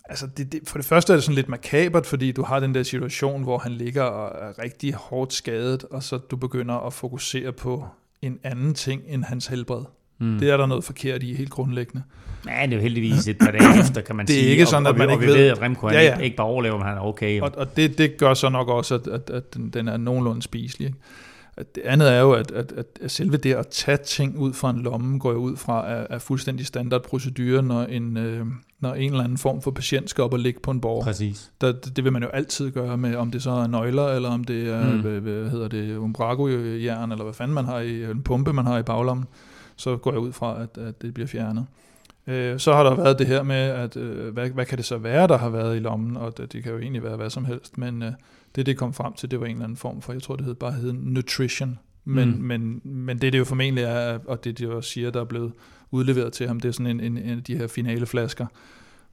[0.09, 2.75] Altså det, det, for det første er det sådan lidt makabert, fordi du har den
[2.75, 6.93] der situation, hvor han ligger og er rigtig hårdt skadet, og så du begynder at
[6.93, 7.87] fokusere på
[8.21, 9.83] en anden ting end hans helbred.
[10.19, 10.39] Mm.
[10.39, 12.03] Det er der noget forkert i, helt grundlæggende.
[12.47, 14.51] Ja, det er jo heldigvis et par dage efter, kan man det er sige.
[14.51, 16.17] ikke sådan, og, at man og, ikke og vi ved, ved, at Remco ja, ja.
[16.17, 17.41] ikke bare overlever, men han er okay.
[17.41, 20.41] Og, og det, det gør så nok også, at, at, at den, den er nogenlunde
[20.41, 20.87] spiselig.
[20.87, 20.99] Ikke?
[21.75, 24.81] Det andet er jo, at, at, at selve det at tage ting ud fra en
[24.81, 28.45] lomme, går jo ud fra, er, er fuldstændig standardprocedure, når en, øh,
[28.79, 31.03] når en eller anden form for patient skal op og ligge på en borger.
[31.03, 31.51] Præcis.
[31.61, 34.43] Der, det vil man jo altid gøre med, om det så er nøgler, eller om
[34.43, 35.01] det er, mm.
[35.01, 38.77] hvad, hvad hedder det, umbrago-jern, eller hvad fanden man har i, en pumpe, man har
[38.77, 39.25] i baglommen
[39.77, 41.65] så går jeg ud fra, at, at det bliver fjernet.
[42.27, 44.97] Øh, så har der været det her med, at øh, hvad, hvad kan det så
[44.97, 47.45] være, der har været i lommen, og det, det kan jo egentlig være hvad som
[47.45, 48.11] helst, men øh,
[48.55, 50.45] det det kom frem til, det var en eller anden form for, jeg tror det
[50.45, 52.43] hed bare hed nutrition, men, mm.
[52.43, 55.51] men, men det det jo formentlig er, og det de jo siger, der er blevet
[55.91, 58.45] udleveret til ham, det er sådan en, en, en af de her finaleflasker,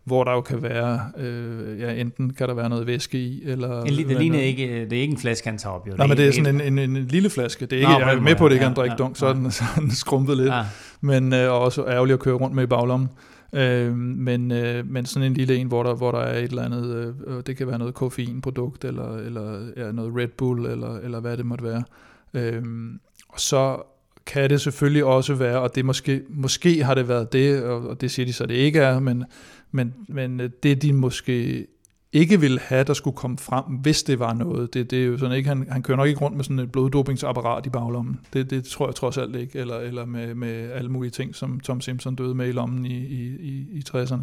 [0.04, 3.82] hvor der jo kan være, øh, ja, enten kan der være noget væske i, eller...
[3.82, 5.94] En, det, ligner ikke, det er ikke en flaske, han tager op, jo.
[5.96, 7.66] Nej, men det er sådan en, en, en, lille flaske.
[7.66, 9.26] Det er ikke, Nå, jeg er med på, at det ikke er en drikdunk, så
[9.26, 10.48] er den, så den skrumpet lidt.
[10.48, 10.62] Ja.
[11.00, 13.08] Men øh, også ærgerligt at køre rundt med i baglommen.
[13.52, 16.62] Øh, men, øh, men sådan en lille en, hvor der, hvor der er et eller
[16.62, 21.20] andet, øh, det kan være noget koffeinprodukt, eller, eller ja, noget Red Bull, eller, eller
[21.20, 21.82] hvad det måtte være.
[22.34, 22.62] Øh,
[23.28, 23.82] og så
[24.26, 28.10] kan det selvfølgelig også være, og det måske, måske har det været det, og det
[28.10, 29.24] siger de så, det ikke er, men,
[29.74, 31.66] men, men øh, det de måske
[32.12, 34.74] ikke ville have, der skulle komme frem, hvis det var noget.
[34.74, 36.72] Det, det er jo sådan ikke, han, han kører nok ikke rundt med sådan et
[36.72, 38.20] bloddopingsapparat i baglommen.
[38.32, 41.60] Det, det tror jeg trods alt ikke, eller, eller med, med alle mulige ting, som
[41.60, 44.22] Tom Simpson døde med i lommen i, i, i, i 60'erne.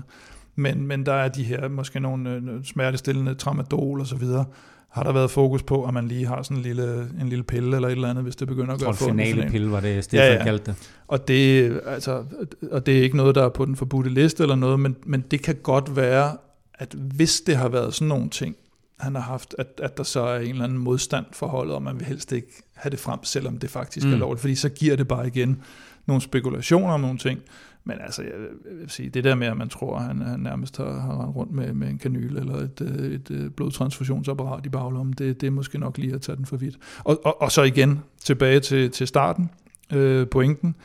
[0.56, 4.46] Men, men der er de her, måske nogle øh, smertestillende tramadol og så videre,
[4.90, 7.76] har der været fokus på, at man lige har sådan en lille, en lille pille
[7.76, 10.26] eller et eller andet, hvis det begynder at gøre for finale pille var det, Stefan
[10.26, 10.44] ja, ja.
[10.44, 10.92] kaldte det.
[11.08, 12.24] Og det, altså,
[12.72, 15.22] og det er ikke noget, der er på den forbudte liste eller noget, men, men
[15.32, 16.38] det kan godt være,
[16.74, 18.56] at hvis det har været sådan nogle ting,
[19.00, 21.84] han har haft, at, at der så er en eller anden modstand for holdet, og
[21.84, 24.14] man vil helst ikke have det frem, selvom det faktisk mm.
[24.14, 25.62] er lovligt, fordi så giver det bare igen
[26.06, 27.40] nogle spekulationer om nogle ting.
[27.84, 28.32] Men altså, jeg
[28.80, 31.36] vil sige, det der med, at man tror, at han, han nærmest har, har rendt
[31.36, 35.48] rundt med, med en kanyl eller et, øh, et, et blodtransfusionsapparat i baglommen, det, det
[35.48, 36.78] er måske nok lige at tage den for vidt.
[37.04, 39.50] Og, og, og så igen, tilbage til, til starten,
[39.94, 40.76] øh, pointen,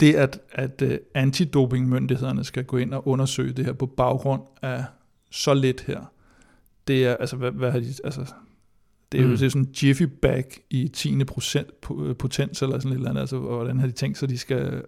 [0.00, 4.84] det at, at uh, antidopingmyndighederne skal gå ind og undersøge det her på baggrund af
[5.30, 6.12] så lidt her,
[6.88, 8.32] det er, altså, hvad, hvad har de, altså,
[9.12, 9.36] det er jo mm.
[9.36, 11.24] det er sådan en jiffy bag i 10.
[11.24, 11.80] procent
[12.18, 14.82] potens eller sådan et eller andet, altså, hvordan har de tænkt sig, de skal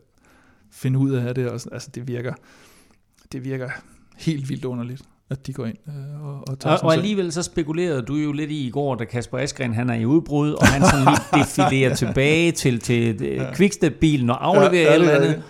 [0.72, 2.32] finde ud af det, og sådan, altså det virker,
[3.32, 3.68] det virker
[4.16, 7.42] helt vildt underligt at de går ind øh, og, og tager Og, og alligevel så
[7.42, 10.66] spekulerede du jo lidt i i går, da Kasper Askren han er i udbrud, og
[10.66, 13.54] han sådan lige defilerer tilbage til, til øh, ja.
[13.54, 15.42] Quickstep-bilen og afleverer ja, ja, eller andet.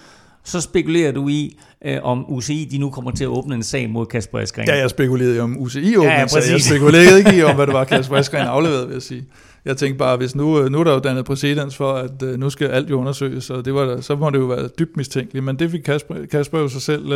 [0.44, 3.90] Så spekulerer du i, øh, om UCI de nu kommer til at åbne en sag
[3.90, 4.68] mod Kasper Askren.
[4.68, 7.74] Ja, jeg spekulerede om UCI åbne ja, ja, Jeg spekulerede ikke i, om hvad det
[7.74, 9.24] var, Kasper Askren afleverede, vil jeg sige.
[9.66, 12.28] Jeg tænkte bare, hvis nu, øh, nu er der jo dannet præcedens for, at uh,
[12.28, 15.44] nu skal alt jo undersøges, og det var, så må det jo være dybt mistænkeligt.
[15.44, 17.04] Men det fik Kasper, Kasper jo sig selv...
[17.04, 17.12] Uh,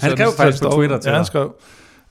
[0.00, 1.54] skrev faktisk på Twitter til Ja, han skrev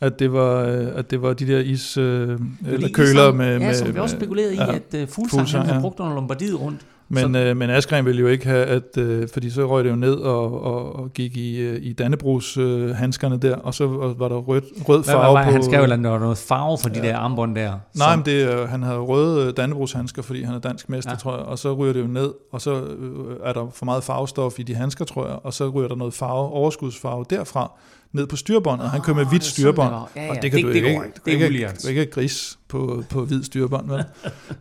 [0.02, 0.60] at det var
[0.96, 4.16] at det var de der is øh, eller køler med ja, med som vi også
[4.16, 6.82] spekulerede i ja, at uh, Fuglsang han havde brugt under Lombardiet rundt.
[7.10, 9.96] Men, øh, men Askren ville jo ikke have, at, øh, fordi så røg det jo
[9.96, 13.88] ned og, og, og gik i, øh, i Dannebrugs øh, handskerne der, og så
[14.18, 15.52] var der rød, rød farve hvad, hvad, hvad, på...
[15.52, 17.02] Han skrev der var noget farve for ja.
[17.02, 17.70] de der armbånd der.
[17.70, 18.20] Nej, som...
[18.20, 21.18] men det, øh, han havde røde øh, Dannebrugs handsker, fordi han er dansk mester, ja.
[21.18, 24.04] tror jeg, og så ryger det jo ned, og så øh, er der for meget
[24.04, 27.72] farvestof i de handsker, tror jeg, og så ryger der noget farve, overskudsfarve derfra,
[28.16, 28.90] ned på styrbåndet.
[28.90, 30.10] Han kører med hvidt det er sådan, styrbånd, det var.
[30.16, 31.20] Ja, ja, og det kan det- du det ikke, ikke, ikke.
[31.26, 31.84] Det er ikke, ulært.
[31.84, 34.04] du ikke gris på, på hvid styrbånd, vel?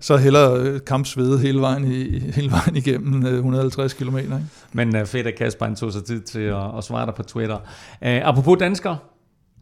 [0.00, 4.16] Så hellere øh, kampsvede hele vejen, i, hele vejen igennem øh, 150 km.
[4.18, 4.40] Ikke?
[4.72, 7.22] Men uh, fedt, at Kasper han tog sig tid til at, at svare dig på
[7.22, 7.56] Twitter.
[7.56, 7.60] Uh,
[8.00, 8.98] apropos danskere,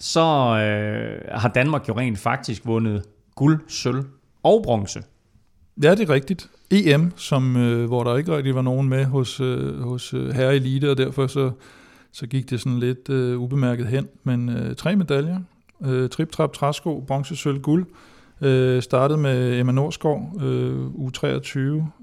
[0.01, 3.03] så uh, har Danmark jo rent faktisk vundet
[3.34, 4.05] guld, sølv
[4.43, 5.03] og bronze.
[5.82, 6.48] Ja, det er rigtigt.
[6.70, 10.56] EM, som, øh, hvor der ikke rigtig var nogen med hos, øh, hos øh, herre
[10.56, 11.51] elite, og derfor så,
[12.12, 14.09] så gik det sådan lidt øh, ubemærket hen.
[14.24, 15.40] Men øh, tre medaljer.
[15.84, 17.86] Øh, trip, trap, træsko, bronze, sølv, guld.
[18.40, 21.59] Øh, startede med Emma Norsgaard, øh, U23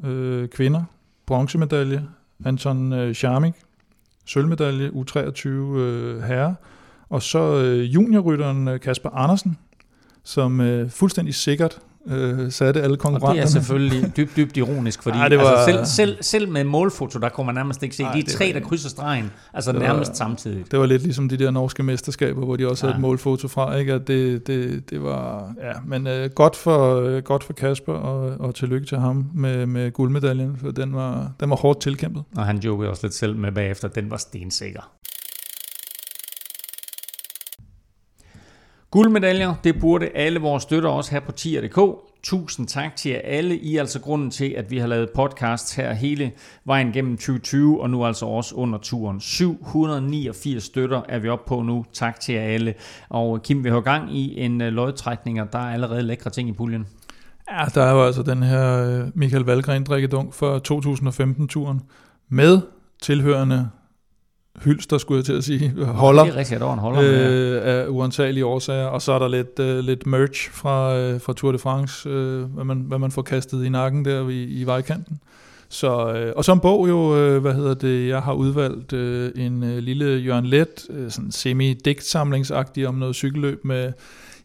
[0.07, 0.84] øh, kvinder,
[1.26, 2.07] bronzemedalje.
[2.45, 3.53] Anton øh, Charmik,
[4.26, 6.56] sølvmedalje, U23 øh, herre.
[7.10, 9.57] Og så øh, juniorrytteren øh, Kasper Andersen,
[10.23, 11.80] som øh, fuldstændig sikkert
[12.10, 13.38] øh, satte alle Og konkurrenterne.
[13.48, 16.49] det er selvfølgelig dybt, dybt ironisk, fordi Ej, det det var- altså selv, selv, selv
[16.49, 19.31] med målfoto, der kunne man nærmest ikke se Ej, de tre, var- der krydser stregen,
[19.53, 20.72] altså Det var- nærmest samtidig.
[20.72, 22.98] Det var lidt ligesom de der norske mesterskaber, hvor de også havde Ja.
[22.98, 23.94] et målfoto fra, ikke?
[23.94, 28.40] At det, det, det var, ja, men øh, godt, for, øh, godt for Kasper, og,
[28.40, 32.23] og tillykke til ham med, med guldmedaljen, for den var, den var hårdt tilkæmpet.
[32.38, 34.91] Og han jokede også lidt selv med bagefter, den var stensikker.
[38.91, 41.80] Guldmedaljer, det burde alle vores støtter også have på tier.dk.
[42.24, 43.57] Tusind tak til jer alle.
[43.57, 46.32] I er altså grunden til, at vi har lavet podcast her hele
[46.66, 49.22] vejen gennem 2020, og nu altså også under turen.
[49.22, 51.86] 789 støtter er vi oppe på nu.
[51.94, 52.74] Tak til jer alle.
[53.10, 56.49] Og Kim, vi har gang i en øh, lodtrækning, og der er allerede lækre ting
[56.49, 56.88] i puljen.
[57.52, 61.82] Ja, der er jo altså den her øh, Michael Valgren drikkedunk for 2015-turen,
[62.30, 62.61] med
[63.02, 63.70] tilhørende
[64.64, 66.24] hylster, skulle jeg til at sige, holder.
[66.24, 69.60] Det er rigtigt, der en holder øh, af uantagelige årsager, og så er der lidt,
[69.60, 73.22] øh, lidt merch fra, øh, fra Tour de France, øh, hvad, man, hvad man får
[73.22, 75.20] kastet i nakken der i, i vejkanten.
[75.70, 79.32] Så, øh, og så en bog jo, øh, hvad hedder det, jeg har udvalgt øh,
[79.36, 83.84] en øh, lille Jørgen Let, øh, sådan semi-digtsamlingsagtig om noget cykelløb med,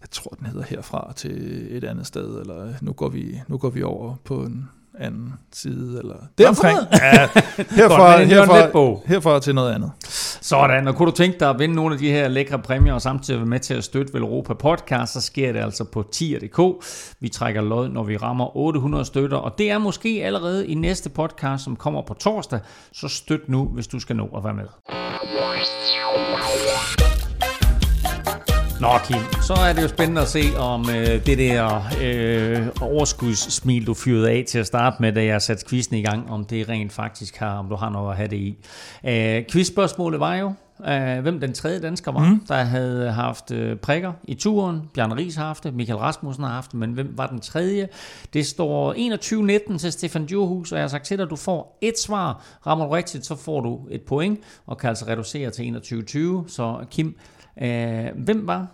[0.00, 3.70] jeg tror den hedder herfra til et andet sted, eller nu går vi, nu går
[3.70, 4.68] vi over på en
[5.00, 6.78] anden side, eller deromkring.
[6.92, 7.28] Ja,
[7.80, 9.90] herfra, Godt, herfra, herfra til noget andet.
[10.40, 13.02] Sådan, og kunne du tænke dig at vinde nogle af de her lækre præmier, og
[13.02, 16.84] samtidig være med til at støtte Velropa Podcast, så sker det altså på tier.dk.
[17.20, 21.10] Vi trækker lod, når vi rammer 800 støtter, og det er måske allerede i næste
[21.10, 22.60] podcast, som kommer på torsdag,
[22.92, 24.66] så støt nu, hvis du skal nå at være med.
[28.80, 33.86] Nå Kim, så er det jo spændende at se om øh, det der øh, overskudssmil,
[33.86, 36.68] du fyrede af til at starte med, da jeg satte quizzen i gang, om det
[36.68, 38.56] rent faktisk har, om du har noget at have det i.
[39.04, 40.52] Øh, quizspørgsmålet var jo,
[40.88, 42.40] øh, hvem den tredje dansker var, mm.
[42.48, 44.82] der havde haft øh, prikker i turen.
[44.94, 47.88] Bjarne Ries har haft det, Michael Rasmussen har haft det, men hvem var den tredje?
[48.32, 48.94] Det står
[49.72, 52.44] 21-19 til Stefan Djurhus, og jeg har sagt til dig, at du får et svar.
[52.66, 55.62] Rammer du rigtigt, så får du et point, og kan altså reducere til
[56.46, 56.48] 21-20.
[56.48, 57.16] Så Kim,
[57.62, 58.66] øh, hvem var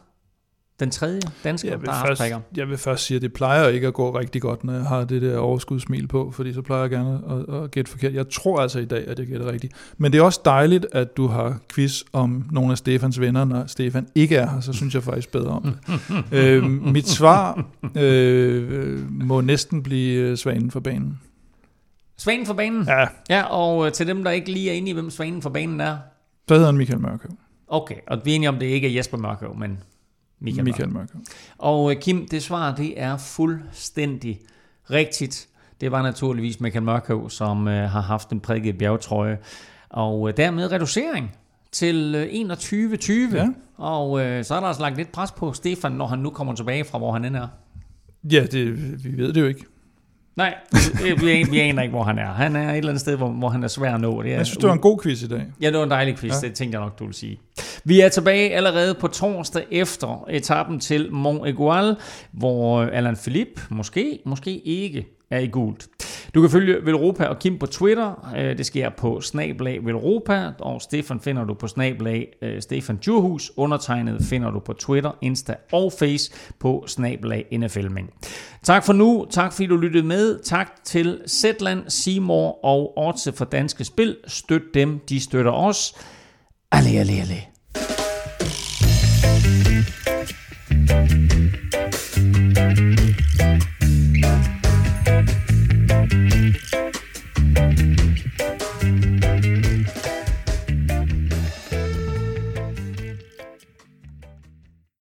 [0.81, 2.23] den tredje dansker, Jeg vil, der først,
[2.57, 5.05] jeg vil først sige, at det plejer ikke at gå rigtig godt, når jeg har
[5.05, 8.15] det der overskudssmil på, fordi så plejer jeg gerne at, at gætte forkert.
[8.15, 9.73] Jeg tror altså i dag, at jeg gætter rigtigt.
[9.99, 13.67] Men det er også dejligt, at du har quiz om nogle af Stefans venner, når
[13.67, 15.77] Stefan ikke er her, så synes jeg faktisk bedre om det.
[16.39, 17.65] øh, mit svar
[17.97, 21.21] øh, må næsten blive øh, Svanen for banen.
[22.17, 22.85] Svanen for banen?
[22.85, 25.51] Ja, Ja, og øh, til dem, der ikke lige er inde i, hvem Svanen for
[25.51, 25.97] banen er.
[26.49, 27.31] så hedder han Michael Mørkøv.
[27.71, 29.79] Okay, og vi er enige om, det ikke er Jesper Mørkøv, men
[30.41, 31.21] Michael, Michael Mørkøv.
[31.59, 34.41] Og øh, Kim, det svar, det er fuldstændig
[34.91, 35.49] rigtigt.
[35.81, 39.39] Det var naturligvis Michael Mørkøv, som øh, har haft en prikket bjergtrøje.
[39.89, 41.37] Og øh, dermed reducering
[41.73, 42.57] til øh,
[43.33, 43.37] 21-20.
[43.37, 43.49] Ja.
[43.77, 46.55] Og øh, så er der altså lagt lidt pres på Stefan, når han nu kommer
[46.55, 47.49] tilbage fra, hvor han end er.
[48.33, 49.65] Ja, det, vi ved det jo ikke.
[50.37, 50.55] Nej,
[51.03, 52.27] vi, vi, vi aner ikke, hvor han er.
[52.27, 54.23] Han er et eller andet sted, hvor, hvor han er svær at nå.
[54.23, 55.47] Det er Jeg synes, det var en god quiz i dag.
[55.61, 56.43] Ja, det var en dejlig quiz.
[56.43, 56.49] Ja.
[56.49, 57.41] det tænkte jeg nok, du ville sige.
[57.85, 61.97] Vi er tilbage allerede på torsdag efter etappen til Mont Egual,
[62.33, 65.89] hvor Alan Philippe måske, måske ikke er i gult.
[66.35, 68.33] Du kan følge Velropa og Kim på Twitter.
[68.37, 73.53] Øh, det sker på snablag Velropa, og Stefan finder du på snablag øh, Stefan Djurhus.
[73.57, 78.09] Undertegnet finder du på Twitter, Insta og Face på snablag NFLmænd.
[78.63, 79.27] Tak for nu.
[79.31, 80.39] Tak fordi du lyttede med.
[80.45, 84.17] Tak til Zetland, Seymour og Ortse for Danske Spil.
[84.27, 85.95] Støt dem, de støtter os.
[86.73, 87.37] Alle, alle, alle.